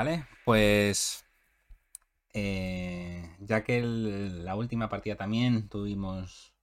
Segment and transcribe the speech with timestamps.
[0.00, 1.26] Vale, pues
[2.32, 6.54] eh, ya que la última partida también tuvimos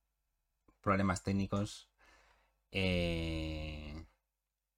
[0.82, 1.88] problemas técnicos,
[2.72, 4.08] eh,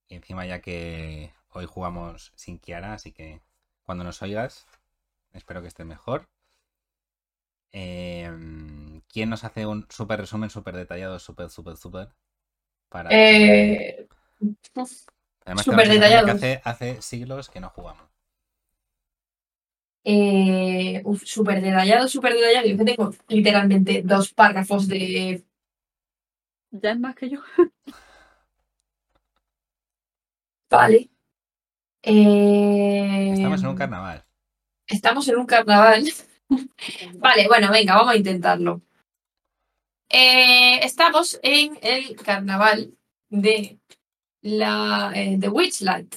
[0.09, 3.41] y encima ya que hoy jugamos sin Kiara, así que
[3.83, 4.67] cuando nos oigas,
[5.31, 6.27] espero que esté mejor.
[7.71, 12.09] Em, ¿Quién nos hace un súper resumen, súper detallado, súper, súper, súper?
[12.89, 14.05] Para eh...
[15.45, 16.37] Además, súper detallado.
[16.65, 18.08] hace, siglos que no jugamos.
[20.11, 22.67] Eh, súper detallado, súper detallado.
[22.67, 25.43] Yo tengo literalmente dos párrafos de.
[26.71, 27.39] Ya es más que yo.
[30.69, 31.11] vale.
[32.01, 33.33] Eh...
[33.33, 34.25] Estamos en un carnaval.
[34.87, 36.09] Estamos en un carnaval.
[37.19, 38.81] vale, bueno, venga, vamos a intentarlo.
[40.09, 42.97] Eh, estamos en el carnaval
[43.29, 43.79] de
[44.41, 46.15] la eh, de Witchlight.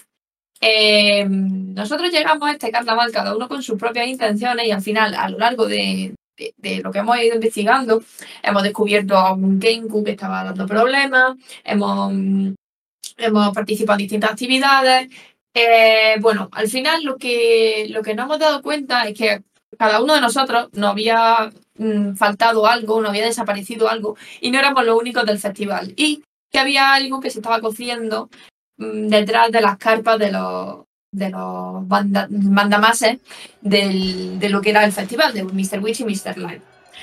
[0.65, 5.13] Eh, nosotros llegamos a este carnaval cada uno con sus propias intenciones y al final,
[5.15, 6.15] a lo largo de,
[6.83, 8.03] lo que hemos ido investigando,
[8.43, 12.13] hemos descubierto a un Genku que estaba dando problemas, hemos,
[13.17, 15.09] hemos participado en distintas actividades.
[16.21, 19.43] bueno, al final lo que, lo que nos hemos dado cuenta es que
[19.77, 24.61] cada uno de nosotros nos había mm, faltado algo, nos había desaparecido algo y no
[24.61, 25.93] éramos los únicos del festival.
[25.97, 28.29] Y que había algo que se estaba cociendo
[29.09, 31.87] detrás de las carpas de los de los
[32.31, 33.19] mandamases
[33.61, 35.79] de lo que era el festival de Mr.
[35.81, 36.39] Witch y Mr.
[36.39, 36.63] Light.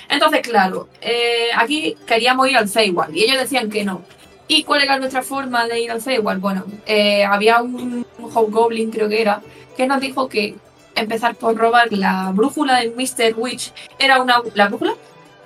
[0.09, 4.01] Entonces, claro, eh, aquí queríamos ir al Feywild y ellos decían que no.
[4.47, 6.41] ¿Y cuál era nuestra forma de ir al Feywild?
[6.41, 9.41] Bueno, eh, había un, un Hobgoblin, creo que era,
[9.77, 10.55] que nos dijo que
[10.95, 13.37] empezar por robar la brújula de Mr.
[13.37, 14.41] Witch era una...
[14.55, 14.95] ¿La brújula?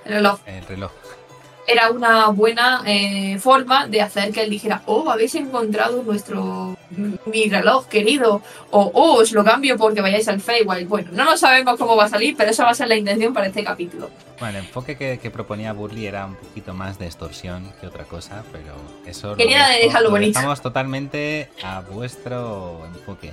[0.06, 0.40] El reloj.
[0.46, 0.90] El reloj.
[1.66, 6.76] Era una buena eh, forma de hacer que él dijera, oh, habéis encontrado nuestro
[7.26, 10.88] mi reloj querido, o oh, os lo cambio porque vayáis al Feywild.
[10.88, 13.32] Bueno, no lo sabemos cómo va a salir, pero esa va a ser la intención
[13.32, 14.10] para este capítulo.
[14.38, 18.44] Bueno, el enfoque que, proponía Burley era un poquito más de extorsión que otra cosa,
[18.52, 18.74] pero
[19.06, 19.36] eso...
[19.36, 20.38] Quería dejarlo bonito.
[20.38, 23.32] Estamos totalmente a vuestro enfoque.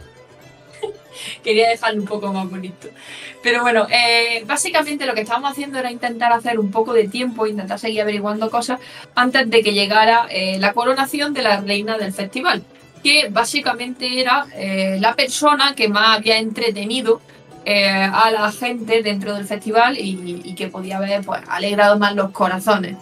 [1.43, 2.89] quería dejarlo un poco más bonito.
[3.43, 7.47] Pero bueno, eh, básicamente lo que estábamos haciendo era intentar hacer un poco de tiempo,
[7.47, 8.79] intentar seguir averiguando cosas
[9.15, 12.63] antes de que llegara eh, la coronación de la reina del festival,
[13.03, 17.21] que básicamente era eh, la persona que más había entretenido
[17.63, 22.97] a la gente dentro del festival y, que podía haber pues, alegrado más los corazones.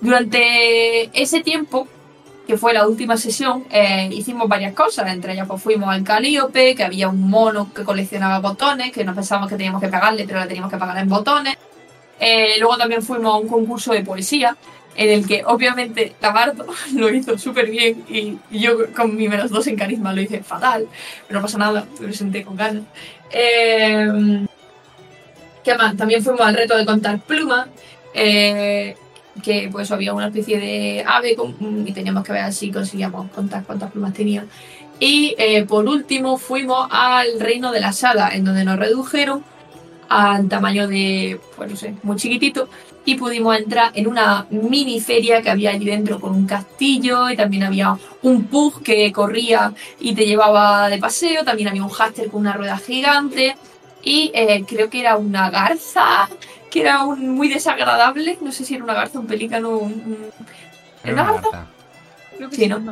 [0.00, 1.86] Durante ese tiempo,
[2.48, 5.12] que fue la última sesión, eh, hicimos varias cosas.
[5.12, 9.14] Entre ellas, pues fuimos al Calíope, que había un mono que coleccionaba botones, que nos
[9.14, 11.56] pensábamos que teníamos que pagarle, pero le teníamos que pagar en botones.
[12.18, 14.56] Eh, luego también fuimos a un concurso de poesía,
[14.96, 16.64] en el que obviamente Tabardo
[16.94, 20.88] lo hizo súper bien y yo con mi menos dos en carisma lo hice fatal,
[21.26, 22.84] pero no pasa nada, me presenté con ganas.
[23.30, 24.46] Eh,
[25.62, 25.98] ¿Qué más?
[25.98, 27.68] También fuimos al reto de contar plumas.
[28.14, 28.96] Eh,
[29.42, 31.36] que pues había una especie de ave
[31.86, 34.44] y teníamos que ver si conseguíamos cuántas plumas tenía.
[35.00, 39.44] Y eh, por último fuimos al reino de la sala, en donde nos redujeron
[40.08, 42.68] al tamaño de, pues no sé, muy chiquitito,
[43.04, 47.36] y pudimos entrar en una mini feria que había allí dentro con un castillo y
[47.36, 52.28] también había un pug que corría y te llevaba de paseo, también había un háster
[52.28, 53.56] con una rueda gigante
[54.02, 56.28] y eh, creo que era una garza
[56.70, 58.38] que era un, muy desagradable.
[58.40, 59.70] No sé si era una garza, un pelícano.
[59.70, 60.30] Un...
[61.04, 61.66] ¿Era una garza?
[62.36, 62.82] Creo que sí, ¿no?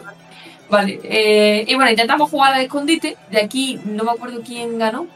[0.68, 1.00] Vale.
[1.04, 3.16] Eh, y bueno, intentamos jugar al escondite.
[3.30, 5.06] De aquí no me acuerdo quién ganó.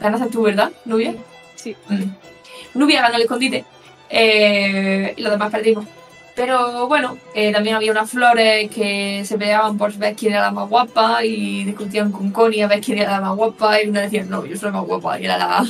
[0.00, 1.14] Ganaste tú, ¿verdad, Nubia?
[1.54, 1.76] Sí.
[1.88, 2.78] Mm.
[2.78, 3.64] Nubia ganó el escondite.
[4.10, 5.86] Eh, y los demás perdimos.
[6.34, 10.50] Pero bueno, eh, también había unas flores que se peleaban por ver quién era la
[10.50, 14.02] más guapa y discutían con Connie a ver quién era la más guapa y una
[14.02, 15.64] decía, no, yo soy la más guapa y era la,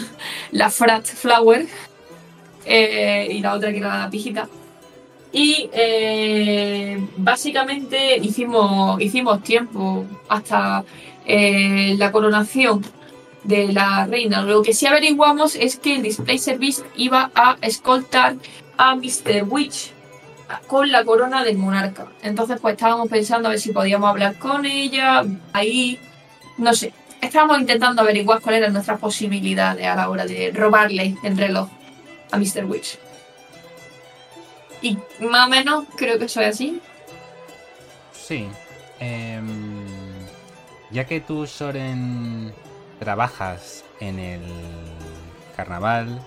[0.50, 1.68] la Frat Flower.
[2.66, 4.48] Eh, y la otra que era la pijita.
[5.32, 10.84] Y eh, básicamente hicimos, hicimos tiempo hasta
[11.26, 12.84] eh, la coronación
[13.44, 14.42] de la reina.
[14.42, 18.36] Lo que sí averiguamos es que el Display Service iba a escoltar
[18.76, 19.44] a Mr.
[19.46, 19.92] Witch
[20.66, 22.06] con la corona del monarca.
[22.22, 25.24] Entonces, pues estábamos pensando a ver si podíamos hablar con ella.
[25.52, 25.98] Ahí,
[26.56, 26.92] no sé.
[27.20, 31.68] Estábamos intentando averiguar cuáles eran nuestras posibilidades a la hora de robarle el reloj
[32.30, 32.64] a Mr.
[32.64, 32.98] Witch.
[34.82, 36.80] Y más o menos creo que soy así.
[38.12, 38.48] Sí.
[38.98, 39.84] Em,
[40.90, 42.52] ya que tú, Soren,
[42.98, 44.42] trabajas en el
[45.56, 46.20] carnaval,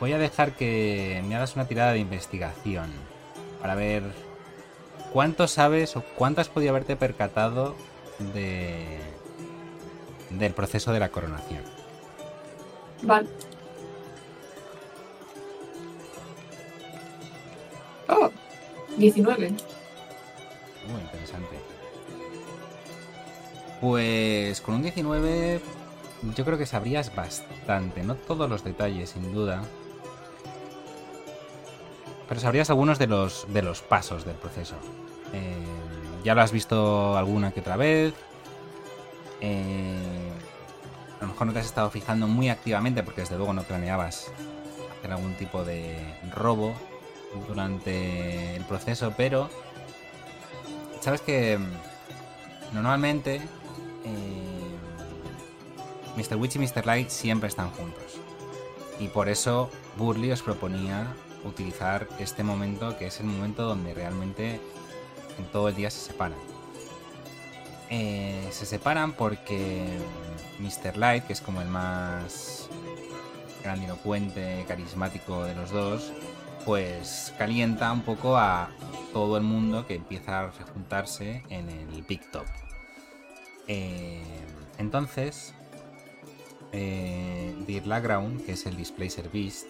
[0.00, 2.90] voy a dejar que me hagas una tirada de investigación
[3.60, 4.02] para ver
[5.12, 7.74] cuánto sabes o cuánto has podido haberte percatado
[8.34, 8.98] de
[10.30, 11.62] del proceso de la coronación.
[13.02, 13.28] Vale.
[18.08, 18.30] Oh,
[18.96, 19.50] 19.
[20.88, 21.56] Muy interesante.
[23.80, 25.60] Pues con un 19
[26.34, 29.62] yo creo que sabrías bastante, no todos los detalles sin duda,
[32.28, 34.74] pero sabrías algunos de los, de los pasos del proceso.
[35.32, 35.54] Eh,
[36.24, 38.14] ya lo has visto alguna que otra vez.
[39.40, 40.32] Eh,
[41.18, 44.32] a lo mejor no te has estado fijando muy activamente porque desde luego no planeabas
[44.98, 45.98] hacer algún tipo de
[46.34, 46.74] robo
[47.46, 49.48] durante el proceso, pero
[51.00, 51.58] sabes que
[52.72, 54.66] normalmente eh,
[56.16, 56.36] Mr.
[56.36, 56.86] Witch y Mr.
[56.86, 58.20] Light siempre están juntos.
[58.98, 61.06] Y por eso Burley os proponía
[61.44, 64.60] utilizar este momento que es el momento donde realmente
[65.38, 66.38] en todo el día se separan.
[67.90, 69.86] Eh, se separan porque
[70.58, 70.96] Mr.
[70.96, 72.68] Light, que es como el más
[73.62, 76.12] grandilocuente, carismático de los dos,
[76.66, 78.68] pues calienta un poco a
[79.12, 82.44] todo el mundo que empieza a juntarse en el Big Top.
[83.68, 84.20] Eh,
[84.76, 85.54] entonces,
[86.72, 89.66] eh, Dirlaground, que es el Display Service,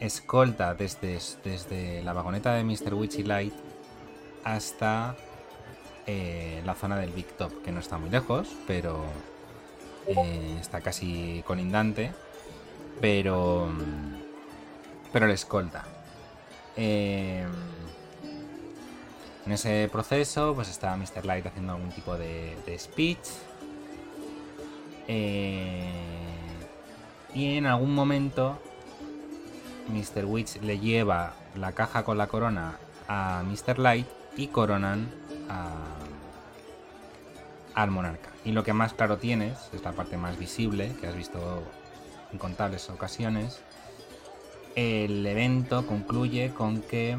[0.00, 2.94] escolta desde, desde la vagoneta de Mr.
[2.94, 3.54] Witchy Light
[4.44, 5.16] hasta
[6.06, 9.04] eh, la zona del Big Top, que no está muy lejos, pero
[10.08, 12.12] eh, está casi colindante,
[13.00, 13.68] pero,
[15.12, 15.84] pero le escolta.
[16.76, 17.44] Eh,
[19.44, 21.24] en ese proceso, pues está Mr.
[21.24, 23.28] Light haciendo algún tipo de, speech.
[27.34, 28.60] y en algún momento
[29.88, 30.24] Mr.
[30.24, 32.78] Witch le lleva la caja con la corona
[33.08, 33.78] a Mr.
[33.78, 34.06] Light
[34.36, 35.10] y coronan
[37.74, 38.30] al monarca.
[38.44, 41.62] Y lo que más claro tienes, es la parte más visible, que has visto
[42.32, 43.60] en contables ocasiones,
[44.74, 47.16] el evento concluye con que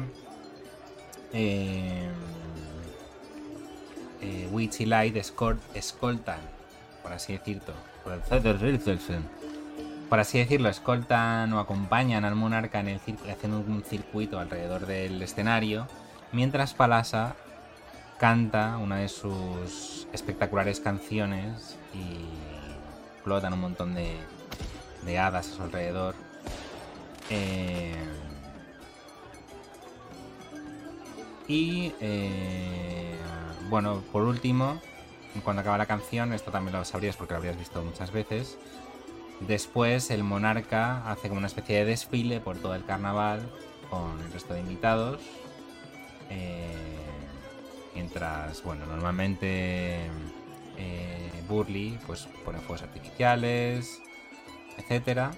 [1.32, 2.08] eh,
[4.20, 6.38] eh, Witch y Light escoltan,
[7.02, 7.74] por así decirlo,
[10.08, 15.20] por así decirlo, escoltan o acompañan al monarca en el hacen un circuito alrededor del
[15.22, 15.86] escenario,
[16.32, 17.34] mientras Palasa
[18.18, 26.14] canta una de sus espectaculares canciones y flotan un montón de, hadas a su alrededor.
[27.30, 27.94] Eh,
[31.48, 33.16] y eh,
[33.68, 34.80] bueno, por último,
[35.42, 38.58] cuando acaba la canción, esto también lo sabrías porque lo habrías visto muchas veces,
[39.40, 43.40] Después el monarca hace como una especie de desfile por todo el carnaval
[43.90, 45.20] con el resto de invitados.
[46.30, 46.96] Eh,
[47.94, 50.06] mientras, bueno, normalmente
[50.78, 54.00] eh, Burley pues pone fuegos artificiales,
[54.78, 55.32] etcétera.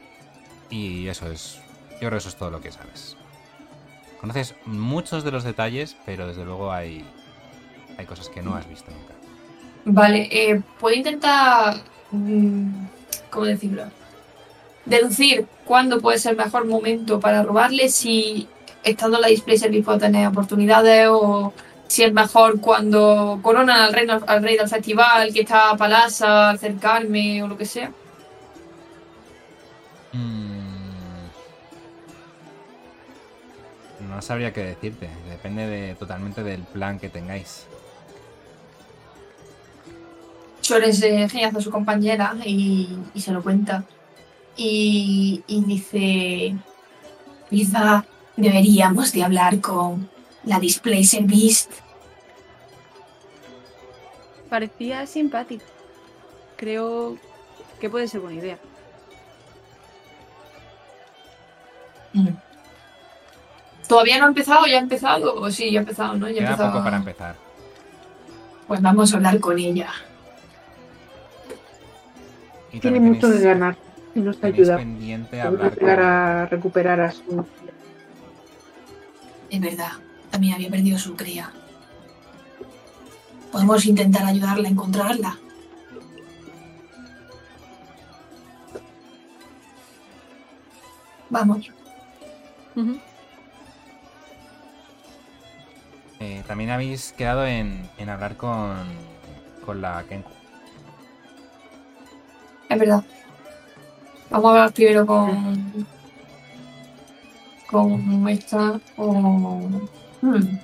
[0.69, 1.59] Y eso es,
[2.01, 3.17] yo creo eso es todo lo que sabes.
[4.21, 7.05] Conoces muchos de los detalles, pero desde luego hay,
[7.99, 9.15] hay cosas que no has visto nunca.
[9.85, 11.77] Vale, eh, puedo intentar
[12.11, 12.87] mm,
[13.31, 13.85] ¿cómo decirlo?
[14.85, 18.49] Deducir cuándo puede ser el mejor momento para robarle, si
[18.85, 21.53] estando en la display service puedo tener oportunidades o
[21.89, 26.51] si es mejor cuando coronan al rey, al rey del festival que está a Palasa,
[26.51, 27.91] acercarme o lo que sea.
[34.17, 37.67] No sabría qué decirte, depende de, totalmente del plan que tengáis.
[40.63, 43.85] Chores de a su compañera y, se lo cuenta.
[44.57, 46.57] Y, dice,
[47.51, 48.07] quizá
[48.39, 50.09] deberíamos de hablar con
[50.45, 51.69] la Display Service.
[54.49, 55.67] Parecía simpático.
[56.57, 57.19] Creo
[57.79, 58.59] que puede ser buena idea.
[62.15, 62.46] Mm.
[63.89, 64.67] ¿Todavía no ha empezado?
[64.67, 65.35] ¿Ya ha empezado?
[65.35, 66.29] O sí, ya ha empezado, ¿no?
[66.29, 66.73] Ya ha empezado.
[66.73, 67.37] poco para empezar.
[68.67, 69.91] Pues vamos a hablar con ella.
[72.81, 73.77] Tiene mucho de ganar
[74.15, 74.77] y nos ayuda.
[74.77, 77.47] Pendiente a, llegar a recuperar a su.
[79.49, 79.93] Es verdad,
[80.31, 81.53] también había perdido su cría.
[83.53, 85.39] Podemos intentar ayudarla a encontrarla.
[91.31, 91.71] Vamos.
[96.21, 98.85] Eh, también habéis quedado en, en hablar con,
[99.65, 100.31] con la Kenku.
[102.69, 103.05] Es verdad.
[104.31, 105.87] Vamos a hablar primero con.
[107.69, 108.81] con esta.
[108.97, 109.71] o.
[110.23, 110.59] Hmm.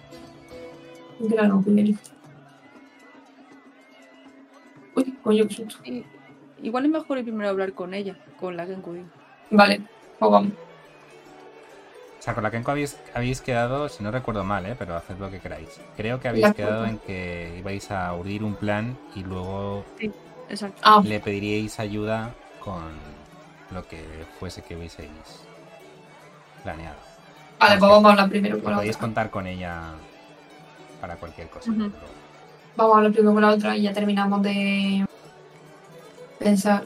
[1.20, 1.62] Grano
[4.94, 5.76] Uy, coño, qué susto.
[6.62, 8.96] igual es mejor ir primero a hablar con ella, con la Kenku.
[9.50, 9.82] Vale,
[10.18, 10.52] pues vamos.
[12.22, 14.76] O sea, con la Kenko habéis, habéis quedado, si no recuerdo mal, ¿eh?
[14.78, 15.80] pero haced lo que queráis.
[15.96, 20.12] Creo que habéis quedado en que ibais a urdir un plan y luego sí.
[20.84, 21.02] Ah.
[21.04, 22.84] le pediríais ayuda con
[23.72, 24.04] lo que
[24.38, 25.10] fuese que hubieseis
[26.62, 26.94] planeado.
[27.58, 29.00] Vale, pues vamos a hablar primero con la Podéis otra.
[29.06, 29.80] contar con ella
[31.00, 31.72] para cualquier cosa.
[31.76, 31.90] Pero-
[32.76, 35.04] Vamos a hablar primero con la otra y ya terminamos de
[36.38, 36.84] pensar.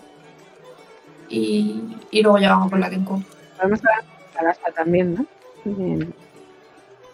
[1.28, 3.22] Y, y luego ya vamos con la Kenko.
[3.58, 5.26] Podemos hablar con Palasta también, ¿no?
[5.64, 6.14] Bien.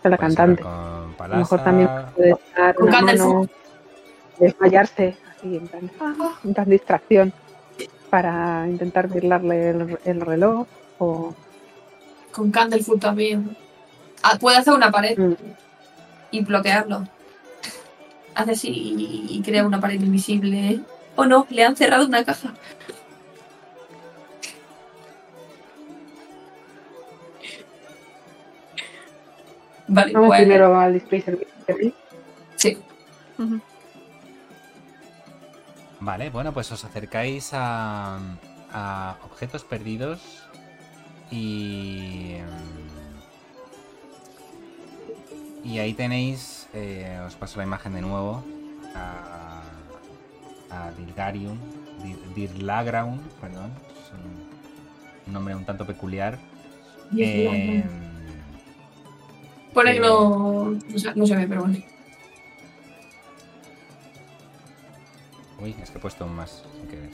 [0.03, 0.63] La cantante.
[0.65, 3.29] A lo mejor Palasa, también puede estar Con una Candlefoot.
[3.35, 3.49] mano,
[4.39, 7.33] desmayarse, así, en plan, ah, en plan distracción,
[8.11, 10.67] para intentar burlarle el, el reloj
[10.99, 11.35] o...
[12.33, 13.57] Con Candlefoot también.
[14.23, 15.35] Ah, puede hacer una pared Mm.
[16.31, 17.07] y bloquearlo.
[18.35, 20.81] Hace así y, y crea una pared invisible.
[21.15, 22.55] O no, le han cerrado una caja.
[29.95, 30.41] Vale, Vamos pues.
[30.41, 31.51] primero al display service.
[32.57, 32.79] Sí.
[36.01, 38.19] Vale, bueno, pues os acercáis a,
[38.73, 40.21] a objetos perdidos
[41.31, 42.37] y...
[42.41, 42.93] mm,
[45.65, 48.43] Y ahí tenéis, eh, os paso la imagen de nuevo,
[48.97, 49.63] a,
[50.71, 51.57] a Dirgarium,
[52.03, 54.49] Dir- Dirlagraun, perdón, es un,
[55.29, 56.37] un nombre un tanto peculiar.
[57.17, 57.85] Eh,
[59.75, 61.79] Pone que eh, no, no, se, no se ve, pero bueno.
[65.61, 67.11] uy, es que he puesto un más sin querer.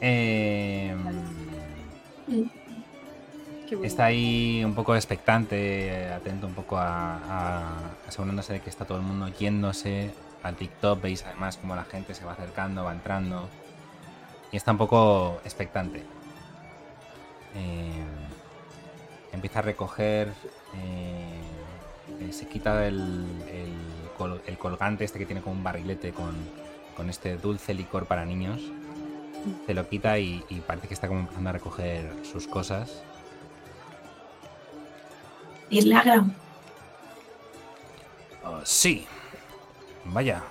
[0.00, 0.94] Eh.
[3.82, 8.98] Está ahí un poco expectante, atento un poco a, a- asegurándose de que está todo
[8.98, 11.00] el mundo yéndose al TikTok.
[11.00, 13.48] Veis además como la gente se va acercando, va entrando.
[14.52, 16.02] Y está un poco expectante.
[17.56, 18.04] Eh,
[19.34, 20.28] empieza a recoger.
[20.76, 21.40] eh,
[22.20, 23.72] eh, se quita el, el
[24.16, 26.34] col- el colgante este que tiene como un barrilete con,
[26.96, 28.60] con este dulce licor para niños.
[29.66, 33.02] Se lo quita y, y parece que está como empezando a recoger sus cosas.
[35.70, 36.34] La gran.
[38.44, 39.06] Oh, sí.
[40.04, 40.42] Vaya,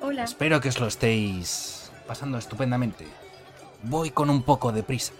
[0.00, 0.24] Hola.
[0.24, 3.06] espero que os lo estéis pasando estupendamente.
[3.82, 5.12] Voy con un poco de prisa.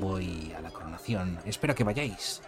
[0.00, 1.38] Voy a la coronación.
[1.44, 2.42] Espero que vayáis.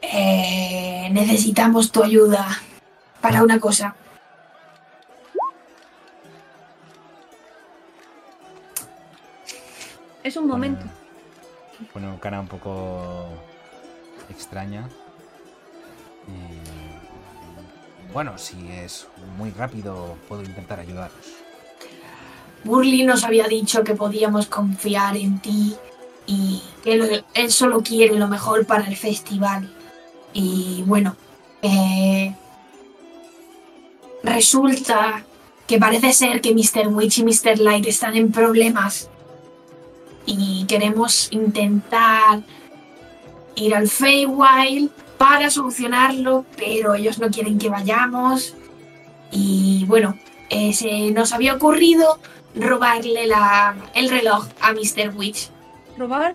[0.00, 2.46] Eh, necesitamos tu ayuda
[3.20, 3.94] para una cosa.
[10.22, 10.84] Es un momento.
[11.92, 13.28] Pone, pone cara un poco
[14.28, 14.88] extraña.
[16.28, 16.62] Eh,
[18.12, 21.41] bueno, si es muy rápido, puedo intentar ayudaros.
[22.64, 25.74] Burley nos había dicho que podíamos confiar en ti
[26.26, 29.72] y que lo- él solo quiere lo mejor para el festival.
[30.32, 31.16] Y bueno,
[31.62, 32.34] eh,
[34.22, 35.24] resulta
[35.66, 36.88] que parece ser que Mr.
[36.88, 37.58] Witch y Mr.
[37.58, 39.08] Light están en problemas
[40.26, 42.42] y queremos intentar
[43.56, 48.54] ir al Feywild para solucionarlo, pero ellos no quieren que vayamos.
[49.30, 50.16] Y bueno,
[50.50, 52.18] eh, se nos había ocurrido
[52.54, 55.14] robarle la, el reloj a Mr.
[55.16, 55.50] Witch.
[55.98, 56.34] ¿Robar?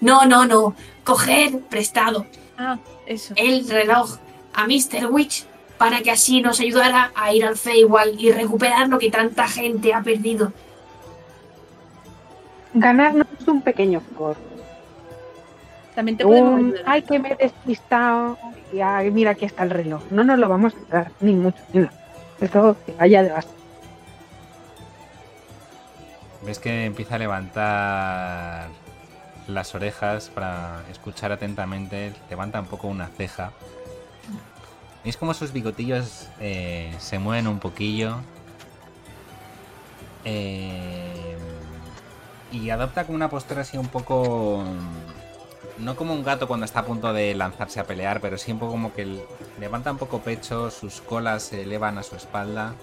[0.00, 0.74] No, no, no.
[1.04, 2.26] Coger prestado
[2.58, 3.34] Ah, eso.
[3.36, 4.16] el reloj
[4.54, 5.06] a Mr.
[5.10, 5.44] Witch
[5.78, 9.92] para que así nos ayudara a ir al Feywild y recuperar lo que tanta gente
[9.92, 10.52] ha perdido.
[12.72, 14.36] Ganarnos un pequeño favor.
[15.94, 16.82] También te podemos Un, ayudar.
[16.86, 18.36] ay, que me he despistado.
[18.72, 20.02] Y ay, mira, aquí está el reloj.
[20.10, 21.92] No nos lo vamos a dar, ni mucho, ni nada.
[22.40, 23.48] Eso que vaya de base.
[26.44, 28.68] Ves que empieza a levantar
[29.48, 32.14] las orejas para escuchar atentamente.
[32.28, 33.52] Levanta un poco una ceja.
[35.04, 38.16] Es como sus bigotillos eh, se mueven un poquillo.
[40.24, 41.36] Eh,
[42.52, 44.64] y adopta como una postura así un poco...
[45.78, 48.60] No como un gato cuando está a punto de lanzarse a pelear, pero sí un
[48.60, 49.24] poco como que
[49.58, 52.74] levanta un poco pecho, sus colas se elevan a su espalda.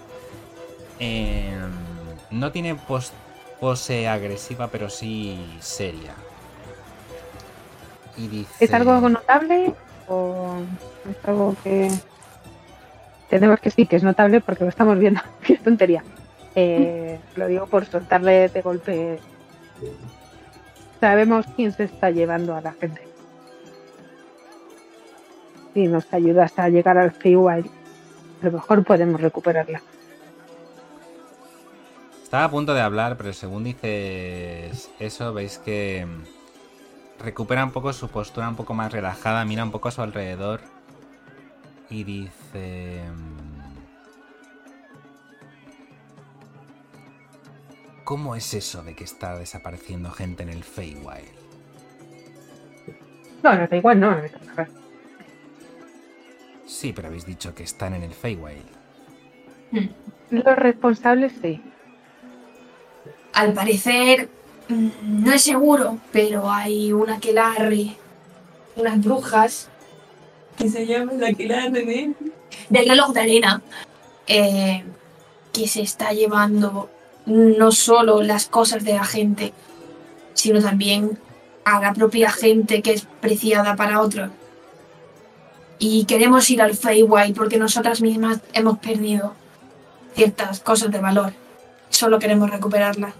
[0.99, 1.55] Eh,
[2.29, 3.13] no tiene pos-
[3.61, 6.13] pose agresiva, pero sí seria.
[8.17, 8.65] Y dice...
[8.65, 9.75] ¿Es algo notable
[10.07, 10.55] o
[11.07, 11.89] es algo que
[13.29, 15.21] tenemos que sí que es notable porque lo estamos viendo?
[15.43, 16.03] Qué tontería.
[16.55, 19.19] Eh, lo digo por soltarle de golpe.
[20.99, 23.07] Sabemos quién se está llevando a la gente.
[25.75, 27.67] Si nos ayudas a llegar al Feywild,
[28.41, 29.83] a lo mejor podemos recuperarla.
[32.31, 36.07] Estaba a punto de hablar, pero según dices eso, veis que
[37.19, 40.61] recupera un poco su postura un poco más relajada, mira un poco a su alrededor
[41.89, 43.01] y dice...
[48.05, 51.35] ¿Cómo es eso de que está desapareciendo gente en el Feywild?
[53.43, 54.11] No, no, da igual, no.
[54.11, 54.67] no, no.
[56.65, 58.63] Sí, pero habéis dicho que están en el Feywild.
[60.29, 61.61] Los responsables sí.
[63.33, 64.29] Al parecer,
[64.67, 67.95] mm, no es seguro, pero hay una Aquelarre,
[68.75, 69.69] unas brujas,
[70.57, 72.13] que se llaman la Aquelarre de...
[72.69, 73.61] del reloj de arena,
[74.27, 74.83] eh,
[75.53, 76.89] que se está llevando
[77.25, 79.53] no solo las cosas de la gente,
[80.33, 81.17] sino también
[81.65, 84.29] a la propia gente que es preciada para otros.
[85.79, 89.33] Y queremos ir al Feywild porque nosotras mismas hemos perdido
[90.15, 91.33] ciertas cosas de valor.
[91.91, 93.13] Solo queremos recuperarlas.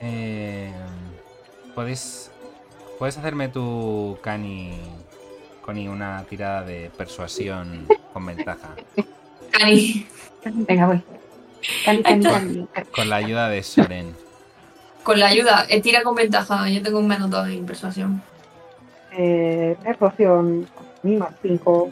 [0.00, 0.72] Eh,
[1.74, 2.30] ¿Puedes,
[2.98, 4.78] puedes hacerme tu Cani,
[5.62, 8.68] Connie, una tirada de persuasión con ventaja?
[9.50, 10.06] Cani,
[10.44, 11.02] Venga, voy.
[11.84, 12.68] Cali, cali, cali.
[12.92, 14.14] Con la ayuda de Soren.
[15.02, 16.68] con la ayuda, eh, tira con ventaja.
[16.70, 18.22] Yo tengo un menos 2 en persuasión.
[19.12, 20.68] Eh, persuasión,
[21.02, 21.90] mi más 5.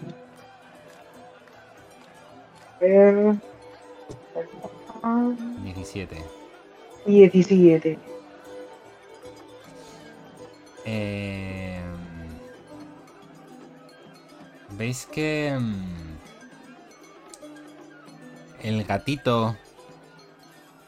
[2.81, 3.35] Eh,
[5.65, 6.17] 17.
[7.07, 7.99] 17.
[10.85, 11.81] Eh,
[14.71, 16.17] ¿Veis que mm,
[18.63, 19.57] el gatito,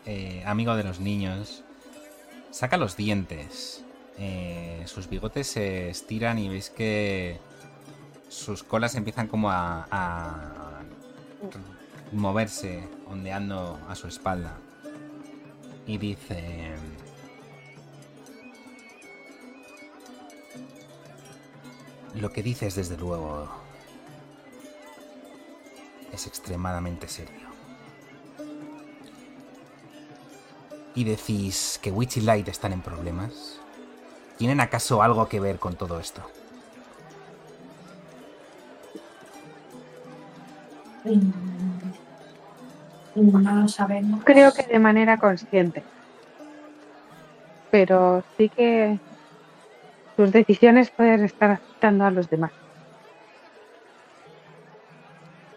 [0.05, 1.65] eh, amigo de los niños,
[2.51, 3.85] saca los dientes?
[4.19, 7.39] Eh, sus bigotes se estiran y veis que
[8.29, 10.83] sus colas empiezan como a, a
[12.13, 14.57] moverse, ondeando a su espalda.
[15.87, 16.75] Y dice...
[22.15, 23.49] Lo que dices, desde luego,
[26.13, 27.49] es extremadamente serio.
[30.95, 33.61] ¿Y decís que Witch Light están en problemas?
[34.37, 36.23] ¿Tienen acaso algo que ver con todo esto?
[43.23, 44.23] No lo sabemos.
[44.25, 45.83] Creo que de manera consciente.
[47.71, 48.99] Pero sí que
[50.17, 52.53] sus decisiones pueden estar afectando a los demás.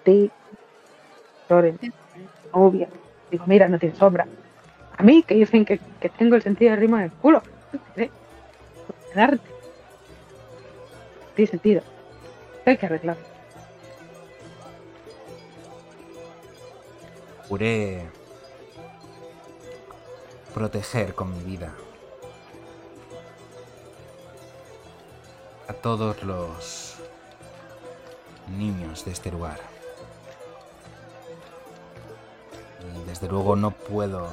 [0.06, 0.32] Sí.
[1.50, 1.80] Loren.
[2.52, 2.88] Obvio.
[3.30, 4.28] Digo, mira, no tiene sombra.
[4.98, 7.42] A mí, que dicen que, que tengo el sentido del ritmo en el culo.
[7.96, 8.10] ¿Eh?
[9.16, 9.50] Darte.
[11.36, 11.82] Tiene sentido.
[12.66, 13.31] Hay que arreglarlo.
[17.52, 18.10] Juré
[20.54, 21.76] proteger con mi vida
[25.68, 26.96] a todos los
[28.58, 29.60] niños de este lugar.
[32.96, 34.30] Y desde luego no puedo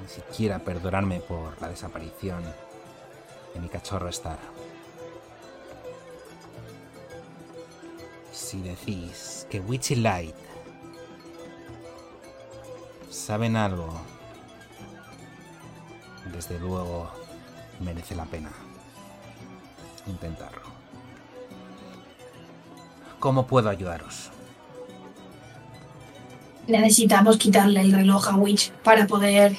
[0.00, 2.42] ni siquiera perdonarme por la desaparición
[3.52, 4.38] de mi cachorro Star.
[8.32, 10.53] Si decís que Witchy Light
[13.14, 13.88] saben algo,
[16.32, 17.08] desde luego
[17.80, 18.50] merece la pena
[20.06, 20.62] intentarlo.
[23.20, 24.30] ¿Cómo puedo ayudaros?
[26.66, 29.56] Necesitamos quitarle el reloj a Witch para poder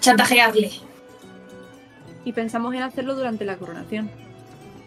[0.00, 0.72] chantajearle.
[2.24, 4.10] Y pensamos en hacerlo durante la coronación.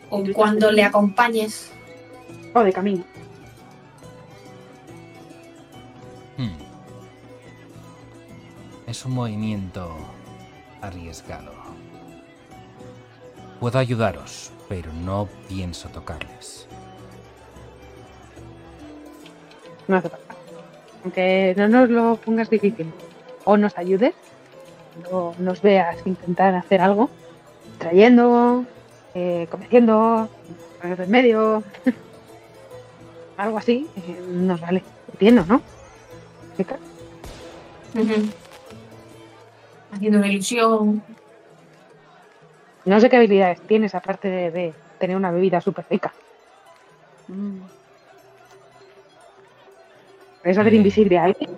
[0.09, 1.71] O cuando le acompañes.
[2.53, 3.03] O de camino.
[9.07, 9.89] Un movimiento
[10.81, 11.51] arriesgado.
[13.59, 16.67] Puedo ayudaros, pero no pienso tocarles.
[19.87, 20.35] No hace falta.
[21.03, 22.91] Aunque no nos lo pongas difícil.
[23.45, 24.13] O nos ayudes.
[25.11, 27.09] O nos veas intentar hacer algo.
[27.77, 28.65] Trayendo,
[29.15, 30.27] eh, convenciendo,
[30.81, 31.63] poner en medio.
[33.37, 33.87] algo así.
[33.95, 34.83] eh, nos vale.
[35.13, 35.61] Entiendo, ¿no?
[36.57, 36.77] Chica,
[39.97, 41.03] Haciendo una ilusión.
[42.85, 46.15] No sé qué habilidades tienes aparte de, de tener una bebida súper rica.
[47.27, 47.65] Mm.
[50.41, 50.77] ¿Puedes hacer Eh.
[50.77, 51.49] invisible a alguien?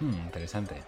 [0.00, 0.84] Hmm, interesante.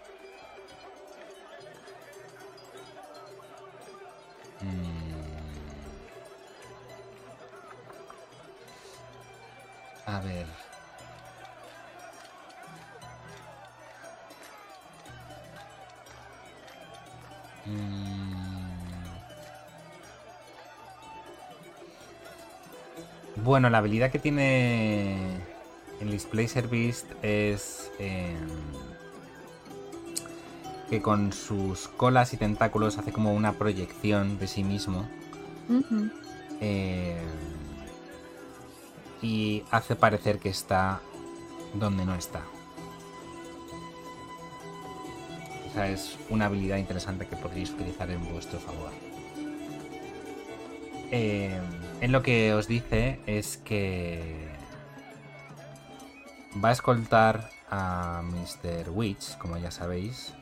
[4.63, 5.09] Mm.
[10.07, 10.68] A ver.
[23.49, 25.17] Bueno, la habilidad que tiene
[26.03, 28.37] el Display Service es em,
[30.91, 35.09] que con sus colas y tentáculos hace como una proyección de sí mismo
[36.61, 37.23] eh,
[39.23, 41.01] y hace parecer que está
[41.73, 42.43] donde no está.
[45.71, 48.91] O sea, es una habilidad interesante que podréis utilizar en vuestro favor.
[51.11, 51.59] Eh,
[52.01, 54.49] en lo que os dice es que
[56.63, 58.91] va a escoltar a Mr.
[58.91, 60.35] Witch, como ya sabéis,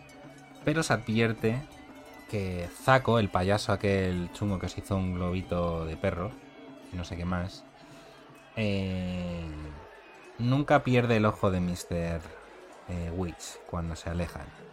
[0.64, 1.62] pero os advierte
[2.30, 6.32] que Zaco, el payaso aquel chungo que os hizo un globito de perro,
[6.92, 7.64] y no sé qué más,
[8.56, 9.44] eh,
[10.38, 12.20] nunca pierde el ojo de Mr.
[12.88, 14.65] eh, Witch cuando se alejan.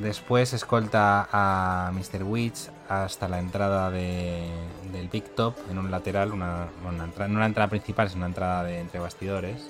[0.00, 2.22] Después escolta a Mr.
[2.22, 4.48] Witch hasta la entrada de-
[4.92, 6.68] del Big Top en un lateral, una,
[7.04, 9.68] entrada- no una entrada principal, es una entrada de entre bastidores,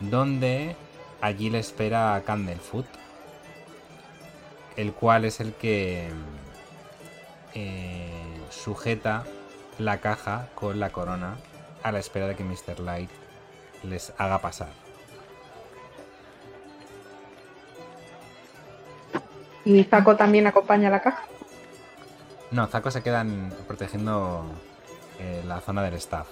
[0.00, 0.76] donde
[1.22, 2.84] allí le espera a Candlefoot,
[4.76, 6.10] el cual es el que
[7.54, 8.10] eh,
[8.50, 9.24] sujeta
[9.78, 11.36] la caja con la corona
[11.82, 12.80] a la espera de que Mr.
[12.80, 13.10] Light
[13.84, 14.83] les haga pasar.
[19.64, 21.22] Y Zaco también acompaña la caja.
[22.50, 24.44] No, Zaco se quedan protegiendo
[25.18, 26.28] eh, la zona del staff.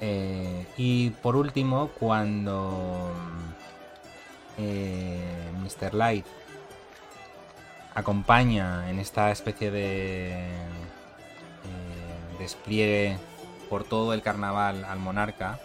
[0.00, 3.12] Eh, y por último, cuando
[4.58, 5.94] eh, Mr.
[5.94, 6.26] Light
[7.94, 10.48] acompaña en esta especie de
[12.38, 13.18] despliegue
[13.70, 15.60] por todo el carnaval al monarca,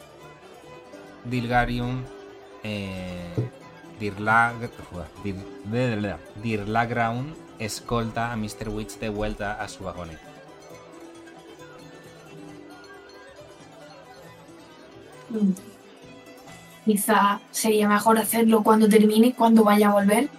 [1.26, 2.04] Dilgarium
[4.00, 4.70] Dirlag-
[5.24, 8.70] Dir- Dirlagraun escolta a Mr.
[8.70, 9.84] Witch de vuelta a su.
[15.30, 15.52] Mm.
[16.86, 20.30] Quizá sería mejor hacerlo cuando termine, cuando vaya a volver.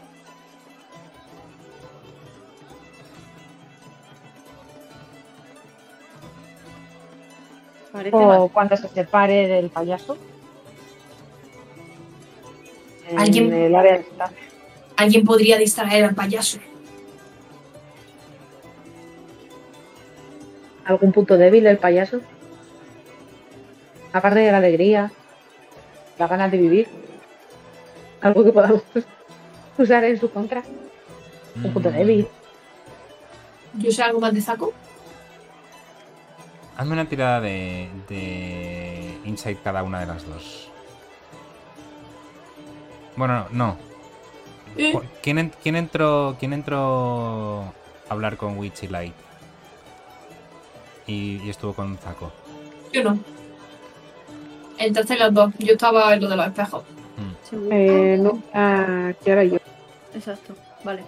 [8.13, 10.17] O cuando se separe del payaso.
[13.09, 14.33] En Alguien- el área de staff.
[14.97, 16.59] Alguien podría distraer al payaso.
[20.85, 22.21] ¿Algún punto débil del payaso?
[24.13, 25.13] Aparte de la alegría,
[26.19, 26.89] las ganas de vivir.
[28.21, 28.83] Algo que podamos
[29.79, 30.63] usar en su contra.
[31.57, 32.29] Un punto Mm, débil.
[33.75, 34.73] Yo sé algo más de Zaco.
[36.77, 40.68] Hazme una tirada de, de insight cada una de las dos.
[43.19, 43.77] Bueno, no.
[44.77, 47.65] Eh, ¿Quién, en- quién entró, ¿Quién entró
[48.09, 49.15] a hablar con Witch y Light?
[51.09, 52.31] Y, y estuvo con Zaco.
[52.93, 53.19] yo no.
[54.79, 55.53] Entonces los dos.
[55.59, 56.85] Yo estaba en lo de los espejos.
[57.17, 57.69] Mm.
[57.73, 59.57] Eh, no, ah, Kiara y yo.
[60.15, 60.55] Exacto.
[60.85, 61.03] Vale.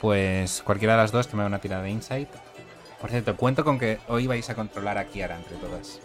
[0.00, 2.28] Pues cualquiera de las dos que me haga una tirada de insight.
[3.00, 6.00] Por cierto, cuento con que hoy vais a controlar a Kiara entre todas.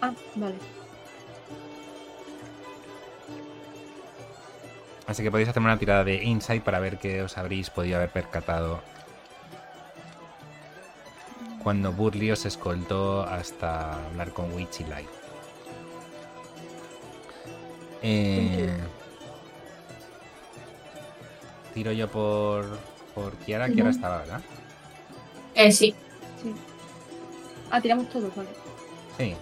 [0.00, 0.54] Ah, vale.
[5.10, 8.10] Así que podéis hacerme una tirada de insight para ver qué os habréis podido haber
[8.10, 8.80] percatado
[11.64, 15.08] cuando Burley os escoltó hasta hablar con Witch y Light.
[18.02, 18.78] Eh,
[21.74, 22.78] tiro yo por,
[23.12, 23.68] por Kiara.
[23.68, 24.40] Kiara estaba, ¿verdad?
[25.56, 25.92] Eh, sí.
[26.40, 26.54] Sí.
[27.68, 28.50] Ah, tiramos todos, vale.
[29.18, 29.34] Sí.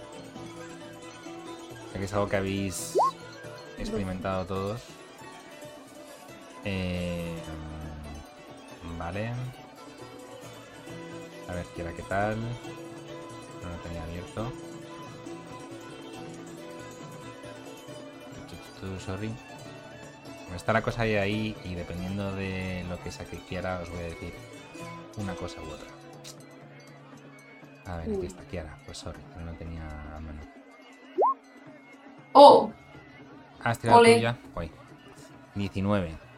[1.93, 2.97] Que es algo que habéis
[3.77, 4.98] experimentado todos.
[6.65, 7.35] Eh,
[8.97, 9.33] vale.
[11.47, 12.39] A ver, Kiara, ¿qué tal?
[12.39, 14.51] No lo tenía abierto.
[19.05, 19.31] Sorry.
[20.55, 24.03] Está la cosa ahí, ahí y dependiendo de lo que saque Kiara os voy a
[24.03, 24.33] decir
[25.17, 25.87] una cosa u otra.
[27.85, 28.77] A ver, aquí está Kiara.
[28.85, 30.41] Pues sorry, no tenía a mano.
[32.33, 32.71] Oh,
[33.63, 34.37] ¿Has tirado tuya?
[34.53, 34.71] Guay.
[35.55, 36.28] 19.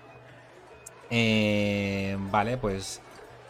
[1.12, 3.02] Eh, vale, pues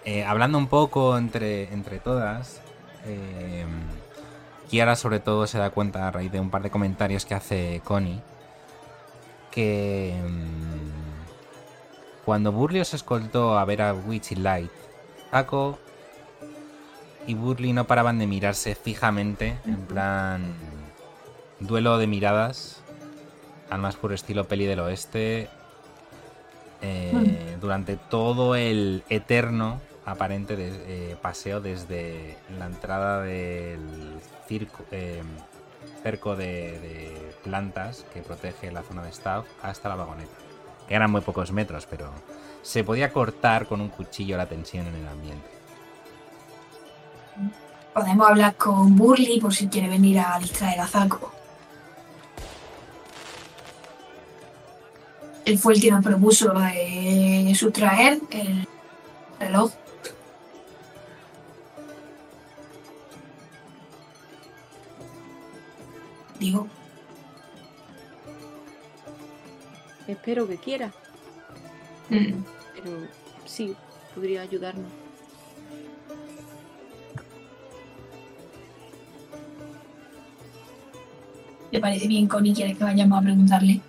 [0.04, 2.62] eh, hablando un poco entre, entre todas,
[3.06, 3.66] eh,
[4.70, 7.82] Kiara sobre todo se da cuenta a raíz de un par de comentarios que hace
[7.84, 8.22] Connie
[9.52, 14.72] que mm, cuando Burley os escoltó a ver a Witchy Light,
[15.30, 15.78] Paco
[17.28, 20.54] y Burley no paraban de mirarse fijamente, en plan
[21.60, 22.82] duelo de miradas,
[23.70, 25.50] al más puro estilo peli del oeste.
[26.82, 35.24] Eh, durante todo el eterno aparente eh, paseo desde la entrada del eh,
[36.04, 40.34] cerco de, de plantas que protege la zona de staff hasta la vagoneta.
[40.88, 42.12] Que eran muy pocos metros, pero
[42.62, 45.48] se podía cortar con un cuchillo la tensión en el ambiente.
[47.94, 51.41] Podemos hablar con Burley por si quiere venir a distraer a Zaco.
[55.46, 58.68] Él fue el que nos propuso de sustraer el
[59.40, 59.72] reloj.
[66.40, 66.68] Digo,
[70.08, 70.92] Espero que quiera,
[72.10, 72.44] mm,
[72.76, 73.08] pero
[73.46, 73.74] sí,
[74.14, 74.92] podría ayudarnos.
[81.72, 82.54] ¿le parece bien, Connie?
[82.54, 83.82] ¿Quiere que vayamos a preguntarle?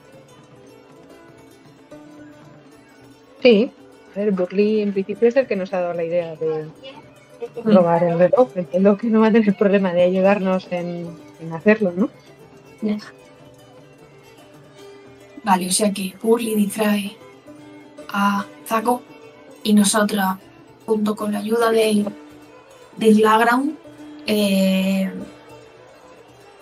[3.43, 3.71] Sí.
[4.15, 6.69] A ver, Burley en principio es el que nos ha dado la idea de
[7.65, 8.51] robar el reloj.
[8.55, 11.09] Entiendo que no va a tener problema de ayudarnos en,
[11.41, 12.11] en hacerlo, ¿no?
[15.45, 17.17] Vale, o sea que Burley distrae
[18.09, 19.03] a Zaco
[19.63, 20.25] y nosotros,
[20.87, 22.05] junto con la ayuda de,
[22.97, 23.77] de Glaground,
[24.27, 25.11] eh,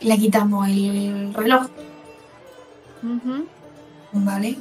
[0.01, 1.66] le quitamos el reloj,
[3.03, 3.47] Ujú.
[4.12, 4.57] ¿vale?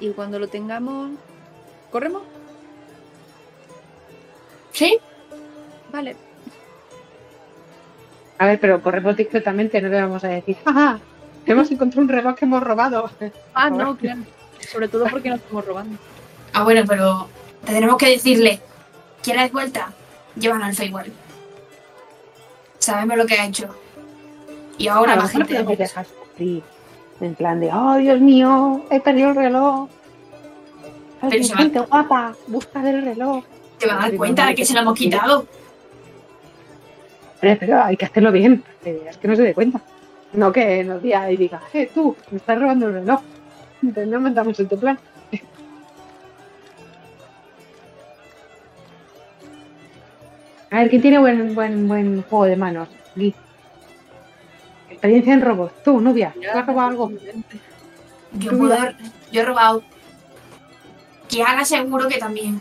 [0.00, 1.10] Y cuando lo tengamos,
[1.90, 2.22] ¿corremos?
[4.72, 4.98] ¿Sí?
[5.92, 6.16] Vale.
[8.38, 10.98] A ver, pero corremos discretamente, no le vamos a decir, ¡ajá!
[11.46, 13.10] Hemos encontrado un reloj que hemos robado.
[13.54, 13.84] Ah, Ahora.
[13.84, 14.20] no, claro.
[14.70, 15.98] Sobre todo porque nos estamos robando.
[16.52, 17.28] Ah, bueno, pero
[17.64, 18.60] tendremos que decirle,
[19.22, 19.92] ¿quieres vuelta?
[20.36, 21.12] Llévanos al Feywild.
[22.78, 23.74] Sabemos lo que ha hecho.
[24.78, 25.54] Y ahora a lo la gente...
[25.54, 26.62] podemos dejar así,
[27.20, 28.84] en plan de, ¡oh, Dios mío!
[28.90, 29.88] He perdido el reloj.
[31.22, 33.44] Ay, Pero va- gente guapa, busca el reloj.
[33.78, 35.46] te va a dar cuenta de que se lo hemos quitado.
[37.40, 39.80] Pero, pero hay que hacerlo bien, es que no se dé cuenta.
[40.32, 43.20] No que nos diga y diga, eh, tú, me estás robando el reloj.
[43.82, 44.98] Entonces no montamos en tu plan.
[50.70, 52.88] A ver, ¿quién tiene buen, buen, buen juego de manos?
[53.16, 53.34] Gui.
[54.88, 55.72] Experiencia en robos.
[55.84, 57.12] Tú, Nubia, ¿tú has robado algo?
[58.48, 58.76] Puedo...
[59.32, 59.82] Yo he robado.
[61.30, 62.60] Que haga seguro que también.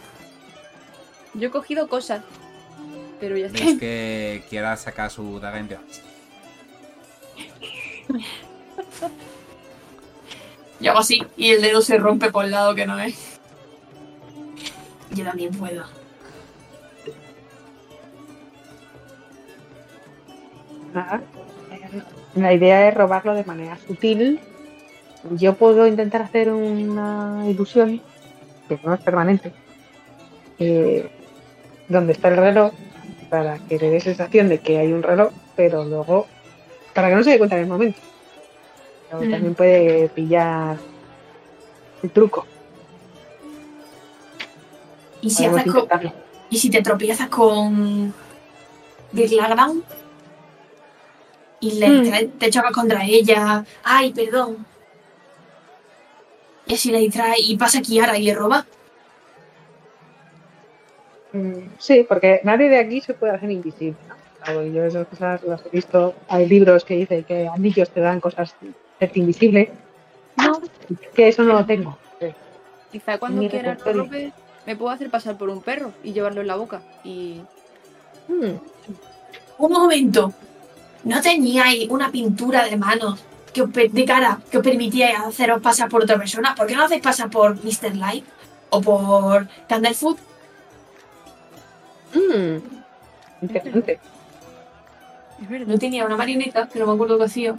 [1.34, 2.21] Yo he cogido cosas.
[3.19, 3.65] Pero ya está.
[3.65, 5.69] ¿Ves que quiera sacar su daga en
[10.79, 13.39] Yo hago así y el dedo se rompe por el lado que no es.
[15.12, 15.84] Yo también puedo.
[20.93, 21.21] Nada.
[22.36, 24.39] La idea es robarlo de manera sutil.
[25.32, 28.01] Yo puedo intentar hacer una ilusión,
[28.77, 29.51] que no es permanente,
[30.60, 31.10] eh,
[31.88, 32.71] donde está el reloj,
[33.29, 36.27] para que le dé sensación de que hay un reloj, pero luego,
[36.93, 37.99] para que no se dé cuenta en el momento.
[39.10, 39.32] Pero Mm.
[39.32, 40.77] también puede pillar
[42.03, 42.45] el truco.
[45.21, 46.13] Y si, haces co- intentarlo.
[46.49, 48.13] y si te tropiezas con
[49.12, 49.82] Virlagram
[51.60, 52.01] y le Mm.
[52.03, 54.65] distraes- te chocas contra ella, ay, perdón.
[56.69, 58.65] Y así le distrae y pasa Kiara y le roba.
[61.34, 63.97] Mm, Sí, porque nadie de aquí se puede hacer invisible.
[64.47, 64.63] ¿no?
[64.63, 66.15] Yo esas cosas las he visto.
[66.27, 68.55] Hay libros que dicen que anillos te dan cosas
[68.95, 69.71] hacerte invisible.
[70.38, 70.62] No,
[71.13, 71.97] Que eso no lo tengo.
[72.91, 74.32] quizá cuando Mi quiera robe,
[74.65, 76.82] me puedo hacer pasar por un perro y llevarlo en la boca.
[77.03, 77.41] Y
[78.27, 78.58] Mm,
[79.58, 80.32] Un momento.
[81.03, 83.19] ¿No teníais una pintura de manos
[83.53, 86.55] que os de cara que os permitía haceros pasar por otra persona?
[86.55, 87.95] ¿Por qué no hacéis pasar por Mr.
[87.95, 88.25] Light
[88.69, 90.17] o por Candlefoot?
[92.13, 92.79] mm.
[93.41, 93.99] Interesante.
[95.41, 95.67] es verdad.
[95.67, 97.55] No tenía una marioneta, que no me acuerdo qué hacía.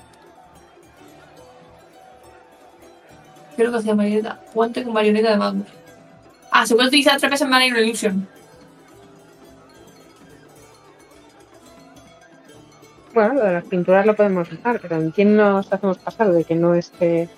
[3.56, 4.40] Creo que hacía marioneta.
[4.54, 5.64] Guante con marioneta de mando.
[6.50, 8.28] Ah, se puede utilizar tres veces Mana Illusion.
[13.12, 16.44] Bueno, lo de las pinturas lo podemos usar, pero ¿en quién nos hacemos pasar de
[16.44, 17.28] que no esté.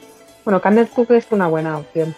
[0.44, 2.14] Bueno, Candlecook es una buena opción.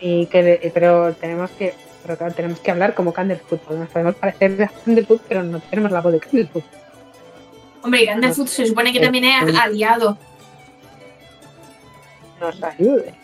[0.00, 4.14] Y que, pero tenemos que, pero claro, tenemos que hablar como Candlefoot, porque nos podemos
[4.14, 6.64] parecer a Candlefoot, pero no tenemos la voz de Candlefoot.
[7.82, 10.16] Hombre, Candlefoot se supone que también es aliado.
[12.38, 13.14] Nos ayude.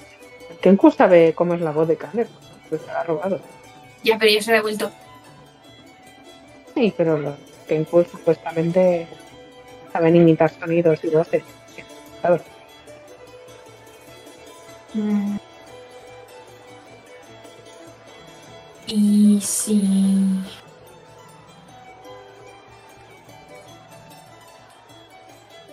[0.61, 3.40] Kenku sabe cómo es la voz de Candlefoot, pues se la ha robado.
[4.03, 4.90] Ya, pero ya se le ha vuelto.
[6.75, 7.35] Sí, pero los
[7.66, 9.07] Kenku supuestamente
[9.92, 11.42] saben imitar sonidos y voces.
[12.20, 12.40] Claro.
[14.94, 15.37] Mm.
[18.87, 19.83] Y si...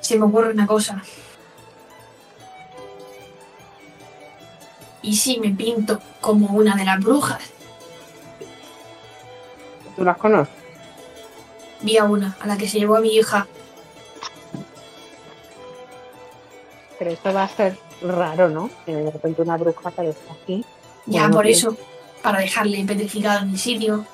[0.02, 1.04] Se me ocurre una cosa.
[5.02, 7.41] ¿Y si me pinto como una de las brujas?
[9.95, 10.59] ¿Tú las conoces?
[11.82, 13.48] Vi a una, a la que se llevó a mi hija.
[16.98, 18.70] Pero esto va a ser raro, ¿no?
[18.86, 20.65] Que de repente una bruja aparezca aquí.
[21.06, 21.78] Ya Bueno, por eso,
[22.22, 24.06] para dejarle petrificado en el sitio.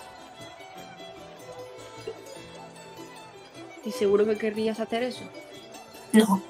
[3.83, 5.23] ¿Y seguro que querrías hacer eso?
[6.11, 6.41] No.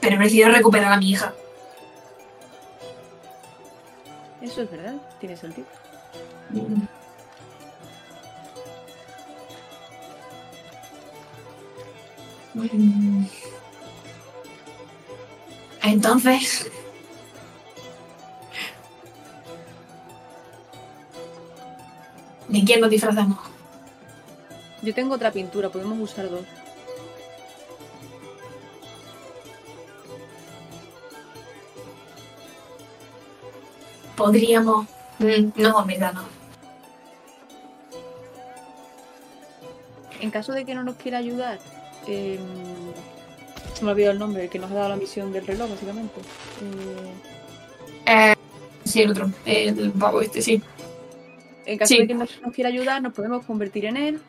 [0.00, 1.34] Pero prefiero recuperar a mi hija.
[4.40, 5.66] Eso es verdad, tiene sentido.
[6.50, 6.99] Mm.
[15.82, 16.70] Entonces...
[22.48, 23.38] ¿De quién nos disfrazamos?
[24.82, 26.44] Yo tengo otra pintura, podemos usar dos.
[34.16, 34.86] Podríamos...
[35.18, 36.40] Mm, No, verdad no.
[40.20, 41.58] En caso de que no nos quiera ayudar,
[42.10, 42.38] eh,
[43.74, 45.70] se me ha olvidado el nombre, el que nos ha dado la misión del reloj,
[45.70, 46.20] básicamente.
[48.06, 48.34] Eh,
[48.84, 49.30] sí, el otro.
[49.46, 50.62] El pavo este, sí.
[51.66, 51.98] en caso Sí.
[52.00, 54.20] de que no nos quiera ayudar, nos podemos convertir en él,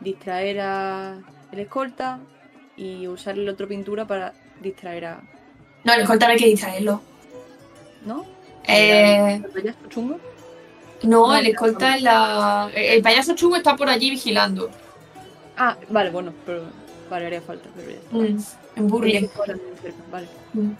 [0.00, 1.18] distraer a
[1.52, 2.18] el escolta
[2.76, 5.20] y usar la otra pintura para distraer a.
[5.84, 7.00] No, el escolta no hay que distraerlo.
[8.04, 8.24] ¿No?
[8.66, 10.18] Eh, ¿El payaso chungo?
[11.02, 12.70] no, No, el escolta es la...
[12.74, 14.70] El payaso chungo está por allí vigilando.
[15.56, 16.64] Ah, vale, bueno, pero.
[17.12, 18.16] Vale, haría falta, pero ya está.
[18.16, 19.30] Mm, en Burley.
[20.10, 20.28] Vale.
[20.54, 20.70] Mm.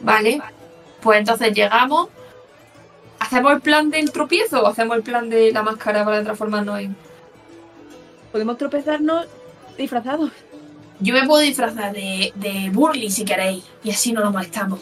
[0.00, 0.42] Vale,
[1.00, 2.08] pues entonces llegamos.
[3.20, 6.96] ¿Hacemos el plan del tropiezo o hacemos el plan de la máscara para transformarnos en.?
[8.32, 9.28] Podemos tropezarnos
[9.78, 10.32] disfrazados.
[10.98, 14.80] Yo me puedo disfrazar de, de Burley si queréis, y así no lo molestamos.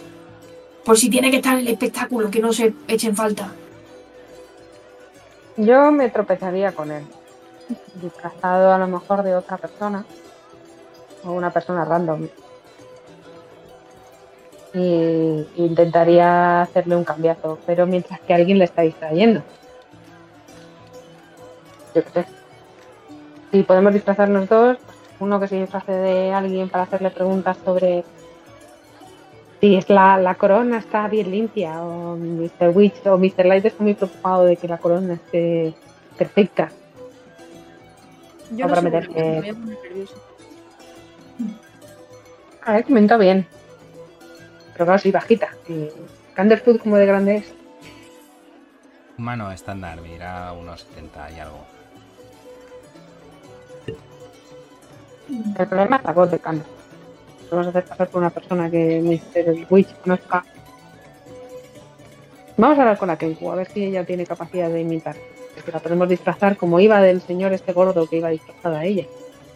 [0.87, 3.53] Por si tiene que estar el espectáculo, que no se echen falta.
[5.59, 7.05] Yo me tropezaría con él.
[8.01, 10.05] Disfrazado a lo mejor de otra persona.
[11.25, 12.29] O una persona random.
[14.73, 19.43] Y intentaría hacerle un cambiazo, pero mientras que alguien le está distrayendo.
[21.93, 22.27] Yo qué sé.
[23.51, 24.77] Si podemos disfrazarnos dos,
[25.19, 28.05] uno que se disfrace de alguien para hacerle preguntas sobre
[29.61, 32.69] si es la, la corona está bien limpia o Mr.
[32.75, 33.47] Witch o Mr.
[33.47, 35.75] Light está muy preocupado de que la corona esté
[36.17, 36.71] perfecta.
[38.53, 40.15] Yo no sé, meter por que- qué, me voy a poner nerviosa.
[42.65, 43.47] A ver, comentó bien.
[44.73, 45.49] Pero claro, soy bajita.
[46.35, 47.53] Canderfoot como de grande es.
[49.19, 51.65] Humano estándar, medirá unos 70 y algo.
[55.59, 56.78] El problema es la voz de Canderfoot.
[57.51, 59.67] Vamos a hacer pasar por una persona que Mr.
[59.71, 60.45] Witch conozca.
[62.57, 65.17] Vamos a hablar con la Kenku, a ver si ella tiene capacidad de imitar.
[65.65, 69.05] Que la podemos disfrazar como iba del señor este gordo que iba disfrazada a ella.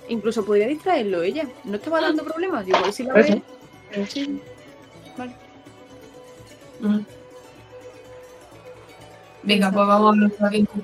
[0.09, 1.46] Incluso podría distraerlo ella.
[1.64, 2.66] No estaba dando problemas.
[2.66, 3.33] Yo igual si la Pues ve.
[3.35, 3.42] sí.
[3.90, 4.42] pero sí.
[5.16, 5.33] Vale.
[6.81, 6.98] Mm.
[9.44, 10.81] Venga, pues vamos a hablar con la Kenku.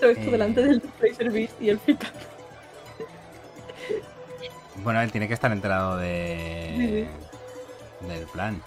[0.00, 0.30] Todo esto Eh.
[0.30, 2.12] delante del Fraser Beast y el Fita.
[4.84, 7.08] Bueno, él tiene que estar enterado de
[8.06, 8.62] del plan.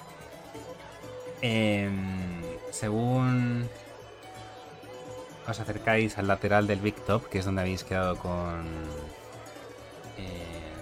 [1.41, 2.41] Em,
[2.71, 3.69] según
[5.47, 8.65] os acercáis al lateral del Big Top, que es donde habéis quedado con
[10.17, 10.73] eh,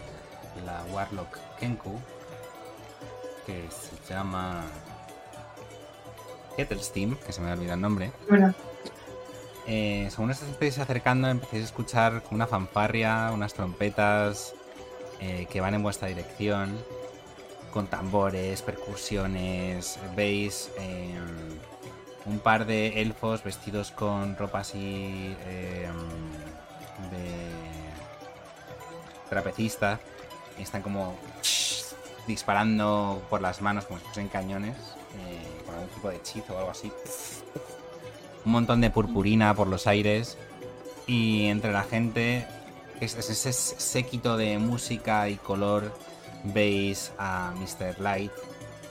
[0.65, 1.99] la Warlock Kenku,
[3.45, 4.63] que se llama
[6.55, 8.11] Kettlesteam, que se me ha olvidado el nombre.
[8.29, 8.53] Bueno,
[9.67, 14.53] Eh, según os estáis acercando, empecéis a escuchar una fanfarria, unas trompetas
[15.20, 16.78] eh, que van en vuestra dirección,
[17.72, 19.99] con tambores, percusiones.
[20.16, 21.20] Veis eh,
[22.26, 25.89] un par de elfos vestidos con ropa así eh,
[27.11, 27.49] de
[29.30, 29.99] trapecista.
[30.57, 31.18] Y están como
[32.28, 36.57] disparando por las manos como si fuesen cañones, eh, con algún tipo de hechizo o
[36.57, 36.91] algo así
[38.45, 40.38] un montón de purpurina por los aires
[41.07, 42.47] y entre la gente
[43.02, 45.98] ese séquito de música y color
[46.43, 48.00] veis a Mr.
[48.00, 48.32] Light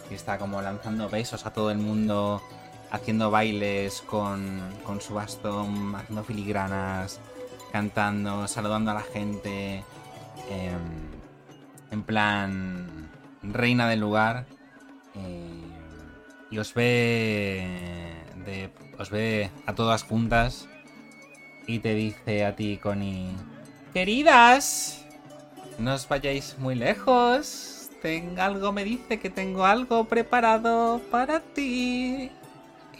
[0.08, 2.42] que está como lanzando besos a todo el mundo
[2.90, 7.20] haciendo bailes con, con su bastón haciendo filigranas
[7.74, 9.82] cantando, saludando a la gente,
[10.48, 11.10] em,
[11.90, 13.10] en plan
[13.42, 14.46] reina del lugar.
[15.16, 15.60] eh,
[16.52, 17.66] y os ve,
[18.96, 20.68] os ve a todas juntas
[21.66, 23.34] y te dice a ti, Connie,
[23.94, 25.04] queridas,
[25.78, 27.88] no os vayáis muy lejos.
[28.02, 32.30] Tengo algo, me dice que tengo algo preparado para ti.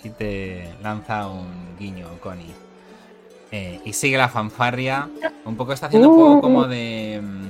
[0.03, 2.55] Y te lanza un guiño, Connie.
[3.51, 5.11] Eh, y sigue la fanfarria.
[5.45, 7.21] Un poco está haciendo un poco como de.
[7.23, 7.49] mm,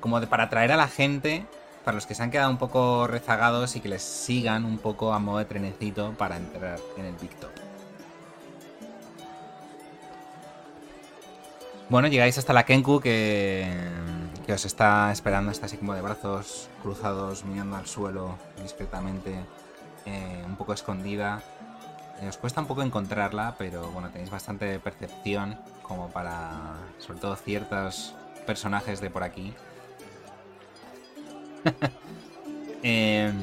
[0.00, 1.46] Como de para atraer a la gente.
[1.84, 5.14] Para los que se han quedado un poco rezagados y que les sigan un poco
[5.14, 7.50] a modo de trenecito para entrar en el Big Top.
[11.90, 13.66] Bueno, llegáis hasta la Kenku que,
[14.48, 15.50] os está esperando.
[15.50, 19.34] Está así como de brazos cruzados, mirando al suelo discretamente,
[20.06, 21.42] eh, un poco escondida.
[22.22, 27.34] Eh, os cuesta un poco encontrarla, pero bueno, tenéis bastante percepción como para, sobre todo,
[27.34, 28.14] ciertos
[28.46, 29.52] personajes de por aquí.
[32.82, 33.34] Em,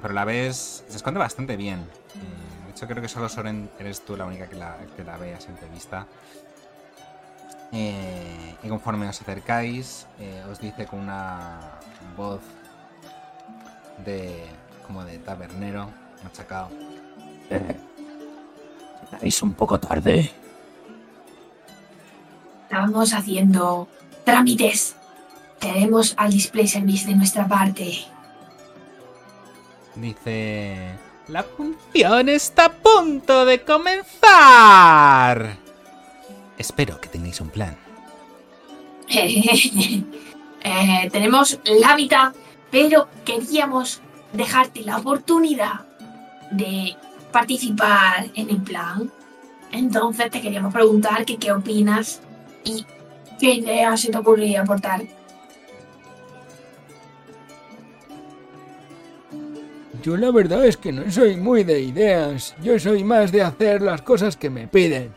[0.00, 1.80] pero la ves, se esconde bastante bien.
[1.80, 5.16] Eh, de hecho, creo que solo Soren eres tú la única que la, que la
[5.16, 5.36] ve
[5.72, 6.06] vista.
[7.72, 11.78] Eh, y conforme os acercáis, eh, os dice con una
[12.16, 12.40] voz
[14.04, 14.46] de
[14.86, 15.90] como de tabernero
[16.24, 16.70] machacado.
[17.50, 17.76] Eh,
[19.12, 20.30] Llegáis un poco tarde.
[22.64, 23.88] Estábamos haciendo
[24.24, 24.96] trámites.
[25.58, 28.04] Tenemos al display service de nuestra parte.
[29.94, 30.98] Dice...
[31.28, 35.56] La función está a punto de comenzar.
[36.58, 37.76] Espero que tengáis un plan.
[40.60, 42.32] Eh, tenemos la mitad,
[42.68, 44.02] pero queríamos
[44.32, 45.86] dejarte la oportunidad
[46.50, 46.96] de
[47.30, 49.10] participar en el plan.
[49.70, 52.20] Entonces te queríamos preguntar que qué opinas
[52.64, 52.84] y
[53.38, 55.02] qué ideas se te ocurriría aportar.
[60.02, 62.54] Yo la verdad es que no soy muy de ideas.
[62.62, 65.12] Yo soy más de hacer las cosas que me piden.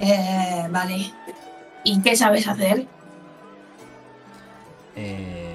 [0.00, 1.12] Eh, vale.
[1.84, 2.86] ¿Y qué sabes hacer?
[4.96, 5.54] Eh,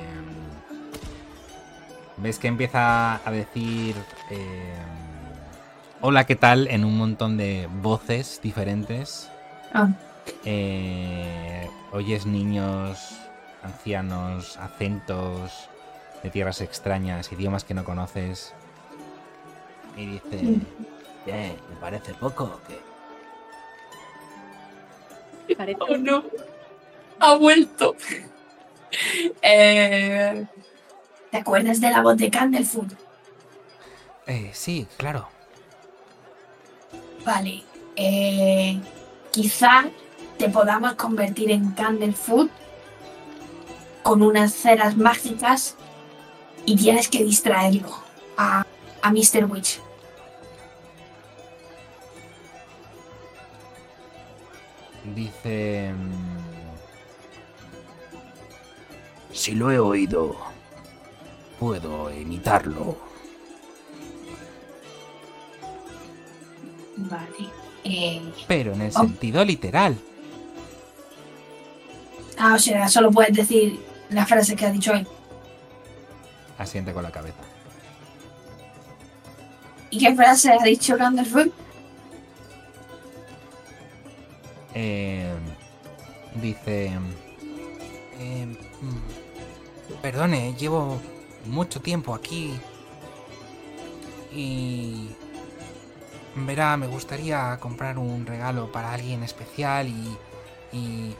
[2.18, 3.95] Ves que empieza a decir...
[4.30, 4.74] eh,
[6.01, 6.68] Hola, ¿qué tal?
[6.68, 9.30] En un montón de voces diferentes.
[9.74, 9.89] Ah.
[10.43, 13.16] Eh, oyes niños,
[13.64, 15.70] ancianos, acentos
[16.22, 18.53] de tierras extrañas, idiomas que no conoces.
[19.95, 20.59] Y dice...
[21.26, 21.55] ¿Qué?
[21.70, 22.78] ¿Me parece poco o qué?
[25.58, 26.24] Parece Oh no.
[27.20, 27.95] Ha vuelto.
[29.41, 30.45] Eh,
[31.32, 32.93] ¿Te acuerdas de la voz de Candlefoot?
[34.28, 35.28] "Eh, sí, claro.
[37.26, 37.64] Vale.
[37.95, 38.80] Eh,
[39.32, 39.86] quizá
[40.38, 42.49] te podamos convertir en Candlefoot
[44.04, 45.76] con unas ceras mágicas
[46.66, 47.89] y tienes que distraerlo
[48.38, 48.66] a,
[49.01, 49.45] a Mr.
[49.49, 49.80] Witch.
[55.04, 55.93] Dice...
[55.93, 56.54] mm,
[59.34, 60.36] Si lo he oído,
[61.60, 62.97] puedo imitarlo.
[66.97, 67.49] Vale.
[67.84, 68.99] Eh, Pero en el Oh.
[69.01, 69.97] sentido literal.
[72.38, 73.80] ah, o sea, solo puedes decir
[74.10, 75.08] la frase que ha dicho él.
[76.58, 77.41] Asiente con la cabeza.
[79.89, 81.51] ¿Y qué frase ha dicho Candlefoot?
[84.76, 85.34] Eh,
[86.36, 86.92] dice...
[88.20, 88.58] eh,
[90.02, 91.00] perdone, llevo
[91.46, 92.54] mucho tiempo aquí.
[94.34, 95.10] Y...
[96.36, 100.18] Verá, me gustaría comprar un regalo para alguien especial y...
[100.72, 101.16] y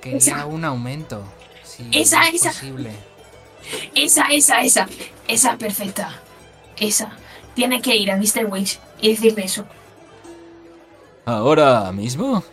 [0.00, 0.46] quería Esa.
[0.46, 1.22] un aumento.
[1.62, 2.48] Si Esa, es esa.
[2.50, 2.92] posible.
[3.94, 4.88] Esa, esa, esa.
[5.28, 6.22] Esa perfecta.
[6.78, 7.16] Esa.
[7.54, 8.46] Tienes que ir a Mr.
[8.46, 9.66] Witch y decirle eso.
[11.26, 12.44] ¿Ahora mismo?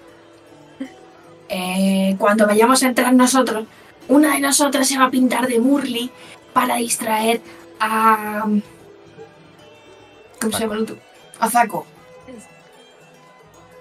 [1.48, 3.68] Eh, cuando vayamos a entrar nosotros,
[4.08, 6.10] una de nosotras se va a pintar de Murley
[6.54, 7.40] para distraer
[7.80, 8.48] a.
[10.42, 10.98] ¿Cómo se llama el otro?
[11.40, 11.86] A Zaco.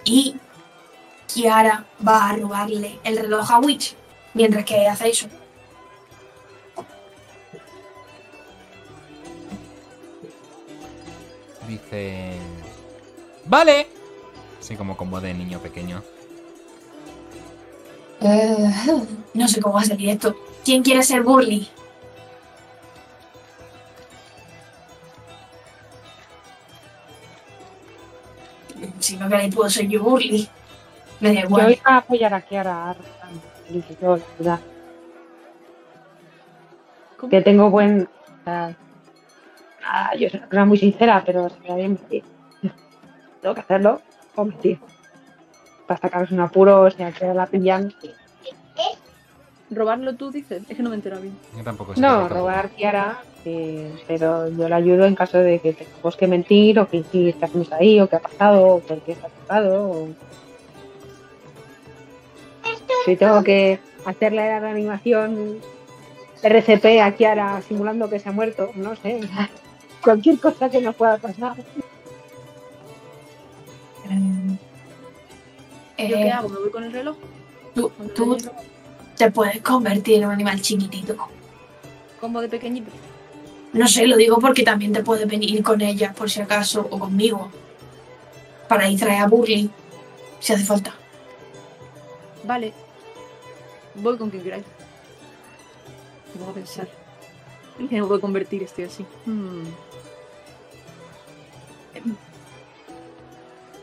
[0.05, 0.37] Y
[1.27, 3.97] Kiara va a robarle el reloj a Witch
[4.35, 5.27] mientras que hace eso.
[11.67, 12.37] Dice...
[13.47, 14.02] Vale.
[14.63, 16.05] Así como con voz de niño pequeño.
[18.21, 18.71] Eh,
[19.35, 20.37] no sé cómo va a salir esto.
[20.65, 21.69] ¿Quién quiere ser Burley?
[29.01, 30.49] si no queréis puedo ser yo Burly.
[31.19, 31.73] Me da Yo igual.
[31.73, 32.97] iba a apoyar a Kiara a
[33.67, 34.61] que yo, la verdad.
[37.17, 37.31] ¿Cómo?
[37.31, 38.09] Que tengo buen.
[38.47, 38.71] ah,
[40.17, 42.23] yo soy una persona muy sincera, pero se me da bien mentir.
[43.43, 44.01] Tengo que hacerlo
[44.35, 44.79] o mentir.
[45.87, 47.93] Para sacaros un apuro, o sea, que la pillan.
[49.71, 50.63] ¿Robarlo tú, dices?
[50.69, 51.37] Es que no me entero bien.
[51.57, 55.73] Yo tampoco sé No, robar Kiara, eh, pero yo le ayudo en caso de que
[55.73, 59.13] tengamos que mentir o que sí, hacemos ahí, o qué ha pasado, o por qué
[59.13, 59.91] está pasado.
[59.91, 60.09] O...
[63.07, 65.59] Si tengo que hacerle la reanimación
[66.43, 69.21] RCP a Kiara simulando que se ha muerto, no sé.
[70.03, 71.55] Cualquier cosa que nos pueda pasar.
[76.09, 76.49] ¿Yo qué hago?
[76.49, 77.17] ¿Me voy con el reloj?
[77.75, 78.53] tú, ¿Con el tú reloj?
[79.17, 81.17] te puedes convertir en un animal chiquitito.
[82.21, 82.91] Combo de pequeñito.
[83.73, 86.99] No sé, lo digo porque también te puedes venir con ella, por si acaso, o
[86.99, 87.51] conmigo.
[88.69, 89.71] Para distraer a Burly,
[90.41, 90.95] si hace falta.
[92.45, 92.73] Vale.
[93.95, 94.65] Voy con quien queráis.
[96.35, 96.89] Voy a pensar.
[97.79, 98.63] ¿En qué me puedo convertir?
[98.63, 99.05] Estoy así.
[99.25, 99.65] Hmm.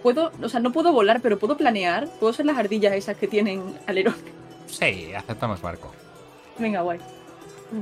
[0.02, 2.08] Puedo, o sea, no puedo volar, pero puedo planear.
[2.20, 4.16] Puedo ser las ardillas esas que tienen alerón.
[4.68, 5.91] Sí, aceptamos barco.
[6.58, 7.00] Venga, guay.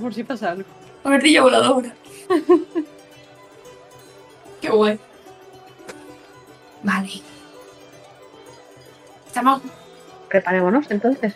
[0.01, 0.69] Por si pasa algo.
[1.03, 1.93] Ardilla voladora.
[4.61, 4.99] Qué guay.
[6.83, 7.09] Vale.
[9.27, 9.61] Estamos.
[10.29, 11.35] Preparémonos entonces.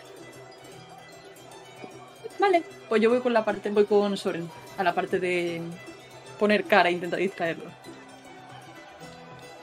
[2.38, 2.62] Vale.
[2.88, 4.50] Pues yo voy con la parte, voy con Soren.
[4.76, 5.62] A la parte de
[6.38, 7.70] poner cara e intentar distraerlo.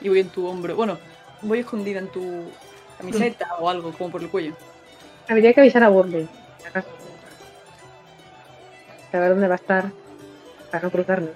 [0.00, 0.74] Y voy en tu hombro.
[0.74, 0.98] Bueno,
[1.42, 2.44] voy escondida en tu
[2.98, 4.54] camiseta o algo, como por el cuello.
[5.28, 6.88] Habría que avisar a acaso.
[9.12, 9.90] Saber dónde va a estar
[10.70, 11.30] para no cruzarnos.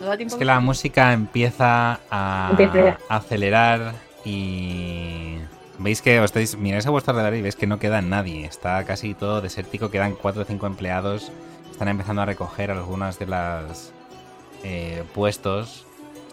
[0.00, 0.34] ¿No da tiempo?
[0.34, 3.94] Es que la música empieza a Empieza acelerar
[4.24, 5.38] y
[5.78, 8.44] veis que os estáis, miráis a vuestro alrededor y veis que no queda nadie.
[8.44, 11.32] Está casi todo desértico, quedan cuatro o cinco empleados.
[11.70, 13.92] Están empezando a recoger algunas de las
[14.62, 15.86] eh, puestos.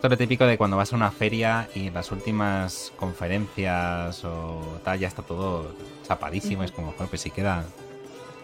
[0.03, 4.81] Esto es lo típico de cuando vas a una feria y las últimas conferencias o
[4.83, 5.73] tal ya está todo
[6.05, 6.65] chapadísimo.
[6.65, 7.63] Es como, joder, pues si queda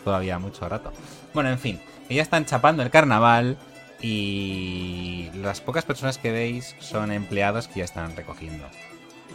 [0.05, 0.93] todavía mucho rato.
[1.33, 3.57] Bueno, en fin, ya están chapando el carnaval
[4.01, 8.65] y las pocas personas que veis son empleados que ya están recogiendo.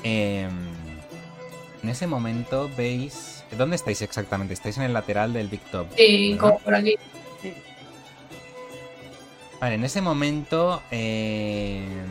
[0.03, 0.49] Em,
[1.83, 3.45] en ese momento veis...
[3.51, 4.55] ¿Dónde estáis exactamente?
[4.55, 5.89] Estáis en el lateral del Big Top.
[5.95, 6.41] Sí, ¿verdad?
[6.41, 6.97] como por aquí.
[9.65, 12.05] Vale, en ese momento em,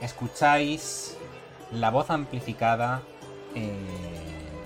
[0.00, 1.14] escucháis
[1.70, 3.02] la voz amplificada
[3.54, 3.76] eh,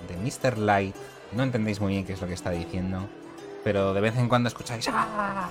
[0.07, 0.57] de Mr.
[0.57, 0.95] Light.
[1.33, 3.09] No entendéis muy bien qué es lo que está diciendo,
[3.65, 4.87] pero de vez en cuando escucháis...
[4.89, 5.49] "Ah".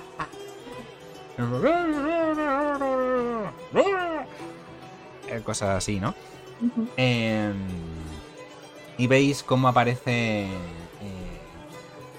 [5.28, 6.14] Eh, Cosas así, ¿no?
[6.96, 7.52] Em,
[8.96, 10.48] y veis cómo aparece eh,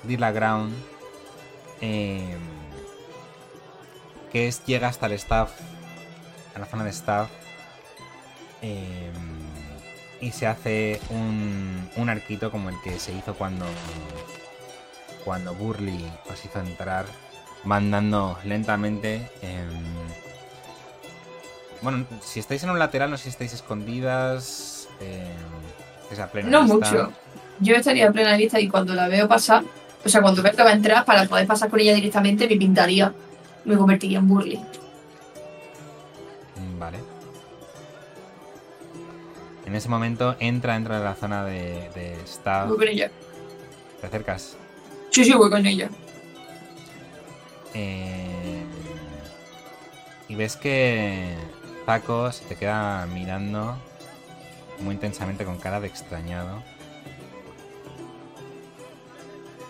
[0.04, 0.76] Dilla Ground.
[1.82, 2.51] em,
[4.32, 5.52] que es, llega hasta el staff.
[6.56, 7.30] A la zona de staff.
[8.62, 9.42] em,
[10.20, 13.66] y se hace un, un arquito como el que se hizo cuando.
[15.26, 17.06] Cuando Burley os hizo entrar.
[17.64, 19.30] Mandando lentamente.
[19.42, 19.70] em,
[21.82, 24.88] bueno, si estáis en un lateral, no sé si estáis escondidas.
[25.00, 25.34] Eh,
[26.04, 27.12] estáis a plena No mucho.
[27.60, 29.64] Yo estaría en plena vista y cuando la veo pasar,
[30.04, 32.56] o sea, cuando veo que va a entrar, para poder pasar con ella directamente, me
[32.56, 33.14] pintaría.
[33.66, 34.58] Me convertiría en Burly.
[36.58, 37.00] Mm, Vale.
[39.66, 42.18] En ese momento entra dentro de la zona de, de.
[42.68, 43.12] Voy con ella.
[44.02, 44.58] Te acercas.
[45.12, 45.90] Sí, sí, voy con ella.
[47.74, 48.64] Eh,
[50.28, 51.36] y ves que
[51.86, 53.78] Paco se te queda mirando
[54.80, 56.64] muy intensamente con cara de extrañado.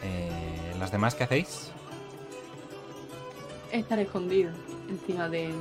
[0.03, 1.70] Eh, ¿Los demás qué hacéis?
[3.71, 4.51] Estar escondido
[4.89, 5.53] encima de,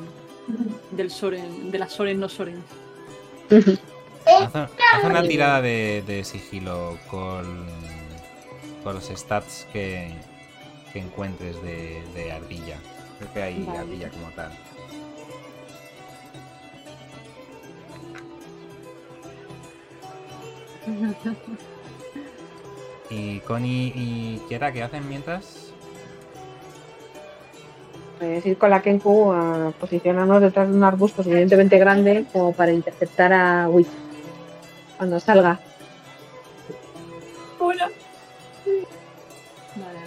[0.90, 2.62] del Soren, de las Soren no Soren.
[4.26, 7.66] Haz, haz una tirada de, de sigilo con,
[8.82, 10.12] con los stats que,
[10.92, 12.78] que encuentres de, de ardilla.
[13.18, 13.78] Creo que hay Vale.
[13.78, 14.50] ardilla como tal.
[23.10, 25.59] ¿Y Connie y Kiera qué hacen mientras?
[28.20, 32.70] Pues ir con la Kenku a posicionarnos detrás de un arbusto suficientemente grande como para
[32.70, 33.88] interceptar a Witch
[34.98, 35.58] cuando salga.
[37.58, 37.88] Hola.
[39.74, 39.98] Vale.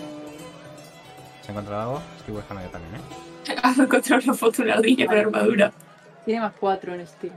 [1.41, 2.01] ¿Se ha encontrado algo?
[2.18, 3.55] Estoy buscando yo también, ¿eh?
[3.64, 5.72] Has encontrado una foto de una ardilla con armadura.
[6.24, 7.34] Tiene más cuatro en estilo.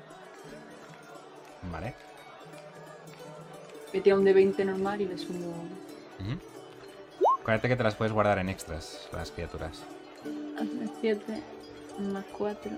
[1.72, 1.95] Vale.
[3.95, 5.55] Me tira un de 20 normal y le sumo.
[7.41, 9.83] Acuérdate que te las puedes guardar en extras, las criaturas.
[11.01, 11.43] 7
[12.13, 12.71] más 4.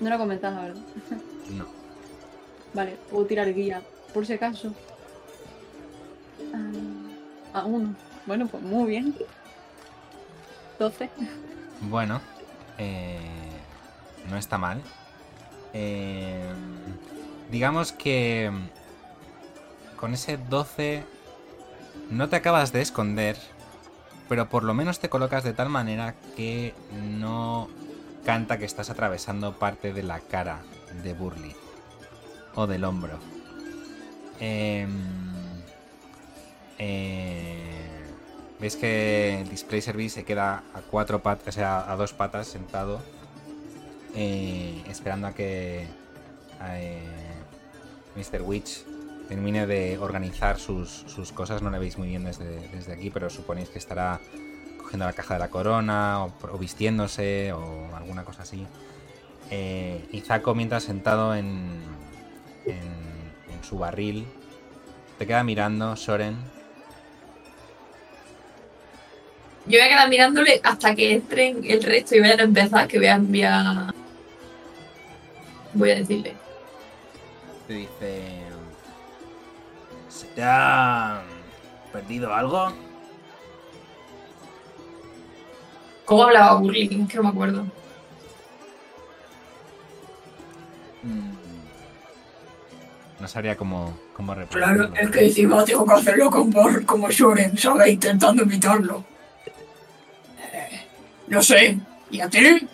[0.00, 0.82] No lo comentas, la verdad.
[1.50, 1.66] No.
[2.74, 3.82] Vale, puedo tirar guía,
[4.12, 4.74] por si acaso.
[7.52, 7.94] Ah, A uno.
[8.26, 9.14] Bueno, pues muy bien.
[10.78, 11.08] 12.
[11.82, 12.20] Bueno,
[12.78, 13.18] eh,
[14.28, 14.82] no está mal.
[15.72, 16.44] Eh,
[17.50, 18.50] digamos que
[19.96, 21.04] con ese 12
[22.10, 23.36] no te acabas de esconder,
[24.28, 26.74] pero por lo menos te colocas de tal manera que
[27.18, 27.68] no
[28.24, 30.60] canta que estás atravesando parte de la cara
[31.02, 31.54] de Burley
[32.54, 33.18] o del hombro.
[34.40, 34.88] Em,
[36.78, 37.76] eh,
[38.58, 43.02] Veis que display service se queda a cuatro patas, o sea, a dos patas sentado,
[44.14, 45.86] eh, esperando a que
[46.62, 47.02] eh,
[48.16, 48.40] Mr.
[48.40, 48.85] Witch
[49.28, 51.62] termine de organizar sus, sus cosas.
[51.62, 54.20] No le veis muy bien desde, desde aquí, pero suponéis que estará
[54.78, 58.66] cogiendo la caja de la corona o, o vistiéndose o alguna cosa así.
[59.50, 61.82] Eh, y Zaco, mientras sentado en,
[62.64, 64.26] en, en su barril,
[65.18, 66.36] te queda mirando, Soren.
[69.66, 72.98] Yo voy a quedar mirándole hasta que entren el resto y vayan a empezar, que
[72.98, 73.94] voy a enviar.
[75.74, 76.34] Voy a decirle.
[77.66, 78.45] Te dice...
[80.36, 81.22] ¿Se te ha
[81.90, 82.70] perdido algo?
[86.04, 86.84] ¿Cómo hablaba Burley?
[86.84, 87.62] Es que no me acuerdo.
[91.02, 91.32] Mm.
[93.18, 97.56] No sabría cómo, cómo Claro, es que encima tengo que hacerlo con Bor, como Shoren,
[97.56, 97.94] ¿sabes?
[97.94, 99.06] Intentando imitarlo.
[100.52, 100.86] Eh,
[101.28, 101.78] no sé,
[102.10, 102.68] ¿y a ti?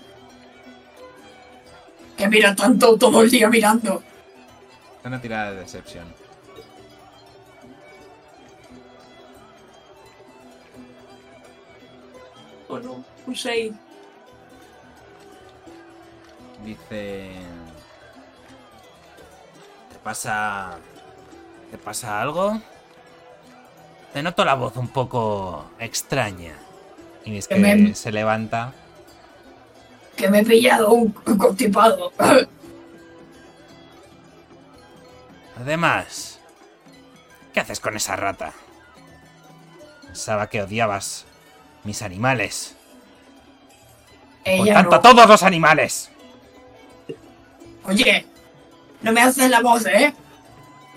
[2.17, 4.03] Que mira tanto todo el día mirando.
[5.05, 6.22] Una tirada de decepción.
[13.27, 13.73] Un 6.
[16.65, 17.31] Dice...
[19.93, 20.79] ¿Te pasa.
[21.71, 22.61] ¿Te pasa algo?
[24.13, 26.55] Te noto la voz un poco extraña.
[27.25, 28.73] Y ves Que que me- se levanta.
[30.17, 32.13] Que me he pillado un un constipado.
[35.59, 36.41] Además,
[37.53, 38.53] ¿qué haces con esa rata?
[40.05, 41.25] Pensaba que odiabas
[41.85, 42.77] mis animales.
[44.45, 44.97] Por Ella tanto, no.
[44.97, 46.11] a todos los animales.
[47.85, 48.27] Oye,
[49.03, 50.15] no me haces la voz, ¿eh?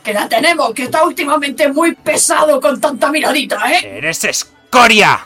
[0.03, 3.97] Que la tenemos, que está últimamente muy pesado con tanta miradita, ¿eh?
[3.97, 5.25] ¡Eres escoria!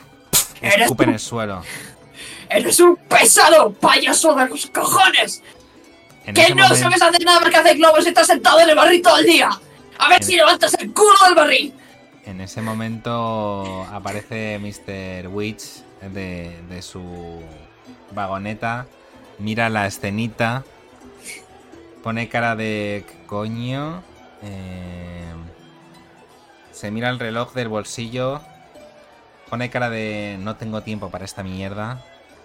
[0.61, 1.61] Eres Escupe en el suelo.
[2.49, 5.41] Eres un pesado payaso de los cojones.
[6.25, 8.69] En Que no momento- sabes hacer nada más que hacer globos y estás sentado en
[8.69, 9.49] el barril todo el día.
[9.97, 11.73] A ver En- si levantas el culo del barril.
[12.25, 15.27] En ese momento aparece Mr.
[15.29, 15.63] Witch
[16.13, 17.41] de, de su
[18.11, 18.87] vagoneta,
[19.37, 20.63] mira la escenita,
[22.03, 24.01] pone cara de "¿Qué coño,
[24.41, 25.33] eh,
[26.71, 28.41] se mira el reloj del bolsillo,
[29.49, 32.03] pone cara de no tengo tiempo para esta mierda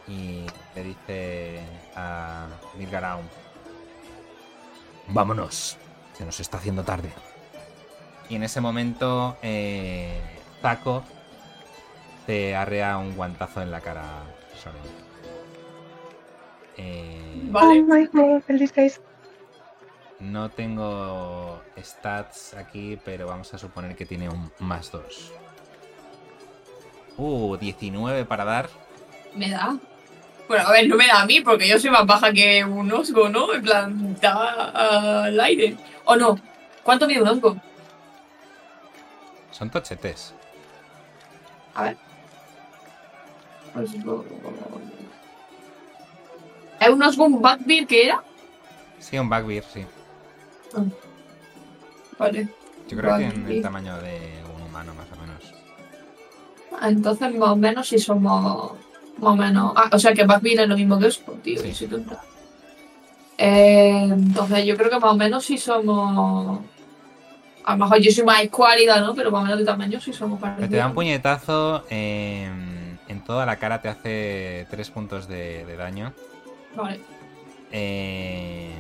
[0.09, 1.61] y le dice
[1.97, 2.47] a
[2.79, 3.25] Mirgaraum,
[5.09, 5.77] Vámonos.
[6.17, 7.13] Se nos está haciendo tarde.
[8.29, 10.21] Y en ese momento, eh,
[10.63, 11.05] Taco
[12.27, 14.05] te arrea un guantazo en la cara.
[16.77, 17.81] Eh, Vale.
[17.81, 19.01] Oh my god, el disguise.
[20.21, 25.33] no tengo stats aquí, pero vamos a suponer que tiene un más 2.
[27.17, 28.69] Uh, 19 para dar.
[29.35, 29.77] ¿Me da?
[30.49, 32.91] Bueno, a ver, no me da a mí porque yo soy más baja que un
[32.93, 33.53] osgo, ¿no?
[33.55, 35.77] En plan, da al aire.
[36.05, 36.39] ¿O no?
[36.83, 37.57] ¿Cuánto mide un osgo?
[39.51, 40.35] Son tochetes.
[41.75, 41.97] A ver.
[43.75, 44.25] Osgo.
[46.87, 48.23] ¿Es un backbeard que era?
[48.99, 49.85] Sí, un backbeard, sí.
[52.19, 52.49] Vale.
[52.89, 55.55] Yo creo que en el tamaño de un humano, más o menos.
[56.83, 58.73] Entonces, más o menos, si somos.
[59.19, 59.73] Más o menos.
[59.77, 61.61] Ah, o sea que backbeard es lo mismo que osgo, tío.
[61.61, 61.89] Sí.
[63.39, 66.61] Eh, entonces, yo creo que más o menos si somos.
[67.65, 69.15] A lo mejor yo soy más escuálida, ¿no?
[69.15, 70.71] Pero más o menos de tamaño sí somos parecidos.
[70.71, 72.51] te da un puñetazo eh,
[73.09, 76.13] en toda la cara, te hace 3 puntos de, de daño.
[76.77, 77.01] Vale.
[77.71, 78.73] Eh,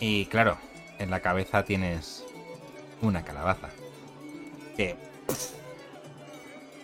[0.00, 0.58] y claro,
[0.98, 2.24] en la cabeza tienes
[3.02, 3.68] una calabaza.
[4.76, 4.96] Que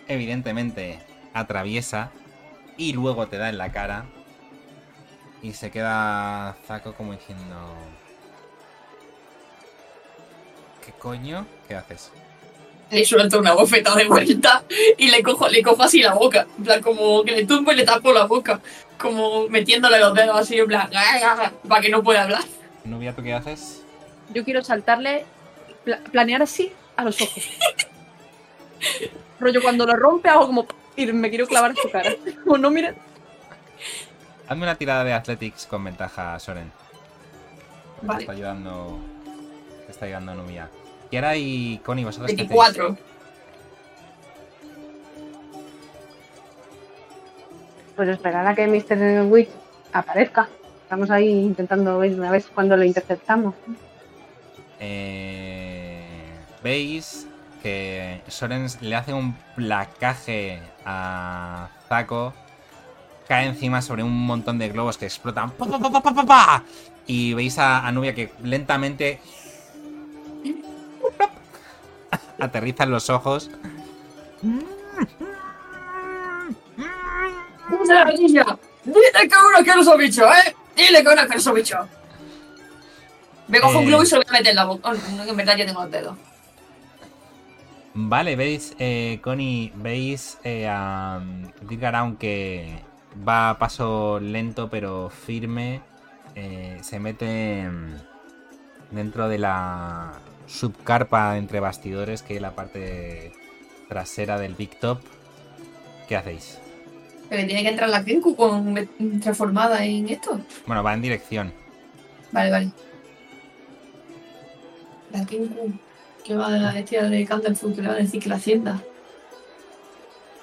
[0.07, 0.99] evidentemente
[1.33, 2.11] atraviesa
[2.77, 4.05] y luego te da en la cara.
[5.41, 7.75] Y se queda Zaco como diciendo...
[10.85, 11.45] ¿Qué coño?
[11.67, 12.11] ¿Qué haces?
[12.91, 14.63] Le suelto una bofeta de vuelta
[14.97, 16.45] y le cojo, le cojo así la boca.
[16.57, 18.59] En plan, como que le tumbo y le tapo la boca.
[18.99, 20.89] Como metiéndole los dedos así, en plan,
[21.67, 22.43] para que no pueda hablar.
[22.85, 23.81] Nubia, ¿tú qué haces?
[24.33, 25.25] Yo quiero saltarle,
[25.83, 27.43] pla- planear así a los ojos.
[29.39, 30.67] Rollo, cuando lo rompe hago como...
[30.95, 32.13] Y me quiero clavar en su cara.
[32.43, 32.93] Como no mire...
[34.47, 36.71] Hazme una tirada de Athletics con ventaja, Soren.
[38.01, 38.19] Te Vale.
[38.21, 38.99] está ayudando.
[39.85, 40.69] Te está ayudando Nubia.
[41.13, 42.49] Kiara y Connie, vosotros qué hacéis?
[42.49, 42.97] 24.
[47.95, 49.31] Pues esperar a que Mr.
[49.31, 49.49] Witch
[49.91, 50.49] aparezca.
[50.81, 53.53] Estamos ahí intentando ver una vez cuando lo interceptamos.
[54.79, 56.01] Eh,
[56.63, 57.27] Veis
[57.61, 62.33] que Soren le hace un placaje a Zaco.
[63.27, 65.51] Cae encima sobre un montón de globos que explotan.
[65.51, 66.63] ¡Pa, pa, pa, pa, pa, pa, pa!
[67.05, 69.19] Y veis a, a Nubia que lentamente
[72.45, 73.49] aterriza en los ojos.
[78.85, 80.55] ¡Dile que uno que los bicho, eh!
[80.75, 81.77] ¡Dile que uno que los bicho!
[83.47, 83.87] Me cojo un Eh.
[83.87, 84.89] globo y se lo voy a meter en la boca.
[84.89, 86.17] Oh, no, que en verdad yo tengo los dedos.
[87.95, 91.21] Vale, veis, eh, Connie, veis eh, a
[91.61, 92.83] Dirgar, aunque
[93.27, 95.81] va a paso lento pero firme,
[96.33, 100.13] eh, se mete mm, dentro de la
[100.47, 103.31] subcarpa entre bastidores, que es la parte
[103.89, 104.99] trasera del Big Top.
[106.07, 106.59] ¿Qué hacéis?
[107.29, 108.75] Pero tiene que entrar la Kenku con
[109.21, 110.39] transformada en esto.
[110.67, 111.53] Bueno, va en dirección.
[112.31, 112.71] Vale, vale.
[115.11, 115.71] La Kenku
[116.23, 118.81] que va a vestir de Candlefoot, que le va a decir que la hacienda.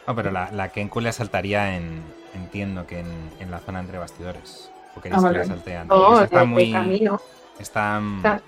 [0.07, 2.03] No, pero la, la Kenku le saltaría en.
[2.35, 3.09] Entiendo que en,
[3.41, 4.71] en la zona entre bastidores.
[4.97, 5.49] ¿O queréis Ah, que le vale.
[5.51, 5.97] salte antes?
[5.97, 6.73] No, Esa de, está de muy.
[6.73, 7.21] camino.
[7.59, 8.01] Está.
[8.01, 8.41] mm, Está-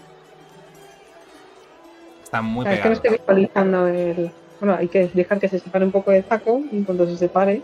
[2.32, 4.30] Está muy es que no estoy visualizando el.
[4.58, 7.60] Bueno, hay que dejar que se separe un poco de Zaco y cuando se separe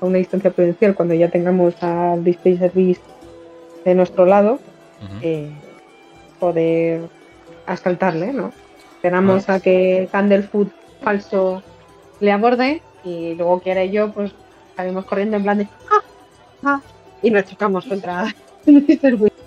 [0.00, 3.00] a una distancia prudencial, cuando ya tengamos al Display Service
[3.84, 4.58] de nuestro lado,
[5.22, 5.52] eh,
[6.40, 7.02] poder
[7.64, 8.52] asaltarle, ¿no?
[8.96, 11.62] Esperamos a que Candlefoot falso
[12.18, 14.32] le aborde y luego quiera y yo, pues
[14.74, 16.02] salimos corriendo en plan de ¡Ah!
[16.64, 16.80] ¡Ah!
[17.22, 18.34] y nos chocamos contra
[18.66, 19.14] Mr.
[19.14, 19.37] Witch.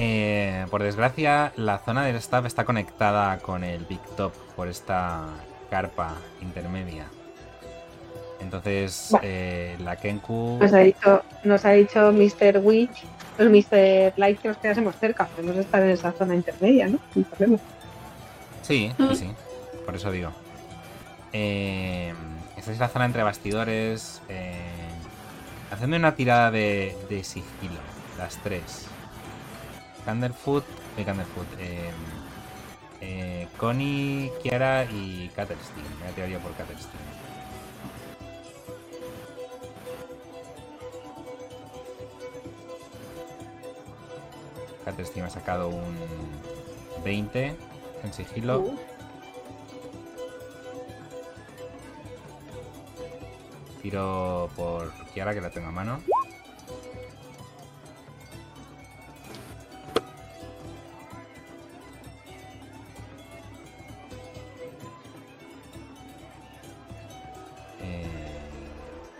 [0.00, 5.26] Eh, por desgracia, la zona del staff está conectada con el Big Top por esta
[5.70, 7.06] carpa intermedia.
[8.38, 10.58] Entonces, eh, la Kenku.
[10.60, 12.60] Nos ha dicho, nos ha dicho Mr.
[12.62, 13.02] Witch,
[13.38, 14.12] el Mr.
[14.16, 15.26] Light que nos quedásemos cerca.
[15.26, 17.00] Podemos estar en esa zona intermedia, ¿no?
[17.12, 17.58] Sin problema.
[18.62, 19.30] Sí, sí, sí.
[19.84, 20.30] Por eso digo.
[21.32, 22.14] Eh,
[22.56, 24.22] esta es la zona entre bastidores.
[24.28, 24.60] Eh,
[25.72, 27.80] hacedme una tirada de, de sigilo.
[28.16, 28.86] Las tres.
[30.08, 30.64] Candlefoot.
[30.96, 31.46] Eh, Candlefoot.
[31.58, 31.90] Eh,
[33.02, 35.84] eh, Connie, Kiara y Caterstein.
[36.02, 37.02] Me tiraría por Caterstein.
[44.86, 45.94] Caterstein ha sacado un
[47.04, 47.54] 20
[48.02, 48.64] en sigilo.
[53.82, 56.00] Tiro por Kiara que la tengo a mano.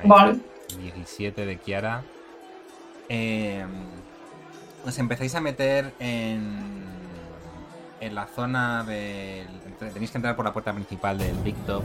[0.09, 0.39] Vale.
[0.69, 2.03] está, 17 de Kiara.
[3.11, 3.65] Eh,
[4.85, 6.83] os empezáis a meter en,
[8.01, 9.47] en la zona del...
[9.79, 11.85] Tenéis que entrar por la puerta principal del Big Top.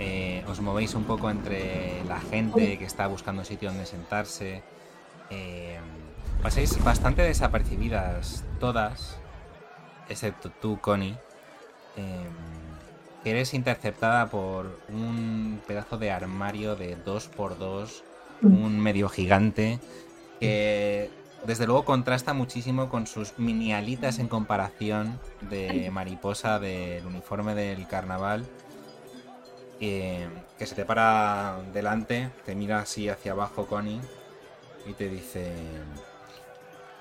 [0.00, 4.62] Eh, os movéis un poco entre la gente que está buscando sitio donde sentarse.
[5.30, 5.78] Eh,
[6.42, 9.16] pasáis bastante desapercibidas todas,
[10.08, 11.16] excepto tú, Connie.
[11.96, 12.26] que
[13.24, 18.02] eres interceptada por un pedazo de armario de 2x2,
[18.42, 19.78] un medio gigante,
[20.40, 21.10] que
[21.46, 27.86] desde luego contrasta muchísimo con sus mini alitas en comparación de mariposa del uniforme del
[27.86, 28.46] carnaval.
[29.80, 34.00] eh, que se te para delante, te mira así hacia abajo, Connie,
[34.86, 35.52] y te dice: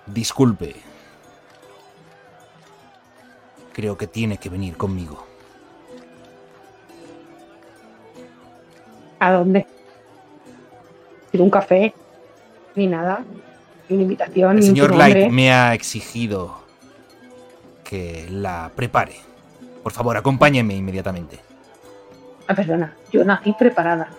[0.08, 0.76] Disculpe.
[3.74, 5.26] Creo que tiene que venir conmigo.
[9.22, 9.68] ¿A dónde?
[11.32, 11.94] Sin un café,
[12.76, 13.24] ni nada.
[13.88, 14.96] Ni una invitación, El señor.
[14.96, 16.56] Light me ha exigido
[17.84, 19.14] que la prepare.
[19.84, 21.38] Por favor, acompáñeme inmediatamente.
[22.48, 24.10] Ah, perdona, yo nací preparada.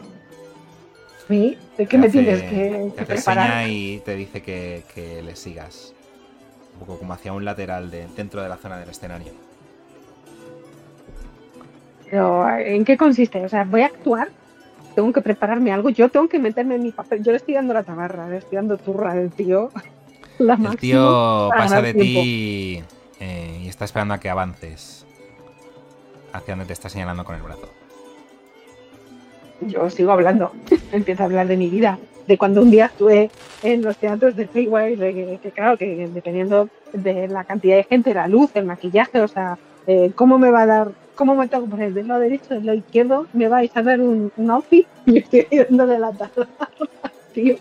[1.26, 1.58] ¿Sí?
[1.76, 3.68] ¿De qué Te me hace- tienes que, te preparar?
[3.68, 5.94] y te dice que, que le sigas.
[6.74, 9.32] Un poco como hacia un lateral de, dentro de la zona del escenario.
[12.08, 13.44] Pero, ¿en qué consiste?
[13.44, 14.28] O sea, voy a actuar,
[14.94, 17.22] tengo que prepararme algo, yo tengo que meterme en mi papel.
[17.22, 19.70] Yo le estoy dando la tabarra, le estoy dando turra al tío.
[20.38, 22.82] La El tío pasa de ti
[23.20, 25.06] eh, y está esperando a que avances
[26.32, 27.68] hacia donde te está señalando con el brazo.
[29.60, 30.52] Yo sigo hablando,
[30.92, 33.30] empiezo a hablar de mi vida, de cuando un día estuve
[33.62, 37.84] en los teatros de Freeway, de que, que claro, que dependiendo de la cantidad de
[37.84, 41.48] gente, la luz, el maquillaje, o sea, eh, cómo me va a dar, cómo me
[41.48, 44.50] tengo que poner del lado derecho, del lado izquierdo, me vais a dar un, un
[44.50, 46.46] outfit y estoy dándole la taza,
[47.34, 47.54] tío.
[47.54, 47.60] El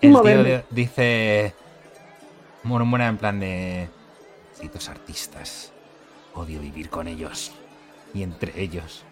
[0.00, 0.48] tío moverme.
[0.48, 1.54] de- dice.
[2.64, 3.88] Murmura en plan de.
[4.56, 5.72] Malditos artistas.
[6.34, 7.50] Odio vivir con ellos.
[8.14, 9.02] Y entre ellos.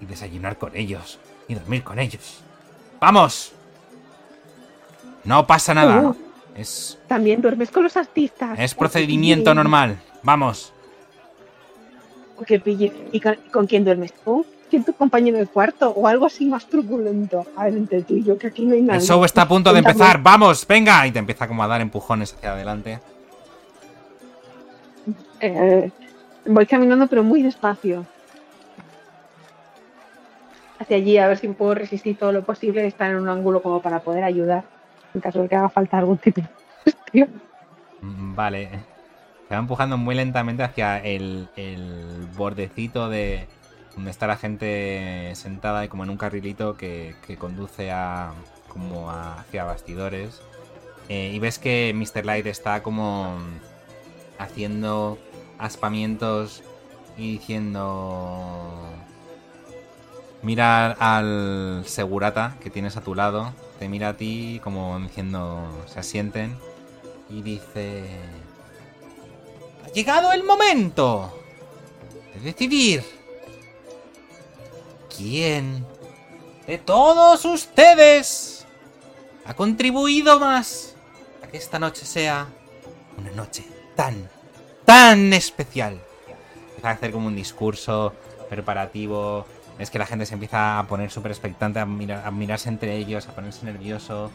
[0.00, 1.18] Y desayunar con ellos.
[1.48, 2.40] Y dormir con ellos.
[3.00, 3.52] ¡Vamos!
[5.24, 6.00] No pasa nada.
[6.02, 6.16] Uh,
[6.54, 8.58] Es, También duermes con los artistas.
[8.58, 9.98] es procedimiento normal.
[10.22, 10.72] Vamos.
[12.44, 12.92] Que pille.
[13.12, 14.44] ¿Y con, quién duermes tú?
[14.68, 15.90] ¿Quién tu compañero de cuarto?
[15.90, 17.46] O algo así más truculento.
[17.56, 18.98] A ver, entre tú y yo, que aquí no hay nada.
[18.98, 20.20] El show está a punto de empezar.
[20.20, 20.66] ¡Vamos!
[20.66, 21.06] ¡Venga!
[21.06, 22.98] Y te empieza como a dar empujones hacia adelante.
[25.40, 25.90] Eh,
[26.46, 28.04] voy caminando, pero muy despacio.
[30.78, 33.62] Hacia allí, a ver si puedo resistir todo lo posible y estar en un ángulo
[33.62, 34.64] como para poder ayudar.
[35.14, 36.48] En caso de que haga falta algún tipo de
[36.92, 37.30] cuestión.
[38.02, 38.95] Mm, Vale.
[39.48, 43.46] Te va empujando muy lentamente hacia el, el bordecito de
[43.94, 48.32] donde está la gente sentada y como en un carrilito que, que conduce a
[48.68, 50.42] como hacia bastidores.
[51.08, 52.26] Eh, y ves que Mr.
[52.26, 53.38] Light está como
[54.38, 55.18] haciendo
[55.58, 56.62] aspamientos
[57.16, 58.92] y diciendo...
[60.42, 66.00] Mira al segurata que tienes a tu lado, te mira a ti como diciendo, se
[66.00, 66.56] asienten
[67.30, 68.04] y dice...
[69.96, 71.32] Llegado el momento
[72.34, 73.02] de decidir
[75.16, 75.86] quién
[76.66, 78.66] de todos ustedes
[79.46, 80.94] ha contribuido más
[81.42, 82.46] a que esta noche sea
[83.16, 84.28] una noche tan,
[84.84, 85.98] tan especial.
[86.68, 88.12] Empieza a hacer como un discurso
[88.50, 89.46] preparativo.
[89.78, 92.94] Es que la gente se empieza a poner súper expectante, a, mirar- a mirarse entre
[92.98, 94.30] ellos, a ponerse nervioso.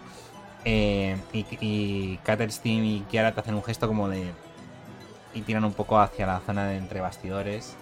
[0.65, 4.31] Eh, y, y Caterstein y Kiara te hacen un gesto como de.
[5.33, 7.75] Y tiran un poco hacia la zona de entre bastidores.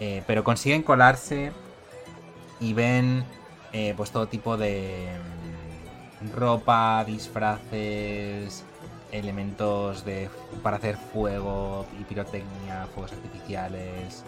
[0.00, 1.52] Eh, pero consiguen colarse
[2.58, 3.24] y ven
[3.72, 5.08] eh, pues todo tipo de
[6.22, 8.64] mm, ropa, disfraces,
[9.12, 10.28] elementos de
[10.62, 14.24] para hacer fuego y pirotecnia, fuegos artificiales,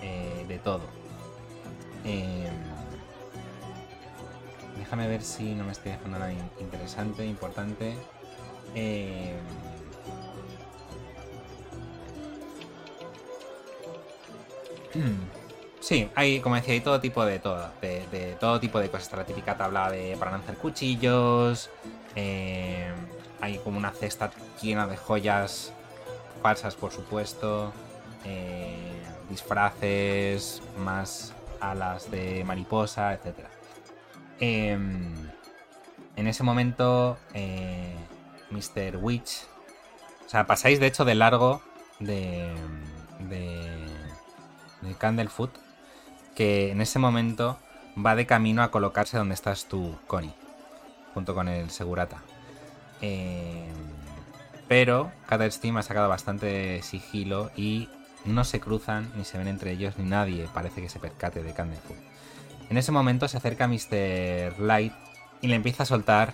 [0.00, 0.80] eh, de todo.
[2.04, 2.48] Eh,
[4.78, 7.94] déjame ver si no me estoy dejando nada in- interesante, importante.
[8.74, 9.34] Eh,
[15.80, 19.04] Sí, hay, como decía, hay todo tipo de todo, de, todo tipo de cosas.
[19.04, 21.70] Está la típica tabla de para lanzar cuchillos.
[22.14, 22.92] eh,
[23.40, 24.30] hay como una cesta
[24.62, 25.72] llena de joyas
[26.42, 27.72] falsas, por supuesto.
[28.24, 28.92] eh,
[29.28, 33.38] disfraces, más alas de mariposa, etc.
[34.40, 35.30] en
[36.16, 37.94] ese momento, eh,
[38.50, 38.98] Mr.
[38.98, 39.44] Witch.
[40.26, 41.62] O sea, pasáis de hecho de largo
[41.98, 42.52] de.
[44.98, 45.50] Candlefoot.
[46.34, 47.58] Que en ese momento
[47.94, 50.34] va de camino a colocarse donde estás tú, Connie.
[51.14, 52.22] Junto con el Segurata.
[53.00, 53.68] Eh,
[54.68, 55.12] pero
[55.50, 57.88] Steam ha sacado bastante sigilo y
[58.24, 61.52] no se cruzan ni se ven entre ellos ni nadie parece que se percate de
[61.52, 61.98] Candlefoot.
[62.70, 64.58] En ese momento se acerca Mr.
[64.60, 64.94] Light
[65.42, 66.32] y le empieza a soltar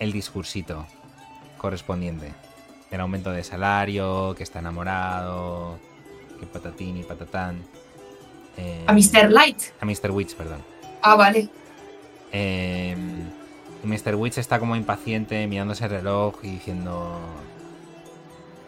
[0.00, 0.86] el discursito
[1.58, 2.32] correspondiente.
[2.90, 5.78] El aumento de salario, que está enamorado,
[6.38, 7.62] que patatín y patatán.
[8.56, 9.30] Eh, A Mr.
[9.30, 9.58] Light.
[9.80, 10.10] A Mr.
[10.10, 10.62] Witch, perdón.
[11.02, 11.48] Ah, vale.
[12.32, 12.96] Eh,
[13.84, 14.14] Mr.
[14.16, 17.18] Witch está como impaciente mirándose el reloj y diciendo...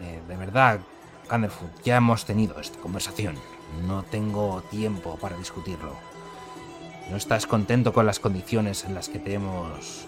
[0.01, 0.79] eh, de verdad,
[1.27, 3.35] Candlefoot, ya hemos tenido esta conversación.
[3.85, 5.93] No tengo tiempo para discutirlo.
[7.09, 10.05] ¿No estás contento con las condiciones en las que te hemos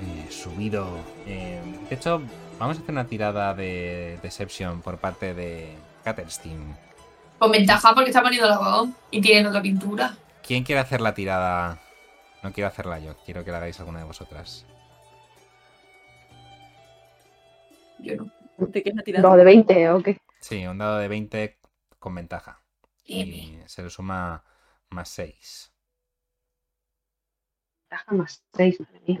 [0.00, 0.86] eh, subido?
[1.26, 2.22] Eh, de hecho,
[2.58, 5.74] vamos a hacer una tirada de Deception por parte de
[6.04, 6.76] Caterstein.
[7.38, 10.16] Con ventaja porque está poniendo la voz y tiene otra pintura.
[10.42, 11.80] ¿Quién quiere hacer la tirada?
[12.42, 14.66] No quiero hacerla yo, quiero que la hagáis alguna de vosotras.
[17.98, 18.30] Yo no.
[18.58, 19.28] ¿De qué es la tirada?
[19.28, 20.18] No, de 20 o qué.
[20.40, 21.58] Sí, un dado de 20
[21.98, 22.60] con ventaja.
[23.06, 23.28] Bien.
[23.28, 24.44] Y se le suma
[24.90, 25.72] más 6.
[27.88, 29.20] Taja más 6, madre mía.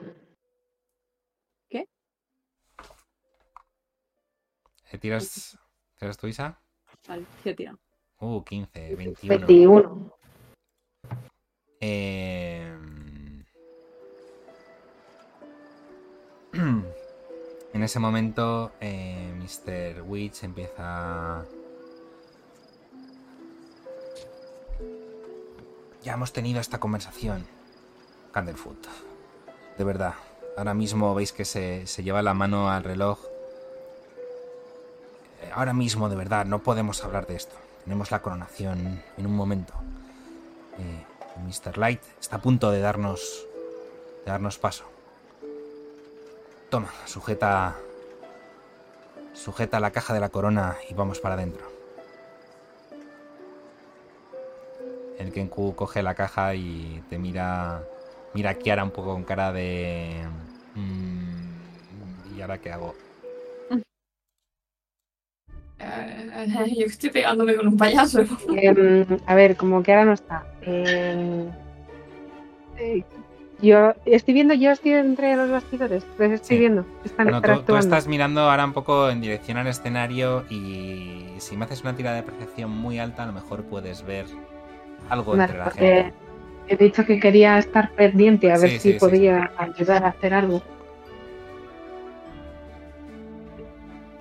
[4.98, 5.58] ¿Tiras,
[5.98, 6.60] ¿Tiras tú, Isa?
[7.06, 7.78] Vale, he tirado.
[8.20, 9.46] Uh, 15, 21.
[9.46, 10.12] 21.
[11.80, 12.76] Eh,
[17.74, 20.02] En ese momento, eh, Mr.
[20.02, 21.44] Witch empieza.
[26.04, 27.44] Ya hemos tenido esta conversación,
[28.30, 28.86] Candlefoot.
[29.76, 30.14] De verdad.
[30.56, 33.18] Ahora mismo veis que se, se lleva la mano al reloj.
[35.54, 37.54] Ahora mismo, de verdad, no podemos hablar de esto.
[37.84, 39.72] Tenemos la coronación en un momento.
[40.78, 41.04] Eh,
[41.46, 41.78] Mr.
[41.78, 43.46] Light está a punto de darnos,
[44.24, 44.84] de darnos paso.
[46.70, 47.76] Toma, sujeta,
[49.32, 51.64] sujeta la caja de la corona y vamos para adentro.
[55.20, 57.84] El Kenku coge la caja y te mira,
[58.34, 60.26] mira a Kiara un poco con cara de,
[60.74, 63.03] mm, ¿y ahora qué hago?
[66.76, 68.22] Yo estoy pegándome con un payaso.
[68.56, 70.44] Em, a ver, como que ahora no está.
[70.62, 71.48] Em,
[72.78, 73.02] eh,
[73.62, 76.60] yo estoy viendo, yo estoy entre los bastidores, los estoy Sí.
[76.60, 76.84] viendo.
[77.04, 81.64] Están Bueno, tú, estás mirando ahora un poco en dirección al escenario y si me
[81.64, 84.26] haces una tirada de percepción muy alta, a lo mejor puedes ver
[85.08, 86.12] algo Vale, entre la gente.
[86.68, 90.08] he dicho que quería estar pendiente a ver Sí, si sí, sí, podía ayudar a
[90.08, 90.62] hacer algo.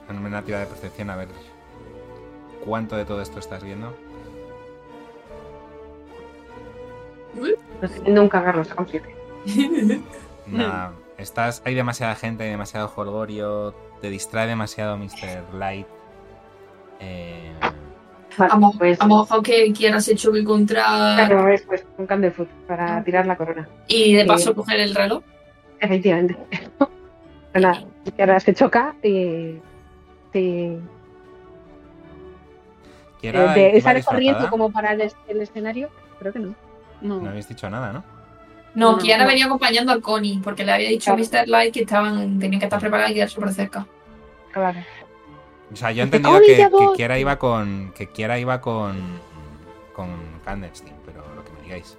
[0.09, 1.27] Una tirada de percepción a ver
[2.65, 3.93] cuánto de todo esto estás viendo.
[7.87, 9.15] Sé, nunca agarro, saco un siete.
[10.47, 15.53] Nada, estás, hay demasiada gente, demasiado jolgorio, te distrae demasiado Mr.
[15.55, 15.87] Light.
[16.99, 17.51] Eh,
[18.37, 20.83] Vale, Vamos, pues vamos a que quieras se choque contra.
[21.15, 23.67] claro, es pues un Candlefoot para tirar la corona.
[23.87, 24.55] Y de paso Sí.
[24.55, 25.21] coger el reloj.
[25.79, 26.35] Efectivamente.
[27.53, 27.83] Pero nada,
[28.15, 29.59] que ahora se choca y.
[30.31, 30.79] Sí,
[33.23, 35.89] Kiera Eh, de- sale corriendo como para el, es- el escenario.
[36.19, 36.53] Creo que no.
[36.99, 37.21] No.
[37.21, 38.03] No habéis dicho nada, ¿no?
[38.75, 39.29] No, No, Kiara no.
[39.29, 41.29] venía acompañando a Connie, porque le había dicho a Claro.
[41.45, 41.47] Mr.
[41.47, 43.87] Light que estaban, tenían que estar preparados y quedar súper cerca.
[44.51, 44.79] Claro.
[45.71, 46.95] O sea, yo he entendido "Oli, que, que voy".
[46.97, 47.93] Kiera iba con.
[47.95, 48.97] que Kiera iba con.
[49.95, 50.09] con
[50.43, 51.97] Candlestein, pero lo que me digáis.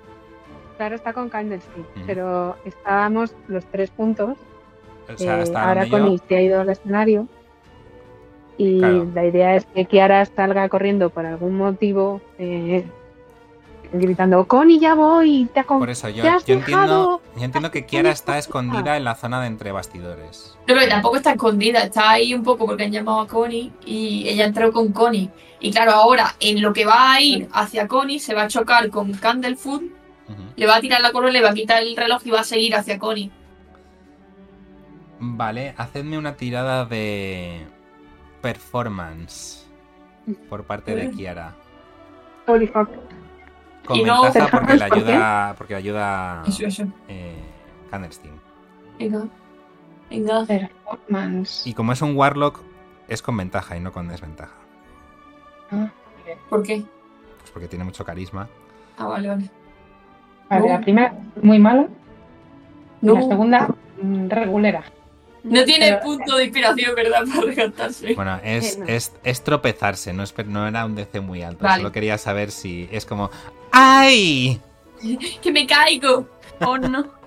[0.77, 2.05] Claro, está con Candlestick, Ujú.
[2.07, 4.37] pero estábamos los tres puntos.
[5.13, 5.91] O sea, Eh, ahora yo.
[5.91, 7.29] Connie se ha ido al escenario.
[8.57, 9.07] Y Claro.
[9.15, 12.85] la idea es que Kiara salga corriendo por algún motivo, eh,
[13.93, 17.85] gritando: Connie, ya voy, te Por eso, yo, ¿Te has yo entiendo, yo entiendo que
[17.85, 20.57] Kiara está escondida en la zona de entre bastidores.
[20.69, 24.29] No, pero tampoco está escondida, está ahí un poco porque han llamado a Connie y
[24.29, 25.31] ella entró con Connie.
[25.61, 28.89] Y claro, ahora en lo que va a ir hacia Connie se va a chocar
[28.91, 30.43] con Candlefoot, Ujú.
[30.57, 32.45] le va a tirar la corona, le va a quitar el reloj y va a
[32.45, 33.31] seguir hacia Connie.
[35.19, 37.67] Vale, hacedme una tirada de
[38.45, 39.67] performance
[40.51, 41.55] por parte de Kiara.
[42.47, 42.91] Holy fuck.
[43.87, 45.13] Con Y no ventaja porque le performance, ¿por qué?
[45.13, 46.85] ayuda, porque le ayuda Eso, eso.
[47.09, 47.35] eh,
[47.91, 48.35] Candlestein.
[48.99, 49.25] Venga.
[50.11, 50.45] Venga.
[50.47, 51.67] Performance.
[51.67, 52.61] Y como es un Warlock,
[53.09, 54.53] es con ventaja y no con desventaja.
[55.71, 55.89] Ah,
[56.51, 56.85] ¿Por qué?
[57.41, 58.47] Pues porque tiene mucho carisma.
[58.99, 59.51] Ah, vale, vale.
[60.51, 61.89] Vale, la primera, muy mala.
[63.03, 63.69] Y la segunda,
[64.03, 64.85] mm, regulera.
[65.45, 67.23] No tiene pero- punto de inspiración, ¿verdad?
[67.35, 68.15] Para recantarse.
[68.15, 68.87] Bueno, es, Eh, no.
[68.87, 71.65] es, es tropezarse, no, es, no era un DC muy alto.
[71.65, 71.79] Vale.
[71.83, 73.31] Solo quería saber si es como
[73.73, 74.61] ¡Ay!
[75.43, 76.29] ¡Que me caigo!
[76.61, 77.05] Oh, no.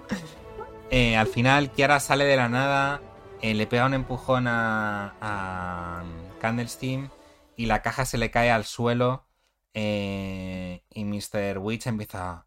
[0.90, 3.02] Eh, al final, Kiara sale de la nada,
[3.42, 6.04] eh, le pega un empujón a, a
[6.40, 7.10] Candlestein
[7.58, 9.26] y la caja se le cae al suelo.
[9.74, 11.58] eh, y Mr.
[11.60, 12.46] Witch empieza.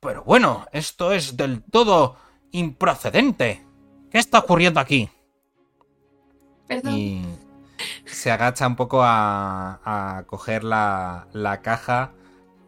[0.00, 2.16] Pero bueno, esto es del todo
[2.52, 3.64] improcedente.
[4.10, 5.08] ¿Qué está ocurriendo aquí?
[6.66, 6.92] Perdón.
[6.94, 7.22] Y
[8.04, 12.10] se agacha un poco a, a coger la, la caja.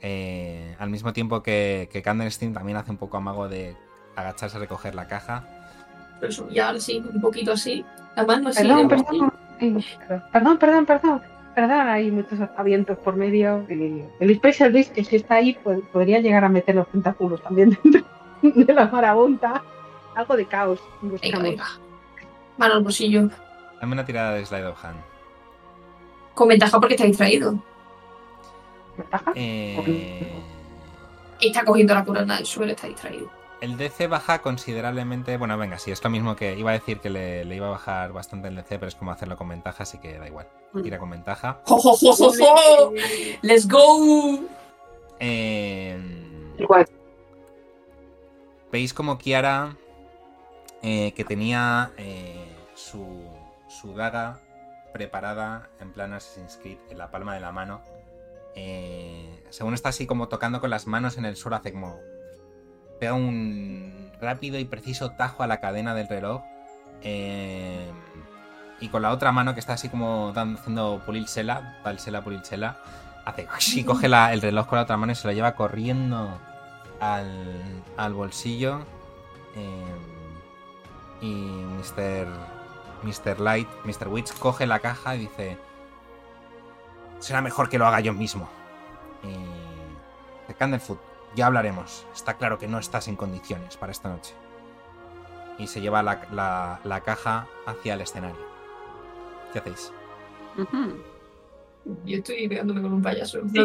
[0.03, 3.76] eh, al mismo tiempo que, que Candlestein también hace un poco amago de
[4.16, 5.45] agacharse a recoger la caja.
[6.20, 7.84] Pero ya ahora sí, un poquito así.
[8.16, 8.62] La mano así.
[8.62, 9.32] Perdón, perdón.
[10.32, 11.22] Perdón, perdón, perdón.
[11.55, 13.66] Perdón, hay muchos aspavientos por medio.
[13.68, 17.76] Eh, El Special que si está ahí, pues, podría llegar a meter los tentáculos también
[17.84, 18.05] dentro
[18.43, 19.62] de la marabunta.
[20.21, 21.43] Algo de caos Venga, buscamos.
[21.43, 21.66] venga.
[22.59, 23.31] Mano al bolsillo.
[23.81, 25.01] Dame una tirada de Slide of Hand.
[26.35, 27.55] Con ventaja porque está distraído.
[28.97, 29.33] ¿Ventaja?
[29.35, 30.43] Eh,
[31.41, 33.31] Está cogiendo la corona del suelo, está distraído.
[33.62, 35.39] el DC baja considerablemente.
[35.39, 37.71] Bueno, venga, sí, es lo mismo que iba a decir que le, le iba a
[37.71, 40.47] bajar bastante el DC, pero es como hacerlo con ventaja, así que da igual.
[40.83, 41.61] Tira con ventaja.
[41.66, 42.93] ¡Jo, jo, jo, jo, jo!
[43.41, 44.39] ¡Let's go!
[45.18, 45.99] Eh,
[46.59, 46.87] Igual.
[48.71, 49.77] Veis como Kiara,
[50.83, 53.24] eh, que tenía eh, su,
[53.68, 54.41] su daga
[54.93, 57.81] preparada en plan Assassin's Creed en la palma de la mano,
[58.57, 61.99] eh, según está así como tocando con las manos en el suelo, hace como.
[62.99, 66.43] pega un rápido y preciso tajo a la cadena del reloj.
[68.81, 72.78] y con la otra mano que está así como dando- haciendo pulilsela, palsela, pulilsela,
[73.26, 76.39] hace y coge la- el reloj con la otra mano y se lo lleva corriendo
[76.99, 78.81] al, al bolsillo.
[81.21, 82.27] Y Mr.
[83.03, 83.41] Mr.
[83.41, 84.09] Light, Mr.
[84.09, 85.57] Witch coge la caja y dice:
[87.18, 88.49] Será mejor que lo haga yo mismo.
[89.23, 90.49] Y.
[90.49, 90.99] De Candlefoot,
[91.37, 92.07] ya hablaremos.
[92.14, 94.35] Está claro que no estás en condiciones para esta noche.
[95.59, 98.37] Y se lleva la, la- la caja hacia el escenario.
[99.53, 99.93] ¿Qué hacéis?
[102.05, 103.39] Yo estoy pegándome con un payaso.
[103.53, 103.64] Lo,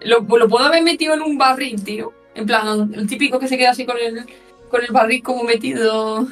[0.00, 2.12] lo- lo puedo haber metido en un barril, tío.
[2.34, 4.26] En plan, el típico que se queda así con el,
[4.70, 6.26] con el barril como metido.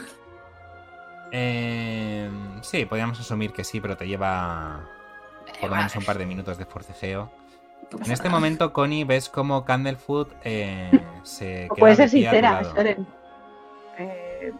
[1.33, 2.29] Eh,
[2.63, 4.89] sí, podríamos asumir que sí, pero te lleva
[5.61, 7.31] por lo menos un par de minutos de forcejeo.
[8.05, 10.91] En este momento, Connie, ves como Candlefoot eh,
[11.23, 12.65] se O queda puedes de ser sincera.
[12.65, 13.07] Soren.
[13.99, 14.53] Eh,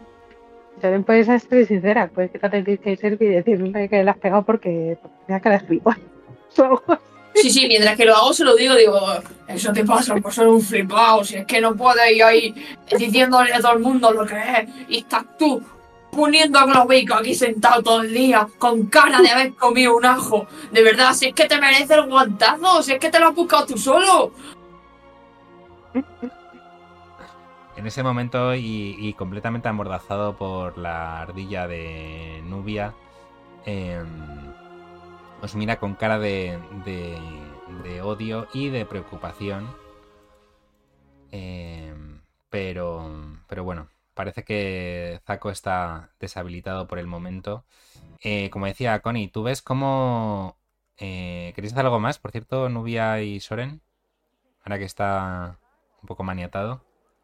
[0.81, 2.09] Soren, puedes ser sincera.
[2.13, 5.67] Puedes quitarte el taser y decirle que le has pegado porque porque tenía cara de
[5.67, 6.01] gilipollas.
[6.57, 7.01] O algo así.
[7.33, 8.99] Sí, sí, mientras que lo hago se lo digo, digo,
[9.47, 11.23] Eso te pasa por ser un flipado.
[11.23, 12.53] Si es que no puedes ir ahí
[12.97, 14.69] diciéndole a todo el mundo lo que es.
[14.89, 15.63] Y estás tú
[16.11, 20.45] poniendo a Globico aquí sentado todo el día, con cara de haber comido un ajo.
[20.71, 23.35] De verdad, si es que te merece el guantazo, si es que te lo has
[23.35, 24.31] buscado tú solo.
[27.75, 32.93] En ese momento, y, completamente amordazado por la ardilla de Nubia,
[33.65, 34.01] eh,
[35.41, 37.17] os mira con cara de, de-
[37.83, 39.67] de odio y de preocupación.
[41.31, 41.93] Eh,
[42.49, 43.09] pero,
[43.47, 47.65] pero bueno, parece que Zaco está deshabilitado por el momento.
[48.21, 50.57] Eh, como decía Connie, ¿tú ves cómo...
[50.97, 53.81] Eh, ¿Queréis hacer algo más, por cierto, Nubia y Soren?
[54.63, 55.57] Ahora que está
[56.01, 56.83] un poco maniatado.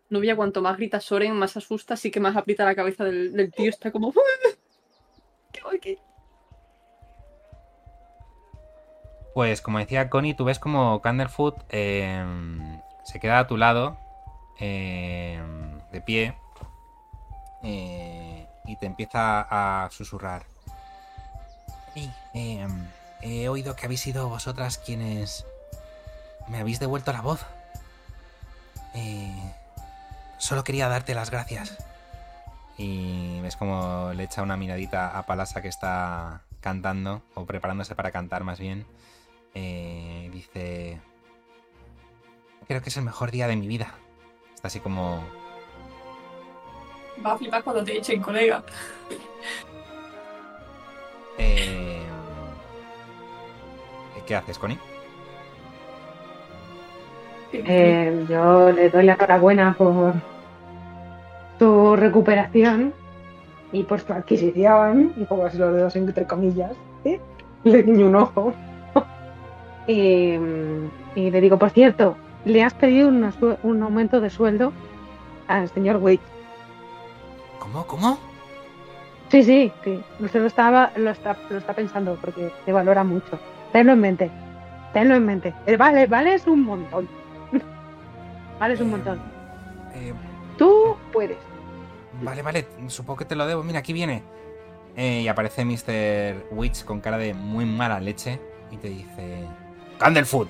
[0.10, 3.52] Nubia, cuanto más grita Soren, más asusta, así que más aprieta la cabeza del, del
[3.52, 3.70] tío.
[3.70, 4.14] Está como.
[5.52, 6.00] ¿Qué voy, qué?
[9.38, 12.26] Pues como decía Connie, tú ves como Candlefoot eh,
[13.04, 14.00] se queda a tu lado,
[14.60, 15.40] eh,
[15.92, 16.36] de pie,
[17.68, 20.46] eh, y te empieza a susurrar.
[21.94, 22.66] Sí, eh,
[23.22, 25.46] he oído que habéis sido vosotras quienes
[26.48, 27.46] me habéis devuelto la voz.
[28.94, 29.54] Eh,
[30.38, 31.78] solo quería darte las gracias.
[32.78, 38.12] Y ves como le echa una miradita a Palasa que está cantando, o preparándose para
[38.12, 38.88] cantar más bien.
[39.56, 41.02] Eh, dice...
[42.68, 43.94] Creo que es el mejor día de mi vida.
[44.56, 45.24] Está así como...
[47.26, 48.64] Va a flipar cuando te echen, colega.
[51.38, 52.02] eh,
[54.26, 54.78] ¿Qué haces, Connie?
[57.54, 60.14] Eh, yo le doy la enhorabuena por
[61.58, 62.94] su recuperación
[63.72, 66.74] y por su adquisición, y pongo así los dedos entre comillas,
[67.04, 67.20] ¿sí?
[67.64, 68.54] le guiño un ojo.
[69.88, 70.36] y,
[71.16, 74.72] y le digo, por cierto, le has pedido un aumento de sueldo
[75.48, 76.20] al señor Wade.
[77.72, 77.88] ¿Cómo?
[77.88, 78.20] ¿Cómo?
[79.30, 80.02] Sí, sí, sí.
[80.20, 83.40] Usted lo, estaba, lo, está, lo está pensando porque te valora mucho.
[83.74, 84.32] Tenlo en mente.
[84.94, 85.54] Tenlo en mente.
[85.66, 87.10] Eh, Vale, vale, es un montón.
[88.60, 89.22] vale, es un montón.
[89.94, 90.14] Eh,
[90.58, 91.38] Tú puedes.
[92.22, 93.64] vale, vale, supongo que te lo debo.
[93.64, 94.24] Mira, aquí viene.
[94.96, 96.48] Eh, y aparece Mr.
[96.52, 98.40] Witch con cara de muy mala leche
[98.72, 99.46] y te dice...
[100.00, 100.50] Candlefoot,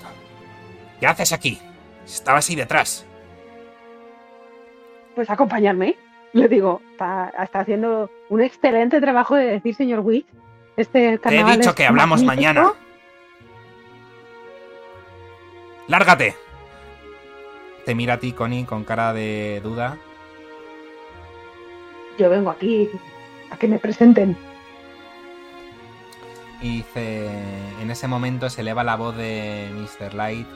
[1.00, 1.60] ¿qué haces aquí?
[2.06, 3.06] Estaba así detrás.
[5.16, 5.96] Pues acompañarme.
[6.34, 10.26] Le digo, está, está haciendo un excelente trabajo de decir, señor Witch.
[10.76, 12.54] Este Te he carnaval dicho es que hablamos magnífico.
[12.54, 12.74] mañana.
[15.88, 16.36] ¡Lárgate!
[17.86, 19.98] Te mira a ti, Connie, con cara de duda.
[22.20, 22.90] Yo vengo aquí
[23.50, 24.36] a que me presenten.
[26.62, 27.30] Y dice,
[27.82, 30.14] en ese momento se eleva la voz de Mr.
[30.16, 30.48] Light,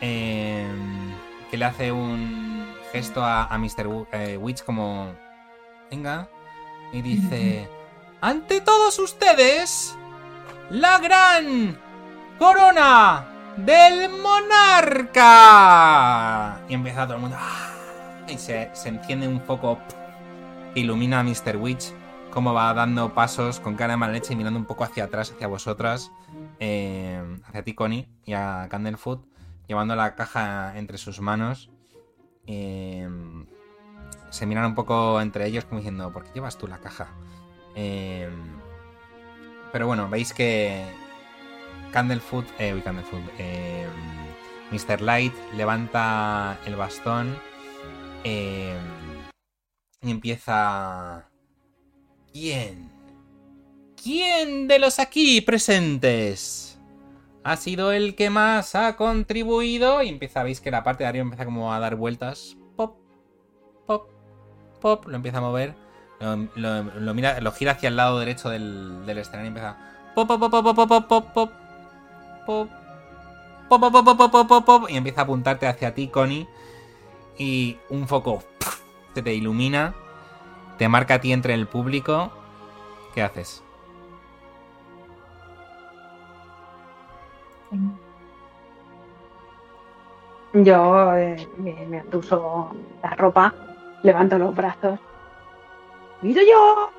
[0.00, 0.66] eh,
[1.50, 2.53] que le hace un
[2.94, 4.06] gesto a, a Mr.
[4.12, 5.12] Eh, Witch como,
[5.90, 6.28] venga,
[6.92, 7.68] y dice,
[8.20, 9.98] ante todos ustedes,
[10.70, 11.76] la gran
[12.38, 13.26] corona
[13.56, 14.10] del
[15.14, 16.60] monarca.
[16.68, 17.72] Y empieza todo el mundo, "Ah",
[18.28, 19.80] y se, se enciende un foco
[20.72, 21.56] que ilumina a Mr.
[21.56, 21.92] Witch
[22.30, 25.32] cómo va dando pasos con cara de mala leche y mirando un poco hacia atrás,
[25.32, 26.12] hacia vosotras,
[26.60, 29.24] eh, hacia ti, Connie, y a Candlefoot,
[29.66, 31.70] llevando la caja entre sus manos.
[32.46, 33.08] Eh,
[34.30, 37.08] se miran un poco entre ellos como diciendo, ¿por qué llevas tú la caja?
[37.74, 38.28] Eh,
[39.72, 40.84] pero bueno, veis que
[41.92, 43.22] Candlefoot, eh, uy, Candlefoot,
[44.70, 45.00] Mr.
[45.00, 47.36] Light levanta el bastón
[48.24, 48.72] y
[50.02, 51.28] empieza...
[52.32, 52.90] ¿Quién?
[54.02, 56.73] ¿Quién de los aquí presentes
[57.44, 60.02] ha sido el que más ha contribuido?
[60.02, 62.56] Y empieza, veis que la parte de arriba empieza como a dar vueltas.
[62.76, 62.96] Pop,
[63.86, 64.08] pop,
[64.80, 65.74] pop, lo empieza a mover.
[66.20, 69.76] Lo, lo- lo mira, lo gira hacia el lado derecho del, del escenario y empieza...
[70.14, 71.24] Pop, pop, pop, pop, pop, pop,
[74.24, 76.46] pop, pop, pop, y empieza a apuntarte hacia ti, Connie.
[77.36, 78.42] Y un foco
[79.14, 79.94] se te ilumina,
[80.78, 82.32] te marca a ti entre el público.
[83.14, 83.62] ¿Qué haces?
[90.54, 92.70] Yo eh, me, me atuso
[93.02, 93.52] la ropa,
[94.02, 95.00] levanto los brazos.
[96.22, 96.90] ¡Miro yo!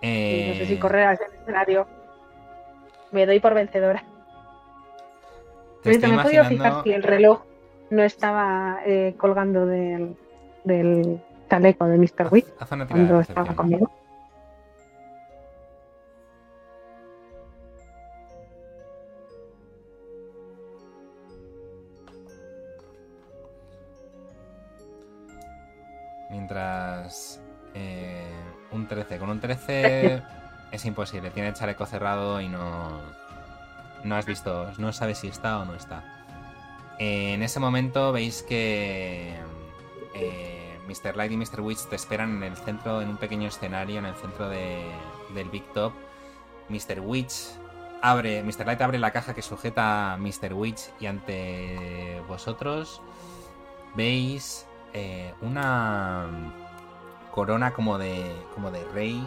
[0.00, 1.86] Y no sé si Eh, correr hacia el escenario.
[3.10, 4.04] Me doy por vencedora.
[5.82, 7.42] te estoy me he podido fijar si el reloj
[7.90, 10.16] no estaba eh, colgando del,
[10.64, 12.28] del chaleco de Mr.
[12.30, 12.46] Wick
[12.88, 13.90] cuando estaba conmigo.
[30.88, 31.30] Imposible.
[31.30, 33.00] Tiene el chaleco cerrado y no.
[34.04, 34.70] No has visto.
[34.78, 36.02] No sabes si está o no está.
[36.98, 39.36] Eh, en ese momento veis que.
[40.14, 41.16] eh, Mr.
[41.16, 41.60] Light y Mr.
[41.60, 44.90] Witch te esperan en el centro, en un pequeño escenario, en el centro de-
[45.34, 45.92] del Big Top.
[46.70, 47.00] Mr.
[47.00, 47.34] Witch
[48.02, 48.42] abre.
[48.42, 48.64] Mr.
[48.66, 50.54] Light abre la caja que sujeta a Mr.
[50.54, 53.02] Witch y ante vosotros
[53.94, 56.26] veis eh, una
[57.32, 58.24] corona como de,
[58.54, 59.26] como de rey,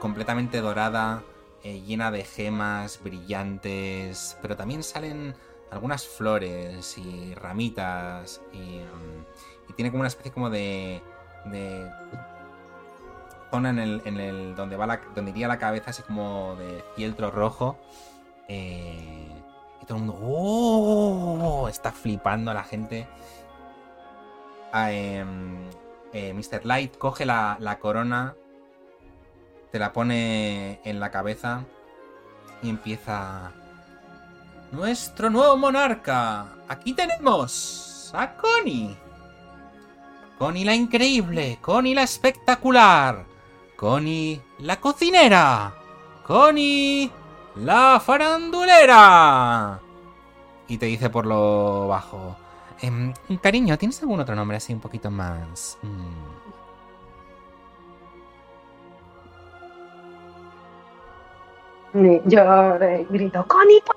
[0.00, 1.22] completamente dorada,
[1.62, 5.34] eh, llena de gemas brillantes, pero también salen
[5.70, 11.02] algunas flores y ramitas y, mm, y tiene como una especie como de,
[11.46, 11.90] de
[13.50, 16.82] zona en el, en el donde va la, donde iría la cabeza así como de
[16.96, 17.78] fieltro rojo
[18.48, 19.28] eh,
[19.82, 21.68] y todo el mundo ¡Oh!
[21.68, 23.06] está flipando la gente
[24.72, 25.70] Ah, em,
[26.12, 26.64] eh, Mr.
[26.64, 28.34] Light coge la, la corona,
[29.70, 31.64] te la pone en la cabeza
[32.62, 33.52] y empieza...
[34.70, 36.46] Nuestro nuevo monarca.
[36.68, 38.96] Aquí tenemos a Connie.
[40.38, 43.24] Connie la increíble, Connie la espectacular,
[43.76, 45.74] Connie la cocinera,
[46.24, 47.10] Connie
[47.56, 49.80] la farandulera.
[50.68, 52.36] Y te dice por lo bajo.
[52.80, 53.12] Em,
[53.42, 55.78] cariño, ¿tienes algún otro nombre así un poquito más?
[55.82, 56.37] mm,
[62.26, 63.80] Yo eh, grito, ¡Connie!
[63.80, 63.92] po-".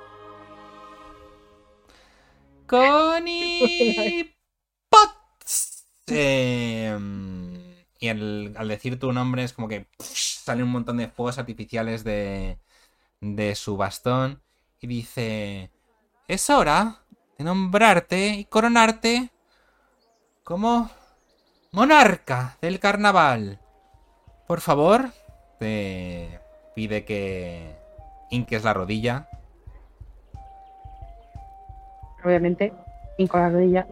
[2.65, 4.35] Connie
[4.89, 5.85] Potts.
[6.07, 7.53] Em,
[7.99, 12.03] y al, al decir tu nombre es como que sale un montón de fuegos artificiales
[12.03, 12.57] de,
[13.19, 14.41] de su bastón
[14.79, 15.69] y dice,
[16.27, 17.03] es hora
[17.37, 19.29] de nombrarte y coronarte
[20.43, 20.89] como
[21.71, 23.59] monarca del carnaval.
[24.47, 25.11] Por favor,
[25.59, 26.39] te
[26.73, 27.80] pide que
[28.31, 29.27] hinques la rodilla.
[32.23, 32.73] Obviamente,
[33.17, 33.87] hinco la rodilla.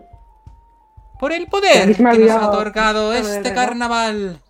[1.20, 4.41] Por el poder que nos ha otorgado este carnaval.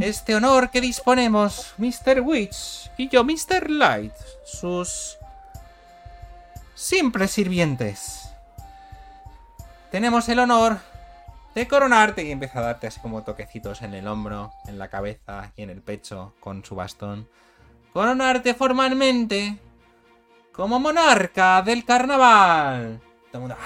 [0.00, 2.20] Este honor que disponemos, Mr.
[2.20, 3.70] Witch y yo, Mr.
[3.70, 4.12] Light,
[4.44, 5.16] sus
[6.74, 8.30] simples sirvientes.
[9.90, 10.78] Tenemos el honor
[11.54, 15.52] de coronarte y empieza a darte así como toquecitos en el hombro, en la cabeza
[15.56, 17.28] y en el pecho con su bastón.
[17.96, 19.56] Coronarte formalmente
[20.52, 23.00] como monarca del carnaval.
[23.32, 23.56] "Ah".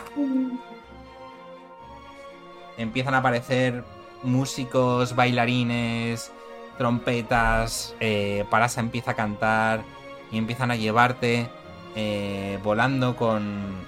[2.77, 3.83] empiezan a aparecer
[4.23, 6.31] músicos, bailarines,
[6.79, 9.83] trompetas, eh, Parasa empieza a cantar
[10.31, 11.49] y empiezan a llevarte
[11.97, 13.85] eh, volando con,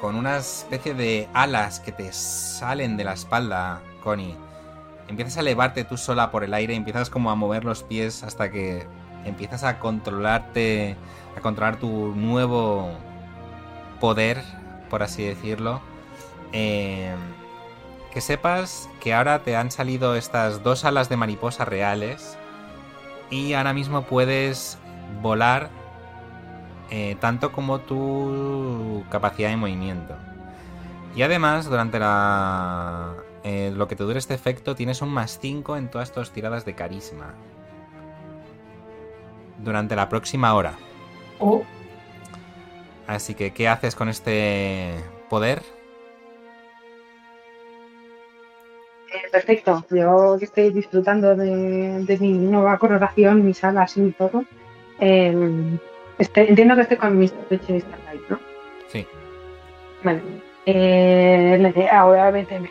[0.00, 4.36] con una especie de alas que te salen de la espalda, Connie.
[5.08, 8.50] Empiezas a elevarte tú sola por el aire, empiezas como a mover los pies hasta
[8.50, 8.86] que
[9.28, 10.96] empiezas a controlarte,
[11.36, 12.90] a controlar tu nuevo
[14.00, 14.42] poder,
[14.88, 15.80] por así decirlo.
[16.52, 17.14] Eh,
[18.12, 22.38] que sepas que ahora te han salido estas dos alas de mariposa reales
[23.30, 24.78] y ahora mismo puedes
[25.20, 25.68] volar
[26.90, 30.14] eh, tanto como tu capacidad de movimiento.
[31.14, 35.76] Y además, durante la, eh, lo que te dure este efecto, tienes un más 5
[35.76, 37.34] en todas tus tiradas de carisma.
[39.58, 40.74] Durante la próxima hora.
[41.38, 41.62] Oh,
[43.06, 44.94] Así que, ¿qué haces con este
[45.28, 45.62] poder?
[49.14, 49.84] Eh, perfecto.
[49.90, 54.44] Yo que estoy disfrutando de, de mi nueva coloración, mis alas y todo.
[54.98, 55.78] eh,
[56.18, 57.84] este- entiendo que estoy con mis Twitch y Mr.
[58.06, 58.38] Light, ¿no?
[58.88, 59.06] Sí.
[60.02, 60.22] Vale.
[60.64, 62.70] Eh, la idea, obviamente, me.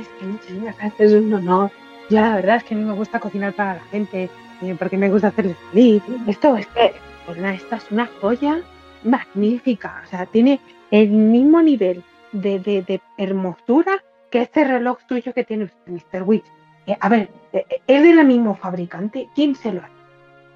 [0.00, 1.70] Es que gracias, es un honor.
[2.10, 4.30] Yo la verdad es que mí me gusta cocinar para la gente,
[4.78, 6.02] porque me gusta hacerles feliz.
[6.26, 6.92] Esto es que,
[7.26, 8.62] pues nada, esta es una joya
[9.04, 10.02] magnífica.
[10.04, 10.60] O sea, tiene
[10.90, 12.02] el mismo nivel
[12.32, 16.22] de, hermosura que este reloj tuyo que tiene usted, Mr.
[16.22, 16.44] Witch.
[16.86, 19.28] Eh, a ver, eh, eh, ¿es de la mismo fabricante?
[19.34, 19.92] ¿Quién se lo hace?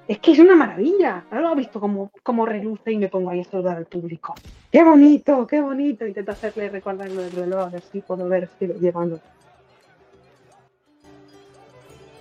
[0.07, 1.23] Es que es una maravilla.
[1.31, 4.35] ¿No lo ha visto cómo, cómo reluce y me pongo ahí a saludar al público?
[4.71, 5.45] ¡Qué bonito!
[5.47, 6.05] ¡Qué bonito!
[6.05, 9.19] Intento hacerle recordar lo del reloj, así puedo ver si lo llevando.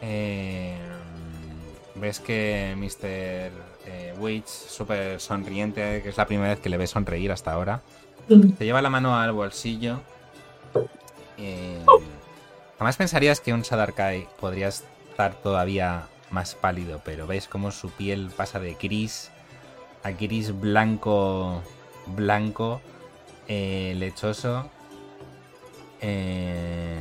[0.02, 0.80] Eh,
[2.01, 3.51] ves que Mr.
[3.86, 7.82] eh, Witch, súper sonriente, que es la primera vez que le ves sonreír hasta ahora,
[8.28, 10.01] mm, te lleva la mano al bolsillo.
[11.39, 11.85] Eh,
[12.78, 18.31] jamás pensarías que un Sadarkai podría estar todavía más pálido, pero ves cómo su piel
[18.36, 19.31] pasa de gris
[20.02, 21.62] a gris blanco,
[22.06, 22.81] blanco,
[23.48, 24.70] eh, lechoso.
[26.01, 26.97] Eh,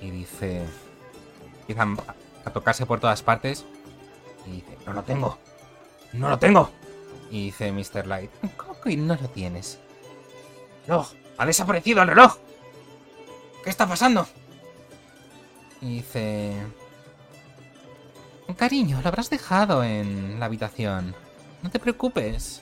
[0.00, 0.62] y dice,
[1.60, 1.96] empiezan
[2.44, 3.64] a tocarse por todas partes.
[4.46, 5.38] Y dice, no lo tengo,
[6.12, 6.70] no lo tengo.
[7.30, 8.06] Y dice Mr.
[8.06, 9.78] Light, ¿cómo que no lo tienes?
[10.86, 11.06] reloj,
[11.38, 12.36] ha desaparecido el reloj.
[13.62, 14.26] ¿Qué está pasando?
[15.80, 16.62] Y dice...
[18.56, 21.14] Cariño, lo habrás dejado en la habitación.
[21.62, 22.60] No te preocupes.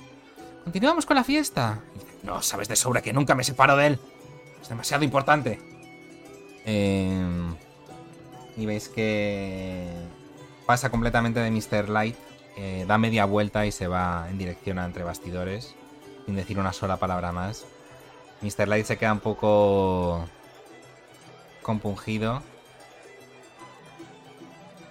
[0.64, 1.80] Continuamos con la fiesta.
[2.22, 3.98] No, sabes de sobra que nunca me separo de él.
[4.60, 5.60] Es demasiado importante.
[6.64, 7.54] Em,
[8.56, 9.92] y veis que
[10.66, 11.88] pasa completamente de Mr.
[11.88, 12.16] Light,
[12.56, 15.74] eh, da media vuelta y se va en dirección a entre bastidores,
[16.26, 17.64] sin decir una sola palabra más.
[18.42, 18.68] Mr.
[18.68, 20.26] Light se queda un poco
[21.62, 22.42] compungido.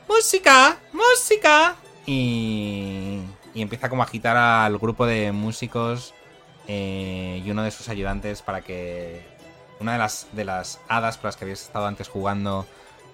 [0.07, 0.77] ¡Música!
[0.93, 1.75] ¡Música!
[2.05, 3.21] Y,
[3.53, 6.13] y empieza como a agitar al grupo de músicos
[6.67, 9.25] eh, y uno de sus ayudantes para que
[9.79, 12.65] una de las, de las hadas con las que habías estado antes jugando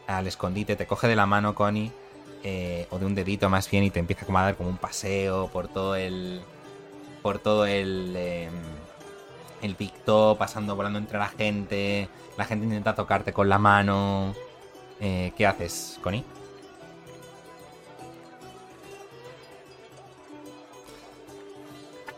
[0.05, 1.91] al escondite te coge de la mano, Connie,
[2.43, 4.77] eh, o de un dedito más bien, y te empieza como a dar como un
[4.77, 6.41] paseo por todo el.
[7.21, 8.15] por todo el.
[8.15, 8.53] em,
[9.61, 12.09] el picto, pasando, volando entre la gente.
[12.37, 14.35] La gente intenta tocarte con la mano.
[14.99, 16.23] Eh, ¿Qué haces, Connie?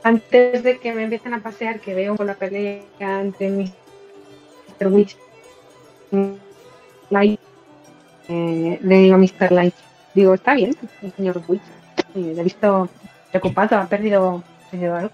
[0.04, 4.88] Antes de que me empiecen a pasear, que veo con la pelea entre Mr.
[4.88, 5.18] Witch
[7.10, 7.40] Light,
[8.30, 9.52] eh, le digo a Mr.
[9.52, 9.76] Light,
[10.20, 11.62] digo, está bien, el señor Witch.
[12.14, 12.90] Le he visto
[13.32, 15.12] preocupado, ha perdido, perdido algo.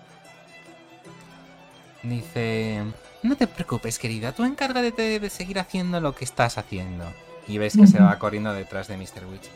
[2.04, 2.84] Dice,
[3.24, 7.06] no te preocupes, querida, tú encárgate de seguir haciendo lo que estás haciendo.
[7.48, 9.26] Y ves que se va corriendo detrás de Mr.
[9.30, 9.50] Witch.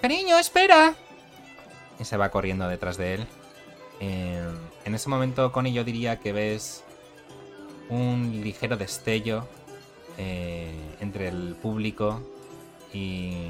[0.00, 0.94] Cariño, espera.
[1.98, 3.26] Y se va corriendo detrás de él.
[4.00, 4.44] Eh,
[4.84, 6.84] en ese momento, Connie, yo diría que ves
[7.88, 9.46] un ligero destello
[10.16, 12.22] eh, entre el público
[12.92, 13.48] y,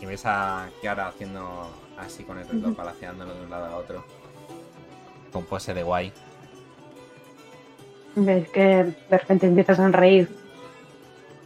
[0.00, 1.68] y ves a Kiara haciendo
[1.98, 4.04] así con el reloj, balanceándolo de un lado a otro.
[5.32, 6.12] Con pose de guay.
[8.16, 8.60] Ves que
[9.10, 10.28] de repente empieza a sonreír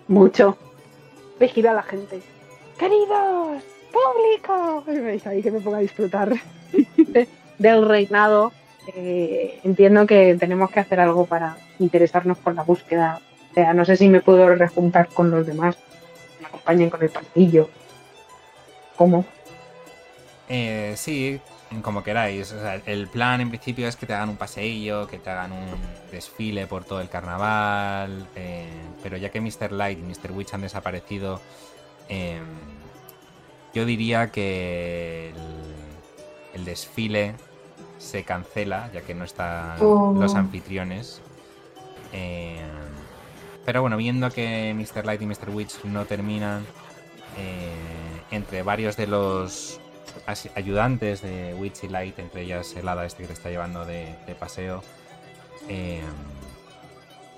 [0.09, 0.57] mucho.
[1.39, 2.23] Vigila a la gente.
[2.79, 3.63] ¡Queridos!
[3.93, 4.85] ¡Público!
[4.91, 6.33] Y veis ahí que me pongo a disfrutar
[6.97, 7.29] de-
[7.59, 8.53] del reinado.
[8.95, 13.21] Eh, entiendo que tenemos que hacer algo para interesarnos por la búsqueda.
[13.51, 15.77] O sea, no sé si me puedo rejuntar con los demás.
[16.41, 17.69] Me acompañen con el pastillo.
[18.97, 19.25] ¿Cómo?
[20.49, 21.41] Eh, sí,
[21.83, 22.53] como queráis.
[22.53, 25.53] O sea, el plan en principio es que te hagan un paseillo, que te hagan
[25.53, 25.67] un
[26.13, 28.27] desfile por todo el carnaval.
[28.37, 28.69] eh,
[29.03, 29.73] pero ya que Mr.
[29.73, 30.33] Light y Mr.
[30.33, 31.41] Witch han desaparecido,
[32.09, 32.41] eh,
[33.75, 37.35] yo diría que el, el desfile
[37.99, 40.15] se cancela, ya que no están Oh.
[40.19, 41.21] los anfitriones.
[42.13, 42.61] Eh,
[43.65, 45.05] pero bueno, viendo que Mr.
[45.05, 45.51] Light y Mr.
[45.51, 46.65] Witch no terminan,
[47.37, 47.73] eh,
[48.31, 49.81] entre varios de los
[50.55, 54.17] ayudantes de Witch y Light, entre ellas el hada este que te está llevando de,
[54.27, 54.83] de paseo,
[55.69, 56.03] eh,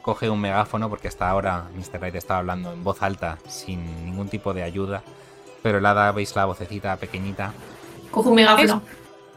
[0.03, 2.01] coge un megáfono porque hasta ahora Mr.
[2.01, 5.03] Light estaba hablando en voz alta sin ningún tipo de ayuda,
[5.63, 7.53] pero el hada veis la vocecita pequeñita.
[8.11, 8.83] Cojo un megáfono.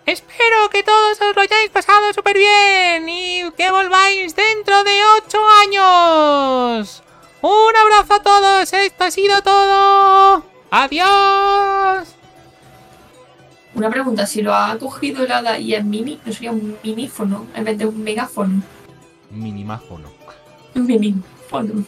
[0.06, 5.40] Espero que todos os lo hayáis pasado súper bien y que volváis dentro de ocho
[5.64, 7.04] años.
[7.42, 10.44] Un abrazo a todos, esto ha sido todo.
[10.72, 12.16] Adiós.
[13.76, 17.48] Una pregunta, si lo ha cogido el hada y es mini, ¿no sería un minífono
[17.56, 18.62] en vez de un megáfono?
[19.32, 20.10] Minimáfono.
[20.76, 21.86] Un minífono.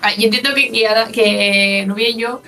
[0.00, 2.42] Ah, Yo entiendo que, que, que Nubia y yo,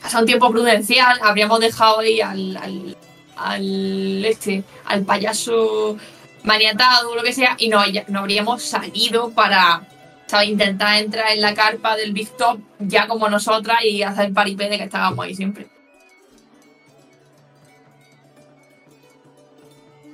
[0.00, 2.96] pasado un tiempo prudencial, habríamos dejado ahí al, al,
[3.36, 5.96] al este, al payaso
[6.42, 9.82] maniatado o lo que sea, y no, no habríamos salido para
[10.26, 10.48] ¿sabes?
[10.48, 14.68] intentar entrar en la carpa del Big Top ya como nosotras y hacer el paripé
[14.68, 15.66] de que estábamos ahí siempre.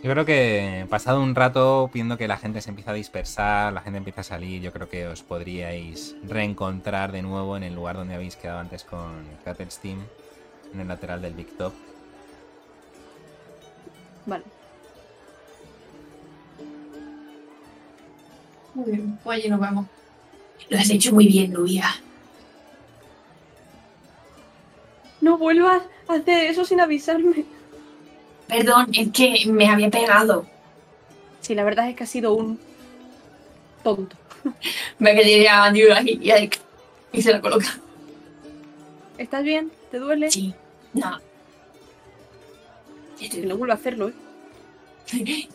[0.02, 3.80] Yo creo que pasado un rato, viendo que la gente se empieza a dispersar, la
[3.80, 7.96] gente empieza a salir, yo creo que os podríais reencontrar de nuevo en el lugar
[7.96, 9.98] donde habéis quedado antes con Cattle Team,
[10.72, 11.72] en el lateral del Big Top.
[14.26, 14.44] Vale.
[18.76, 19.86] Muy bien, pues allí nos vemos.
[20.68, 21.86] Lo has hecho muy bien, Nubia.
[25.22, 27.46] No vuelvas a hacer eso sin avisarme.
[28.48, 30.44] Perdón, es que me había pegado.
[31.40, 32.58] Sí, la verdad es que ha sido un
[33.82, 34.14] tonto.
[34.98, 36.50] Me quedé a New ahí y, ahí-
[37.12, 37.78] y se la coloca.
[39.16, 39.72] ¿Estás bien?
[39.90, 40.30] ¿Te duele?
[40.30, 40.54] Sí,
[40.92, 41.18] no.
[43.18, 45.48] Que no vuelvo a hacerlo, ¿eh?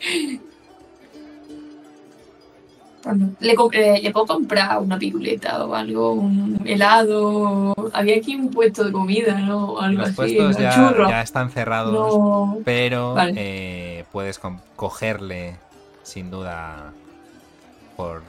[3.40, 7.74] Le, eh, le puedo comprar una piruleta o algo, un helado.
[7.92, 9.72] Había aquí un puesto de comida, ¿no?
[9.72, 12.58] O algo Los así, puestos ya, están cerrados, No.
[12.64, 13.32] pero Vale.
[13.36, 14.40] eh, puedes
[14.76, 15.56] cogerle
[16.02, 16.92] sin duda
[17.96, 18.22] por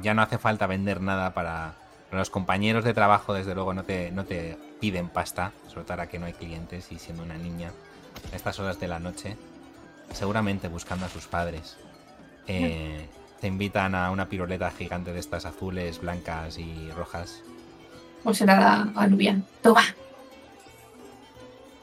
[0.00, 1.72] ya no hace falta vender nada para
[2.10, 5.94] para los compañeros de trabajo desde luego no te, no te piden pasta sobre todo
[5.94, 7.72] ahora que no hay clientes y siendo una niña
[8.32, 9.36] a estas horas de la noche
[10.12, 11.76] seguramente buscando a sus padres
[12.46, 13.06] eh,
[13.40, 17.42] te invitan a una piruleta gigante de estas azules blancas y rojas
[18.24, 19.40] O se la da a Nubia.
[19.62, 19.84] Toma,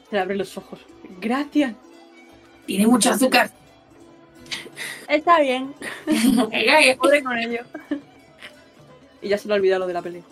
[0.10, 0.80] Se le abren los ojos.
[1.22, 1.73] Gracias.
[2.65, 3.52] tiene mucho azúcar.
[5.07, 5.73] Está bien.
[6.99, 7.61] Podré con ello.
[9.22, 10.23] y ya se le ha olvidado lo de la pelea.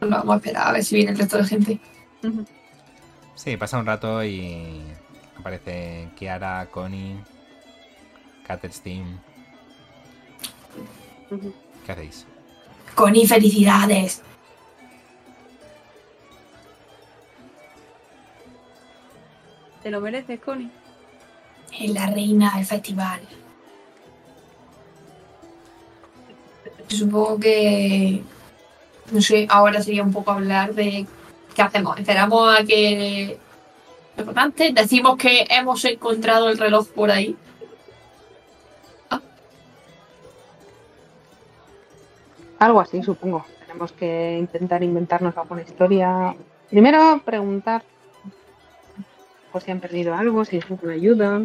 [0.00, 1.80] Vamos a esperar a ver si viene el resto de gente.
[3.34, 4.80] Sí, pasa un rato y
[5.48, 7.16] aparece Kiara, Connie,
[8.70, 9.18] Steam.
[11.30, 11.54] Ujú.
[11.86, 12.26] ¿Qué hacéis?
[12.94, 14.22] Connie, felicidades.
[19.82, 20.70] Te lo mereces, Connie.
[21.78, 23.20] Es la reina del festival.
[26.88, 28.22] Supongo que.
[29.12, 31.06] No sé, ahora sería un poco hablar de.
[31.54, 31.98] ¿Qué hacemos?
[31.98, 33.38] ¿Esperamos a que.
[34.18, 37.36] Importante, decimos que hemos encontrado el reloj por ahí.
[42.58, 43.46] Algo así, supongo.
[43.60, 46.34] Tenemos que intentar inventarnos alguna historia.
[46.68, 47.84] Primero preguntar
[49.52, 51.42] por si han perdido algo, si necesitan ayuda.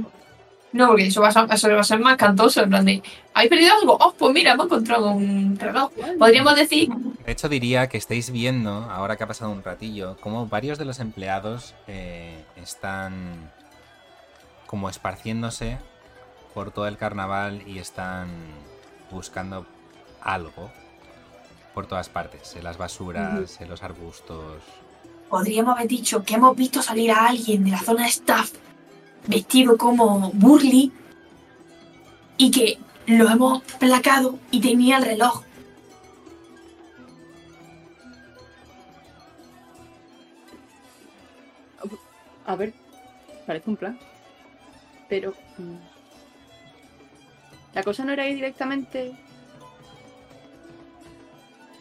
[0.73, 2.63] No, porque eso va, a ser, eso va a ser más cantoso.
[2.63, 3.01] En plan de.
[3.33, 3.97] ¿Habéis perdido algo?
[3.99, 5.91] Oh, pues mira, hemos encontrado un reloj.
[6.17, 6.89] Podríamos decir.
[6.89, 10.85] De hecho, diría que estáis viendo, ahora que ha pasado un ratillo, como varios de
[10.85, 13.51] los empleados eh, están
[14.65, 15.77] como esparciéndose
[16.55, 18.27] por todo el carnaval y están
[19.11, 19.65] buscando
[20.21, 20.71] algo
[21.73, 24.61] por todas partes, en las basuras, en los arbustos.
[25.29, 28.51] Podríamos haber dicho que hemos visto salir a alguien de la zona de staff
[29.27, 30.91] vestido como Burly
[32.37, 35.43] y que lo hemos placado y tenía el reloj.
[42.45, 42.73] A ver,
[43.47, 43.97] parece un plan.
[45.09, 45.33] Pero.
[45.57, 45.75] mm,
[47.73, 49.13] La cosa no era ir directamente.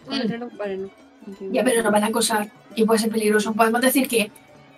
[0.04, 0.52] con el reloj.
[0.56, 0.90] Vale, no.
[1.26, 1.54] entiendo.
[1.54, 3.52] Ya, pero no van a acosar y puede ser peligroso.
[3.54, 4.30] Podemos decir que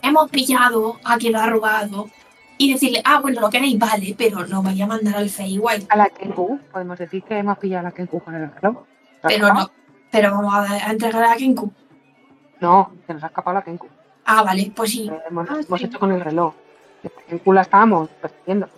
[0.03, 2.11] hemos pillado a quien lo ha robado
[2.57, 5.87] y decirle, ah, bueno, lo queréis, vale, pero no vaya a mandar al Feywild.
[5.89, 8.85] A la Kenku, podemos decir que hemos pillado a la Kenku con el reloj.
[9.23, 9.71] ¿Se Pero no,
[10.11, 11.73] pero vamos a, a entregar a Kenku.
[12.61, 13.89] No, que nos ha escapado la Kenku.
[14.25, 15.09] Ah, vale, pues sí.
[15.13, 15.87] Eh, hemos, Ah, hemos sí.
[15.87, 16.55] hecho con el reloj.
[17.03, 18.69] La Kenku la estábamos persiguiendo.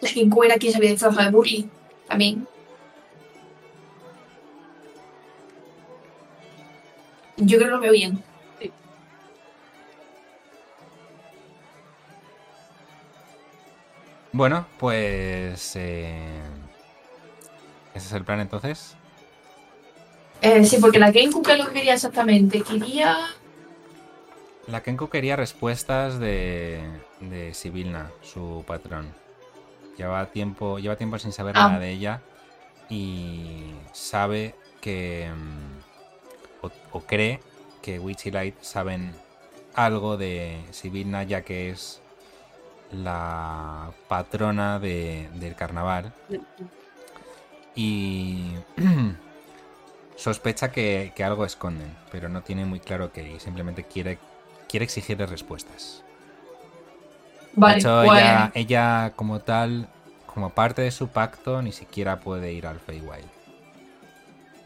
[0.00, 1.68] La Kenku era quien se había disfrazado de Burly.
[2.08, 2.46] También.
[7.36, 8.22] Yo creo que lo veo bien.
[14.34, 15.76] Bueno, pues...
[15.76, 16.40] eh,
[17.94, 18.96] Ese es el plan entonces.
[20.42, 22.62] Eh, sí, porque la Kenku, ¿qué es lo que quería exactamente?
[22.62, 23.16] Quería.
[24.66, 26.80] La Kenko quería respuestas de,
[27.20, 29.14] de Sibilna, su patrón.
[29.96, 31.68] Lleva tiempo, lleva tiempo sin saber Ah.
[31.68, 32.20] nada de ella
[32.90, 37.40] y sabe que mm, o, o cree
[37.82, 39.14] que Witch y Light saben
[39.74, 42.00] algo de Sibilna ya que es
[42.94, 46.12] la patrona de- del carnaval
[47.74, 48.52] y
[50.16, 54.18] sospecha que, que algo esconden, pero no tiene muy claro qué y simplemente quiere,
[54.68, 56.02] quiere exigirle respuestas.
[57.54, 59.88] Vale, de hecho, ella, ella como tal,
[60.26, 63.28] como parte de su pacto, ni siquiera puede ir al Feywild.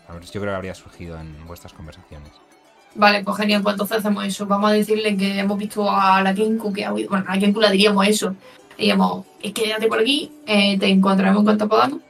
[0.09, 2.33] A ver, yo creo que habría surgido en vuestras conversaciones.
[2.95, 4.47] Vale, pues genial, pues entonces hacemos eso.
[4.47, 7.11] Vamos a decirle que hemos visto a la Kenku que ha huido.
[7.11, 8.31] Bueno, a la Kenku le diríamos eso.
[8.77, 12.01] Le diríamos, es que quédate por aquí, eh, te encontraremos en cuanto podamos.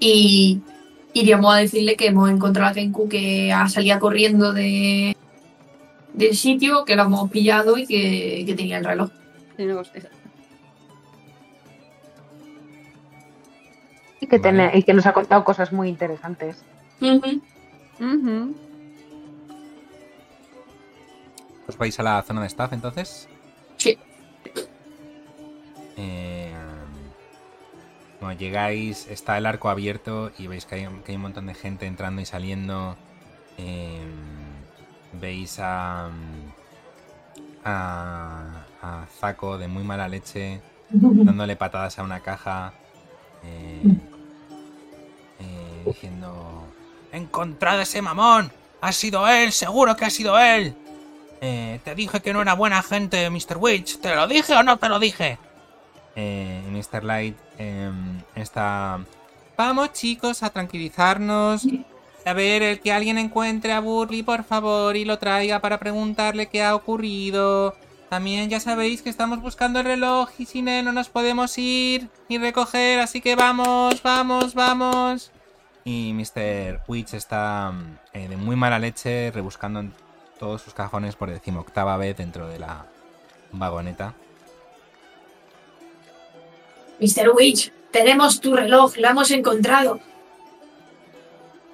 [0.00, 0.60] Y
[1.14, 5.16] iríamos a decirle que hemos encontrado a la Kenku que ha salido corriendo de
[6.12, 9.10] del sitio, que la hemos pillado y que, que tenía el reloj.
[14.20, 14.42] Y que, Vale.
[14.58, 16.56] tiene- y que nos ha contado cosas muy interesantes.
[17.00, 17.40] Ujú.
[18.00, 18.54] Ujú.
[21.68, 23.28] ¿Os vais a la zona de staff entonces?
[23.76, 23.98] Sí.
[25.96, 26.52] Eh,
[28.38, 31.86] llegáis, está el arco abierto y veis que hay, que hay un montón de gente
[31.86, 32.96] entrando y saliendo.
[33.58, 34.04] Eh,
[35.14, 36.10] veis a,
[37.64, 40.60] a, a Zaco de muy mala leche
[40.90, 42.74] dándole patadas a una caja.
[43.44, 43.82] eh,
[45.40, 46.64] eh, diciendo...
[47.12, 48.52] ¡Encontrad ese mamón!
[48.80, 49.52] ¡Ha sido él!
[49.52, 50.74] ¡Seguro que ha sido él!
[51.40, 53.56] Eh, te dije que no era buena gente, Mr.
[53.58, 53.98] Witch.
[54.00, 55.38] ¿Te lo dije o no te lo dije?
[56.14, 57.04] Eh, Mr.
[57.04, 59.00] Light em, está...
[59.56, 61.66] Vamos chicos a tranquilizarnos.
[62.24, 66.48] A ver, el que alguien encuentre a Burley, por favor, y lo traiga para preguntarle
[66.48, 67.74] qué ha ocurrido.
[68.08, 72.08] También ya sabéis que estamos buscando el reloj y sin él no nos podemos ir
[72.28, 75.32] ni recoger, así que vamos, vamos, vamos.
[75.84, 76.80] Y Mr.
[76.88, 79.84] Witch está mm, eh, de muy mala leche rebuscando
[80.38, 82.86] todos sus cajones por decimoctava vez dentro de la
[83.52, 84.14] vagoneta.
[87.00, 87.30] Mr.
[87.34, 90.00] Witch, tenemos tu reloj, lo hemos encontrado.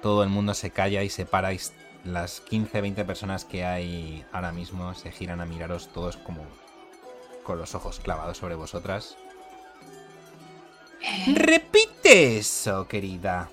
[0.01, 1.59] Todo el mundo se calla y se para y
[2.03, 6.43] las 15-20 personas que hay ahora mismo se giran a miraros todos como
[7.43, 9.15] con los ojos clavados sobre vosotras.
[11.33, 13.49] Repite eso, querida.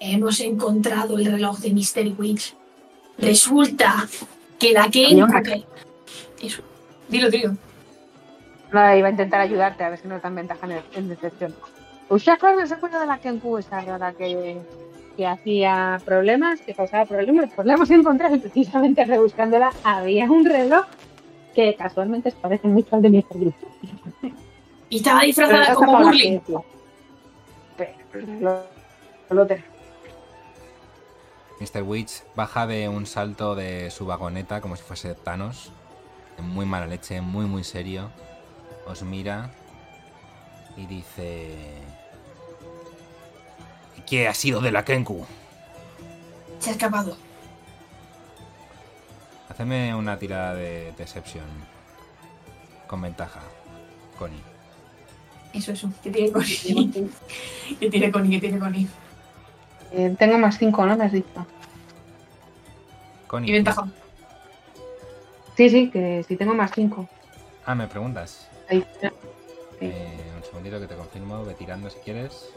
[0.00, 2.18] Hemos encontrado el reloj de Mr.
[2.18, 2.54] Witch.
[3.18, 4.06] Resulta
[4.58, 5.06] que la que...
[5.14, 5.42] Una-
[6.42, 6.62] Eso.
[7.08, 7.56] Dilo, dilo.
[8.72, 11.54] No, iba a intentar ayudarte a ver si nos dan ventaja en, en decepción.
[12.08, 14.58] ¿Usted acuerda, se acuerda de la Kenku esa rara que,
[15.16, 17.50] que hacía problemas, que causaba problemas?
[17.54, 20.86] Pues la hemos encontrado y precisamente rebuscándola había un reloj
[21.54, 23.38] que casualmente se parece mucho al de Mr.
[23.38, 23.54] Gris.
[24.90, 26.40] Y estaba disfrazada no como Burly.
[27.76, 28.62] Pero lo,
[29.30, 29.73] lo tenemos.
[31.64, 31.82] Mr.
[31.82, 35.72] Witch baja de un salto de su vagoneta como si fuese Thanos.
[36.38, 38.10] Muy mala leche, muy muy serio.
[38.86, 39.50] Os mira
[40.76, 41.54] y dice...
[43.96, 45.24] "¿Y ¿Qué ha sido de la Kenku?
[46.58, 47.16] Se ha escapado.
[49.48, 51.44] Haceme una tirada de Deception.
[52.86, 53.40] Con ventaja.
[54.18, 54.42] Connie.
[55.52, 55.88] Eso, eso.
[56.02, 56.90] Que tiene Connie.
[57.80, 58.88] que tiene Connie, que tiene Connie.
[59.92, 60.96] Eh, tengo más 5, ¿no?
[60.96, 61.46] Me has dicho.
[63.26, 63.50] Connie.
[63.50, 63.86] Y ventaja.
[65.56, 67.08] Sí, sí, que si tengo más 5.
[67.66, 68.48] Ah, me preguntas.
[68.68, 68.84] Ahí.
[69.00, 69.08] Sí.
[69.80, 71.44] Eh, un segundito que te confirmo.
[71.44, 72.50] Ve tirando si quieres.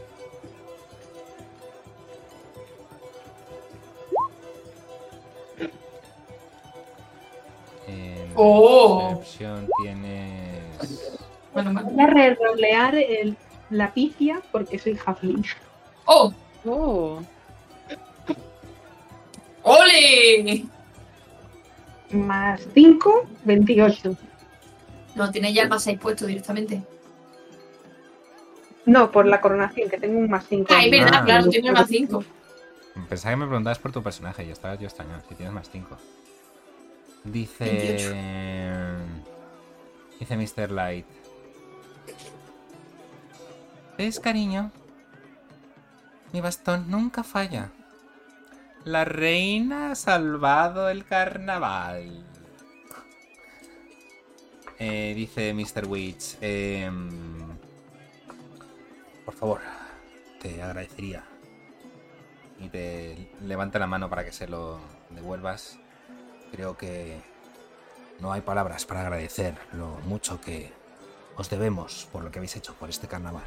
[7.88, 9.10] En Oh.
[9.20, 11.10] Decepción tienes...
[11.54, 11.82] Bueno.
[11.84, 13.38] Voy a re-rolear el-
[13.70, 15.44] la pifia porque soy Huffling.
[16.06, 16.34] ¡Oh!
[16.66, 17.20] Oh.
[19.68, 20.66] ¡Ole!
[22.12, 24.16] Más 5, 28.
[25.16, 26.82] No, tiene ya el más 6 puesto directamente.
[28.86, 30.68] No, por la coronación, que tengo un más 5.
[30.70, 31.26] Ah, es verdad, Ah.
[31.26, 32.24] claro, tiene el más 5.
[33.10, 35.22] Pensaba que me preguntabas por tu personaje y estaba yo extrañado.
[35.28, 35.98] Si tienes más 5.
[37.26, 37.66] Dice.
[37.66, 38.16] 28.
[40.20, 40.72] Dice Mr.
[40.72, 41.06] Light.
[43.98, 44.72] ¿Ves, cariño?
[46.32, 47.70] Mi bastón nunca falla.
[48.88, 52.26] La reina ha salvado el carnaval.
[54.80, 55.86] Eh, dice Mr.
[55.86, 56.38] Witch.
[56.40, 57.50] em,
[59.26, 59.60] por favor,
[60.40, 61.22] te agradecería
[62.62, 65.78] y te levanta la mano para que se lo devuelvas.
[66.54, 67.20] Creo que
[68.22, 70.72] no hay palabras para agradecer lo mucho que
[71.36, 73.44] os debemos por lo que habéis hecho por este carnaval.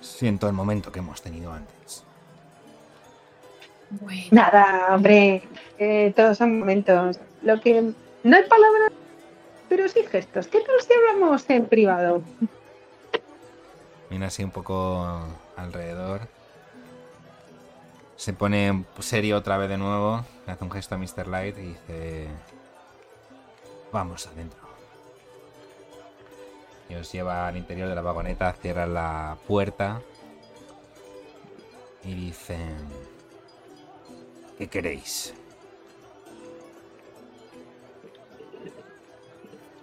[0.00, 2.02] Siento el momento que hemos tenido antes.
[4.00, 5.42] Bueno, Nada, hombre,
[5.78, 7.18] eh, todos son momentos.
[7.42, 7.92] Lo que
[8.22, 8.90] no hay palabras,
[9.68, 10.46] pero sí gestos.
[10.46, 12.22] ¿Qué tal si hablamos en privado?
[14.08, 15.06] Mira así un poco
[15.56, 16.22] alrededor.
[18.16, 20.24] Se pone serio otra vez de nuevo.
[20.46, 21.26] Le hace un gesto a Mr.
[21.26, 22.28] Light y dice...
[23.92, 24.60] Vamos adentro.
[26.88, 30.00] Y os lleva al interior de la vagoneta, cierra la puerta.
[32.04, 32.56] Y dice...
[34.62, 35.34] ¿Qué queréis?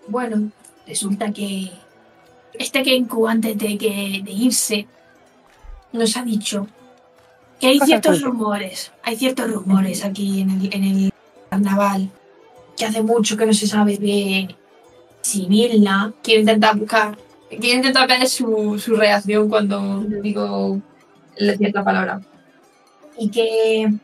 [0.08, 0.52] bueno,
[0.88, 1.70] resulta que
[2.54, 4.88] este Kenku antes de, que, de irse
[5.92, 6.66] nos ha dicho
[7.60, 11.12] que hay ciertos rumores, hay ciertos rumores aquí en el, en el
[11.50, 12.10] carnaval
[12.78, 14.56] que hace mucho que no se sabe de
[15.20, 17.18] si Vilna quiere intentar buscar,
[17.50, 20.80] quiere intentar ver su, su reacción cuando digo
[21.36, 22.22] la cierta palabra.
[23.18, 24.00] Y que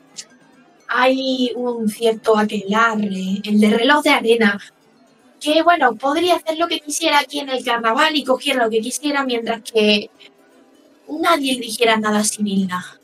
[0.87, 4.59] hay un cierto aquelarre, el de reloj de arena,
[5.39, 8.81] que bueno, podría hacer lo que quisiera aquí en el carnaval y cogiera lo que
[8.81, 10.09] quisiera mientras que
[11.07, 12.99] nadie dijera nada a Sibilna.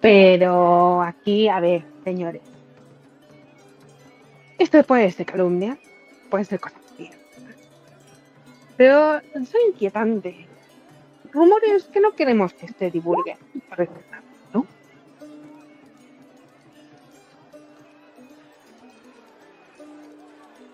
[0.00, 2.42] Pero aquí, a ver, señores.
[4.58, 5.78] Esto puede ser calumnia,
[6.30, 6.76] puede ser cosa.
[8.76, 10.46] Pero son inquietante.
[11.32, 13.38] Rumores que no queremos que se divulguen.
[13.68, 14.18] por ejemplo,
[14.52, 14.66] ¿no?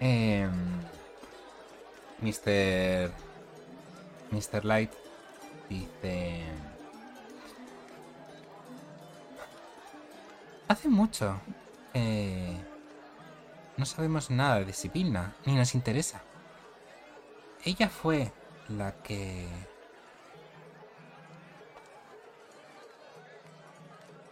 [0.00, 0.48] Eh,
[2.20, 3.10] Mr.
[4.30, 4.64] Mr.
[4.64, 4.90] Light
[5.68, 6.42] dice...
[10.68, 11.40] Hace mucho
[11.92, 12.56] que
[13.76, 16.22] no sabemos nada de Sibylna, ni nos interesa.
[17.64, 18.32] Ella fue
[18.68, 19.46] la que...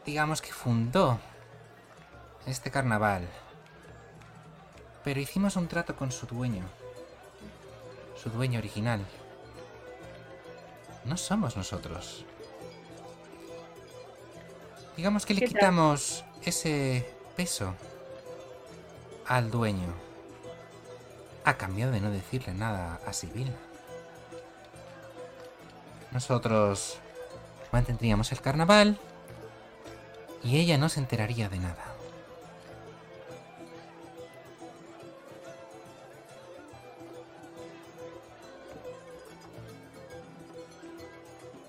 [0.04, 1.18] Digamos que fundó
[2.46, 3.26] este carnaval.
[5.02, 6.64] Pero hicimos un trato con su dueño.
[8.22, 9.04] Su dueño original.
[11.04, 12.24] No somos nosotros.
[14.96, 17.74] Digamos que le quitamos ese peso
[19.26, 19.92] al dueño.
[21.44, 23.52] A cambio de no decirle nada a Sibyl.
[26.12, 26.98] Nosotros
[27.72, 28.98] mantendríamos el carnaval
[30.44, 31.84] y ella no se enteraría de nada.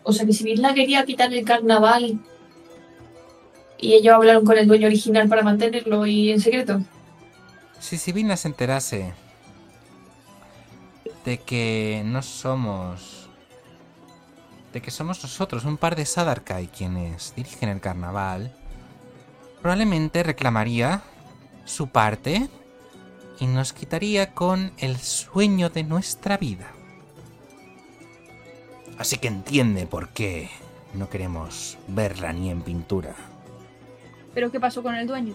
[0.04, 2.20] O sea que Sibilna quería quitar el carnaval
[3.80, 6.82] y ellos hablaron con el dueño original para mantenerlo y en secreto.
[7.80, 9.14] Si Sibina se enterase
[11.26, 13.30] de que no somos.
[14.74, 18.54] de que somos nosotros, un par de Sadarkai quienes dirigen el carnaval,
[19.66, 21.02] probablemente reclamaría
[21.66, 22.50] su parte
[23.40, 26.68] y nos quitaría con el sueño de nuestra vida.
[29.00, 30.52] Así que entiende por qué
[30.94, 33.16] no queremos verla ni en pintura.
[34.36, 35.34] ¿Pero qué pasó con el dueño?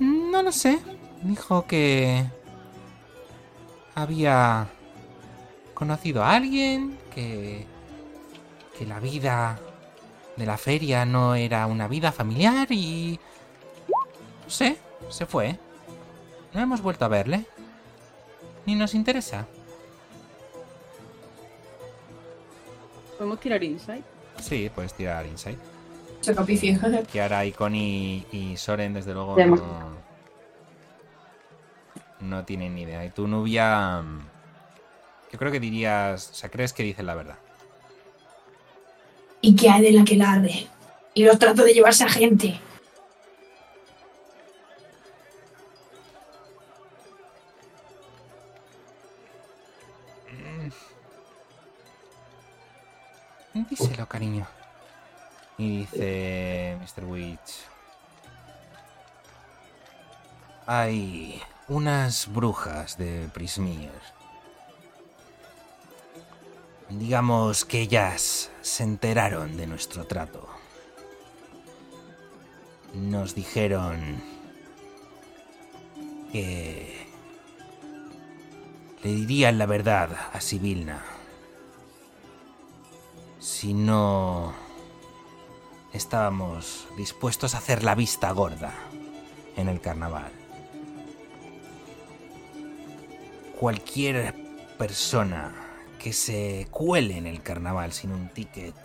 [0.00, 0.78] No lo sé.
[1.20, 2.24] Dijo que
[3.94, 4.68] había
[5.74, 7.66] conocido a alguien, que,
[8.78, 9.60] que la vida
[10.36, 13.18] de la feria no era una vida familiar y...
[14.44, 14.76] No sé,
[15.08, 15.58] se fue.
[16.52, 17.44] No hemos vuelto a verle.
[18.64, 19.46] Ni nos interesa.
[23.18, 24.04] ¿Podemos tirar insight?
[24.40, 25.58] Sí, puedes tirar Insight.
[26.20, 26.34] Se.
[27.12, 29.96] Kiara, Icon y, y Soren, desde luego, no,
[32.20, 33.04] no tienen ni idea.
[33.04, 34.20] Y tú, Nubia, mm,
[35.32, 37.38] yo creo que dirías, o sea, crees que dicen la verdad.
[39.40, 40.66] ¿Y qué hay de la que larde?
[41.14, 42.60] Y los trato de llevarse a gente.
[53.70, 54.46] Díselo, cariño.
[55.58, 57.04] Y dice Mr.
[57.04, 57.64] Witch.
[60.66, 63.90] Hay unas brujas de Prismir.
[66.88, 70.48] Digamos que ellas se enteraron de nuestro trato.
[72.94, 74.22] Nos dijeron
[76.30, 77.06] que
[79.02, 81.02] le dirían la verdad a Sibilna
[83.40, 84.54] si no
[85.92, 88.72] estábamos dispuestos a hacer la vista gorda
[89.56, 90.30] en el carnaval.
[93.58, 94.34] Cualquier
[94.78, 95.65] persona
[96.06, 98.76] que se cuele en el carnaval sin un ticket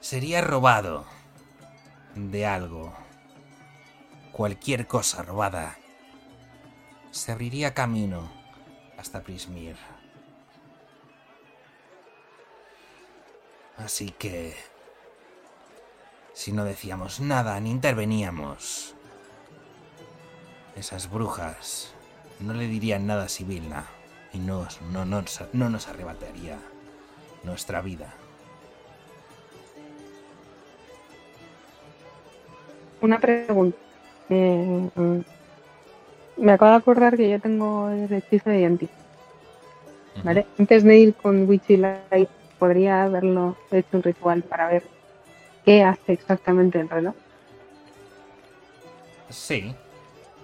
[0.00, 1.04] sería robado
[2.14, 2.90] de algo.
[4.32, 5.76] Cualquier cosa robada
[7.10, 8.32] se abriría camino
[8.96, 9.76] hasta Prismir.
[13.76, 14.56] Así que...
[16.32, 18.94] Si no decíamos nada ni interveníamos,
[20.76, 21.92] esas brujas
[22.38, 23.99] no le dirían nada a Sibilna
[24.32, 26.58] y no, no, no, no nos arrebataría
[27.42, 28.12] nuestra vida.
[33.00, 33.78] Una pregunta.
[34.28, 34.90] Eh,
[36.36, 38.92] me acabo de acordar que yo tengo el hechizo de identidad.
[40.22, 40.46] ¿Vale?
[40.58, 42.28] Antes de ir con Witchy Light,
[42.58, 44.82] podría haberlo hecho un ritual para ver
[45.64, 47.14] qué hace exactamente el reloj.
[49.30, 49.74] Sí,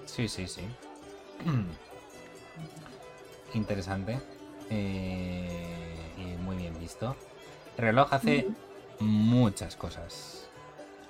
[0.06, 0.62] sí, sí, sí.
[3.56, 4.20] Interesante.
[4.70, 7.16] Eh, y muy bien visto.
[7.76, 8.46] El reloj hace
[9.00, 10.48] muchas cosas.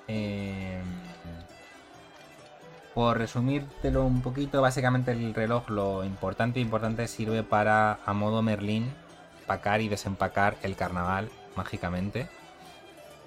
[0.07, 0.81] Eh,
[2.93, 8.91] por resumírtelo un poquito, básicamente el reloj lo importante importante sirve para, a modo Merlín,
[9.45, 12.27] pacar y desempacar el carnaval mágicamente.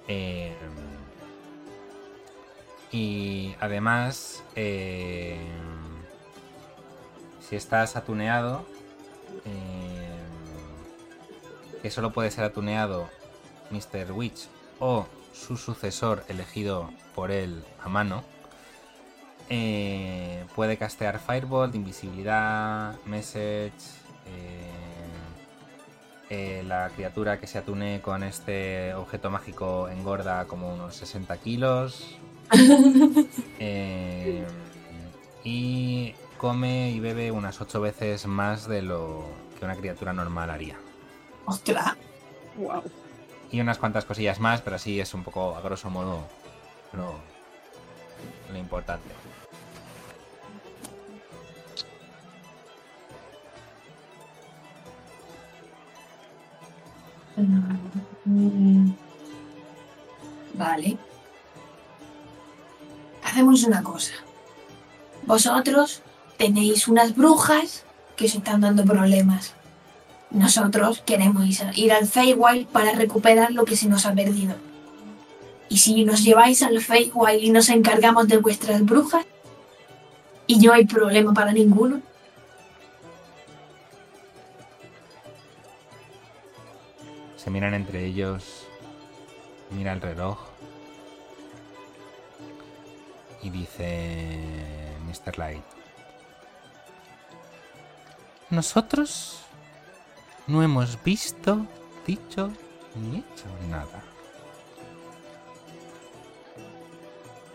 [0.07, 0.53] Eh,
[2.91, 5.37] y además, eh,
[7.39, 8.65] si estás atuneado,
[9.45, 10.19] eh,
[11.81, 13.09] que solo puede ser atuneado
[13.71, 14.11] Mr.
[14.11, 14.47] Witch
[14.79, 18.23] o su sucesor elegido por él a mano,
[19.49, 23.73] eh, puede castear Firebolt, Invisibilidad, Message.
[26.29, 32.15] eh, la criatura que se atune con este objeto mágico engorda como unos 60 kilos.
[35.43, 35.80] Y
[36.41, 39.23] come y bebe unas 8 veces más de lo
[39.59, 40.75] que una criatura normal haría.
[41.45, 41.95] Ostras.
[42.57, 42.81] Wow.
[43.51, 46.23] Y unas cuantas cosillas más, pero así es un poco, a grosso modo,
[46.93, 47.13] lo,
[48.51, 49.07] lo importante.
[58.25, 58.93] Mm.
[60.55, 60.97] Vale.
[63.23, 64.13] Hacemos una cosa.
[65.27, 66.01] Vosotros
[66.41, 67.85] tenéis unas brujas
[68.15, 69.53] que os están dando problemas.
[70.31, 71.43] Nosotros queremos
[71.75, 74.55] ir al Feywild para recuperar lo que se nos ha perdido.
[75.69, 79.23] Y si nos lleváis al Feywild y nos encargamos de vuestras brujas,
[80.47, 82.01] y no hay problema para ninguno,
[87.37, 88.67] Se miran entre ellos.
[89.71, 90.37] Mira el reloj.
[93.41, 94.47] Y dice
[95.07, 95.39] Mr.
[95.39, 95.70] Light.
[98.51, 99.39] Nosotros
[100.45, 101.65] no hemos visto,
[102.05, 102.51] dicho
[102.95, 104.03] ni hecho nada.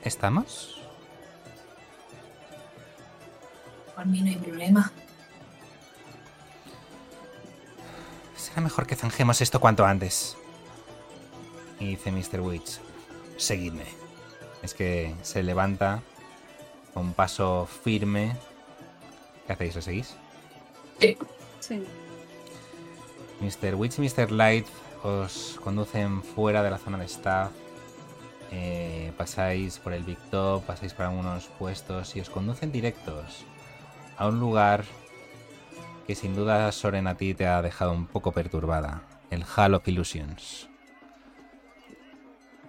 [0.03, 0.77] ¿Estamos?
[3.97, 4.93] por mí no hay problema.
[8.37, 10.37] Será mejor que zanjemos esto cuanto antes.
[11.81, 12.41] Y dice Mr.
[12.41, 12.79] Witch.
[13.39, 13.87] Seguidme.
[14.63, 16.03] Es que se levanta
[16.93, 18.37] con paso firme.
[19.47, 19.77] ¿Qué hacéis?
[19.77, 20.17] ¿Lo seguís?
[20.99, 21.17] Sí.
[23.41, 23.75] Mr.
[23.75, 24.31] Witch y Mr.
[24.31, 24.67] Light
[25.03, 27.51] os conducen fuera de la zona de staff.
[28.53, 33.45] Eh, pasáis por el Big Top, pasáis por algunos puestos y os conducen directos
[34.17, 34.85] a un lugar
[36.07, 39.03] que sin duda Soren a ti te ha dejado un poco perturbada.
[39.31, 40.69] El Hall of Illusions.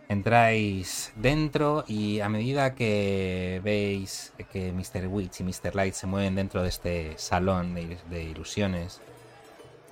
[0.10, 5.08] Entráis dentro y a medida que veis que Mr.
[5.08, 5.76] Witch y Mr.
[5.76, 9.02] Light se mueven dentro de este salón de, ilusiones,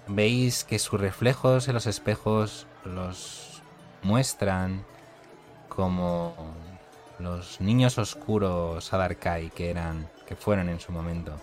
[0.08, 3.62] veis que sus reflejos en los espejos los
[4.04, 4.86] muestran
[5.68, 6.34] como
[7.20, 11.34] los niños oscuros Adarkai que eran, que fueron en su momento.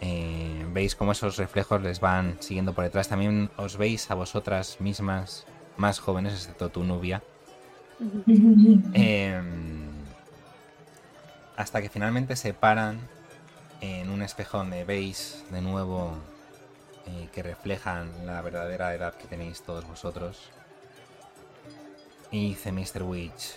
[0.00, 3.08] Eh, veis cómo esos reflejos les van siguiendo por detrás.
[3.08, 5.44] También os veis a vosotras mismas,
[5.76, 7.22] más jóvenes, excepto tu Nubia.
[8.94, 9.40] Eh,
[11.56, 13.00] hasta que finalmente se paran
[13.80, 16.16] en un espejo donde veis de nuevo
[17.06, 20.50] eh, que reflejan la verdadera edad que tenéis todos vosotros.
[22.30, 23.02] Y dice Mr.
[23.02, 23.54] Witch,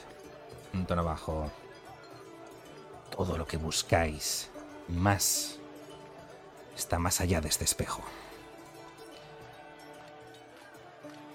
[0.74, 1.52] un tono bajo,
[3.16, 4.50] todo lo que buscáis,
[4.88, 5.58] más,
[6.76, 8.04] está más allá de este espejo.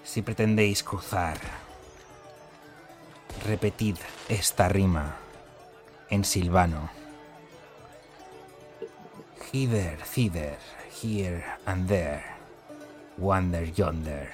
[0.03, 1.39] Si pretendéis cruzar,
[3.45, 3.97] repetid
[4.29, 5.15] esta rima
[6.09, 6.89] en silvano.
[9.51, 10.57] Hither, thither,
[11.01, 12.23] here and there.
[13.17, 14.29] Wander yonder,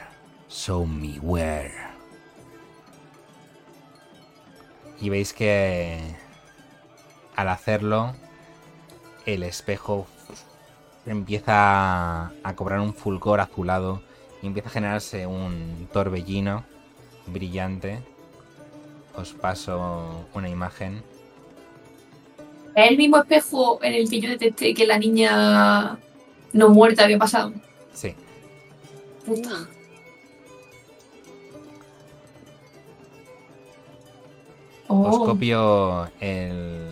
[0.49, 1.73] show me where.
[5.01, 5.99] Y veis que
[7.35, 8.15] al hacerlo,
[9.25, 10.07] el espejo
[11.05, 14.01] empieza a cobrar un fulgor azulado
[14.41, 16.65] y empieza a generarse un torbellino
[17.27, 18.03] brillante.
[19.19, 21.03] Os paso una imagen.
[22.73, 25.99] Es el mismo espejo en el que yo detecté que la niña
[26.53, 27.51] no muerta había pasado.
[27.93, 28.15] Sí,
[29.25, 29.67] Puta.
[34.87, 36.87] os Oh, copio el,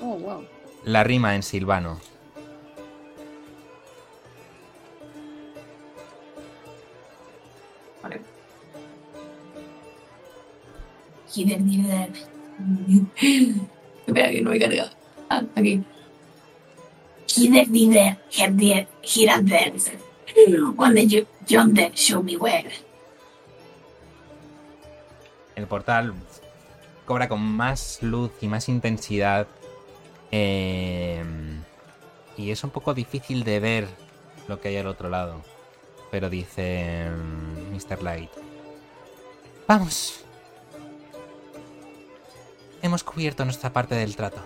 [0.00, 0.44] Oh, wow.
[0.84, 1.98] la rima en silvano.
[8.02, 8.37] vale.
[11.32, 11.60] Thither.
[14.06, 14.90] Espera que no me carga.
[15.30, 15.82] Ah, aquí.
[17.36, 17.68] And
[19.48, 19.72] there.
[20.76, 21.92] Wander yo- yonder.
[21.94, 22.70] Show me where.
[25.54, 26.14] El portal
[27.04, 29.46] cobra con más luz y más intensidad.
[30.30, 31.24] eh,
[32.36, 33.88] y es un poco difícil de ver
[34.46, 35.42] lo que hay al otro lado.
[36.10, 38.02] Pero dice mm, Mr.
[38.02, 38.30] Light.
[39.66, 40.24] Vamos.
[42.82, 44.40] Hemos cubierto nuestra parte del trato.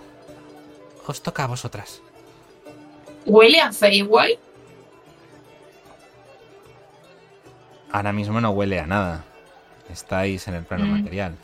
[1.07, 2.01] Os toca a vosotras.
[3.25, 4.39] Huele a Feywild.
[7.91, 9.23] Ahora mismo no huele a nada.
[9.89, 10.91] Estáis en el plano Mm.
[11.01, 11.35] material.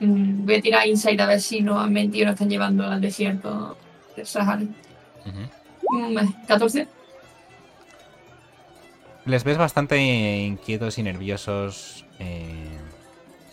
[0.00, 2.84] Mm, Voy a tirar Insight a ver si nos han mentido y nos están llevando
[2.84, 3.76] al desierto
[4.16, 4.62] de Sahara.
[5.26, 5.96] Ujú.
[5.98, 6.88] Mm, 14.
[9.26, 12.78] Les ves bastante inquietos y nerviosos eh,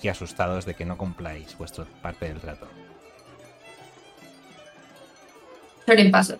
[0.02, 2.68] y asustados de que no cumpláis vuestra parte del trato.
[5.86, 6.38] Soren pasa.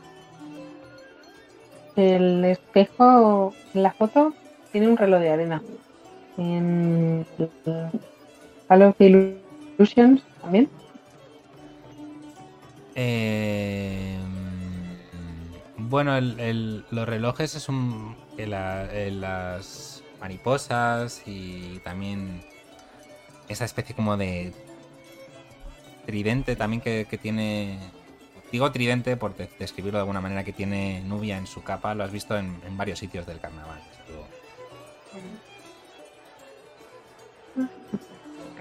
[1.95, 4.33] El espejo en la foto
[4.71, 5.61] tiene un reloj de arena.
[6.38, 7.25] En
[8.69, 10.69] Halo of Illusions también.
[12.95, 14.17] Eh,
[15.77, 18.15] bueno, el- el- los relojes es un.
[18.38, 22.41] las mariposas y también
[23.51, 24.53] esa especie como de
[26.05, 27.79] tridente también que, tiene.
[28.51, 32.03] Digo tridente por de- describirlo de alguna manera que tiene Nubia en su capa, lo
[32.03, 33.79] has visto en, varios sitios del carnaval.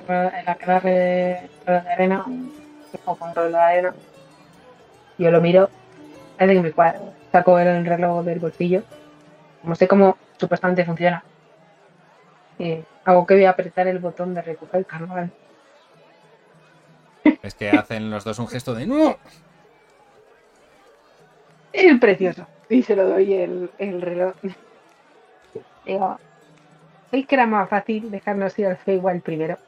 [0.08, 2.24] En la cara de de arena.
[2.84, 3.94] Espejo con reloj de arena.
[5.18, 5.70] Yo lo miro.
[6.36, 7.00] Parece que me cuadra.
[7.32, 8.82] Saco el reloj del bolsillo.
[9.62, 11.22] Como sé cómo supuestamente funciona.
[12.58, 15.31] Y hago que voy a apretar el botón de recoger el carnaval.
[17.43, 19.16] Es que hacen los dos un gesto de ¡No!
[21.72, 22.47] Es precioso.
[22.68, 24.35] Y se lo doy el, el reloj.
[25.85, 26.18] Digo,
[27.10, 29.59] ¿veis que era más fácil dejarnos ir al Feywild primero?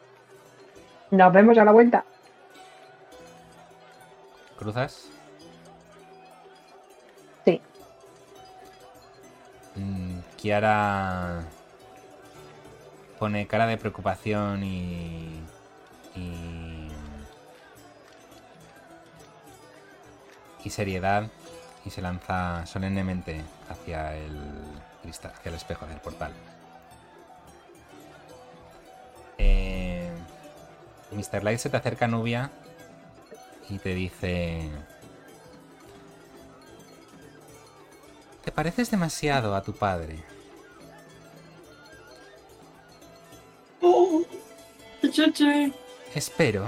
[1.11, 2.05] Nos vemos a la vuelta.
[4.57, 5.11] ¿Cruzas?
[7.45, 7.61] Sí.
[9.77, 11.43] Mm, Kiara
[13.23, 15.45] pone cara de preocupación y.
[16.17, 16.89] y.
[20.65, 21.31] y seriedad
[21.85, 24.41] y se lanza solemnemente hacia el
[25.03, 26.33] cristal, hacia el espejo del portal.
[29.39, 30.11] Eh,
[31.13, 31.45] Mr.
[31.45, 32.51] Light se te acerca Nubia
[33.69, 34.69] y te dice.
[38.45, 40.32] Te pareces demasiado a tu padre.
[46.15, 46.67] Espero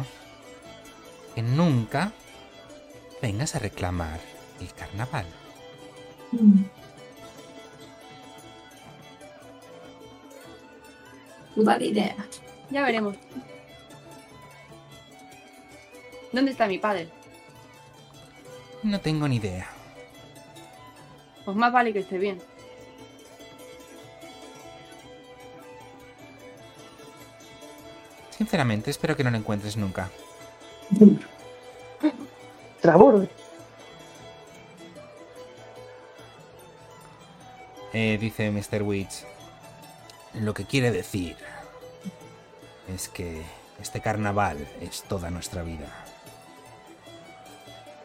[1.35, 2.12] que nunca
[3.20, 4.20] vengas a reclamar
[4.60, 5.26] el carnaval.
[11.55, 12.14] Puta idea.
[12.70, 13.16] Ya veremos.
[16.32, 17.09] ¿Dónde está mi padre?
[18.82, 19.68] No tengo ni idea.
[21.44, 22.40] Pues más vale que esté bien.
[28.55, 30.09] Sinceramente, espero que no lo encuentres nunca.
[32.81, 33.28] Trabor.
[37.93, 38.85] Eh, dice Mr.
[38.85, 39.24] Witch.
[40.35, 41.36] Lo que quiere decir
[42.86, 43.43] es que
[43.81, 45.89] este carnaval es toda nuestra vida.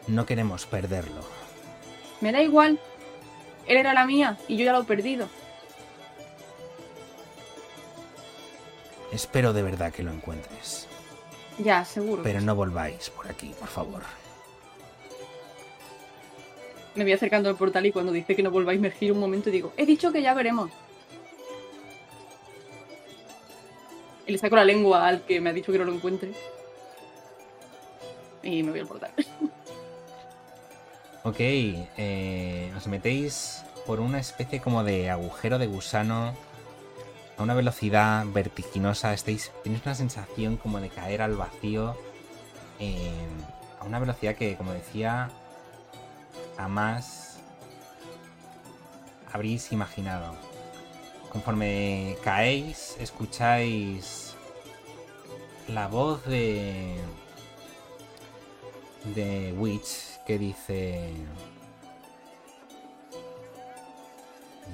[0.08, 1.22] No queremos perderlo.
[2.20, 2.80] Me da igual.
[3.68, 5.28] Él era la mía y yo ya lo he perdido.
[9.20, 10.88] Espero de verdad que lo encuentres.
[11.58, 12.22] Ya, seguro.
[12.22, 14.00] Pero no volváis por aquí, por favor.
[16.94, 19.50] Me voy acercando al portal y cuando dice que no volváis me giro un momento
[19.50, 20.70] y digo, he dicho que ya veremos.
[24.26, 26.32] Y le saco la lengua al que me ha dicho que no lo encuentre.
[28.42, 29.12] Y me voy al portal.
[31.22, 36.34] Ok, eh, os metéis por una especie como de agujero de gusano
[37.40, 39.14] a una velocidad vertiginosa.
[39.14, 41.96] Estáis, tenéis una sensación como de caer al vacío
[42.78, 43.10] eh,
[43.80, 45.30] a una velocidad que, como decía,
[46.58, 47.38] jamás
[49.32, 50.34] habréis imaginado.
[51.32, 54.34] Conforme caéis, escucháis
[55.68, 56.96] la voz de
[59.14, 61.14] de Witch que dice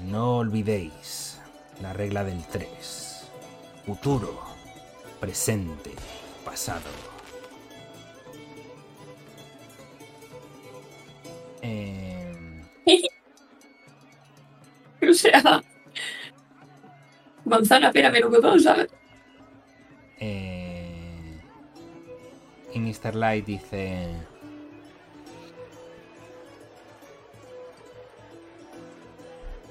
[0.03, 1.36] No olvidéis
[1.81, 3.29] la regla del 3.
[3.85, 4.41] Futuro,
[5.21, 5.93] presente,
[6.45, 6.91] pasado.
[11.63, 12.65] Em,
[15.09, 15.63] O sea.
[17.45, 18.89] Manzana, pera, melocotón, ¿sabes?
[20.19, 21.41] eh,
[22.73, 23.15] y Mr.
[23.15, 24.17] Light dice...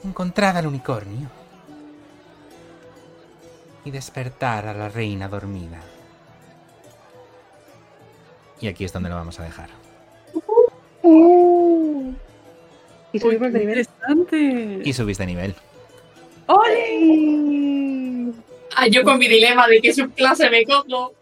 [0.03, 1.29] Encontrad al unicornio.
[3.85, 5.79] Y despertar a la reina dormida.
[8.59, 9.69] Y aquí es donde lo vamos a dejar.
[13.13, 13.79] Y subimos de nivel.
[13.79, 14.81] interesante!
[14.83, 15.55] Y subís de nivel.
[16.47, 18.33] ¡Ole!
[18.75, 21.13] Ah, yo con mi dilema de qué subclase me cojo.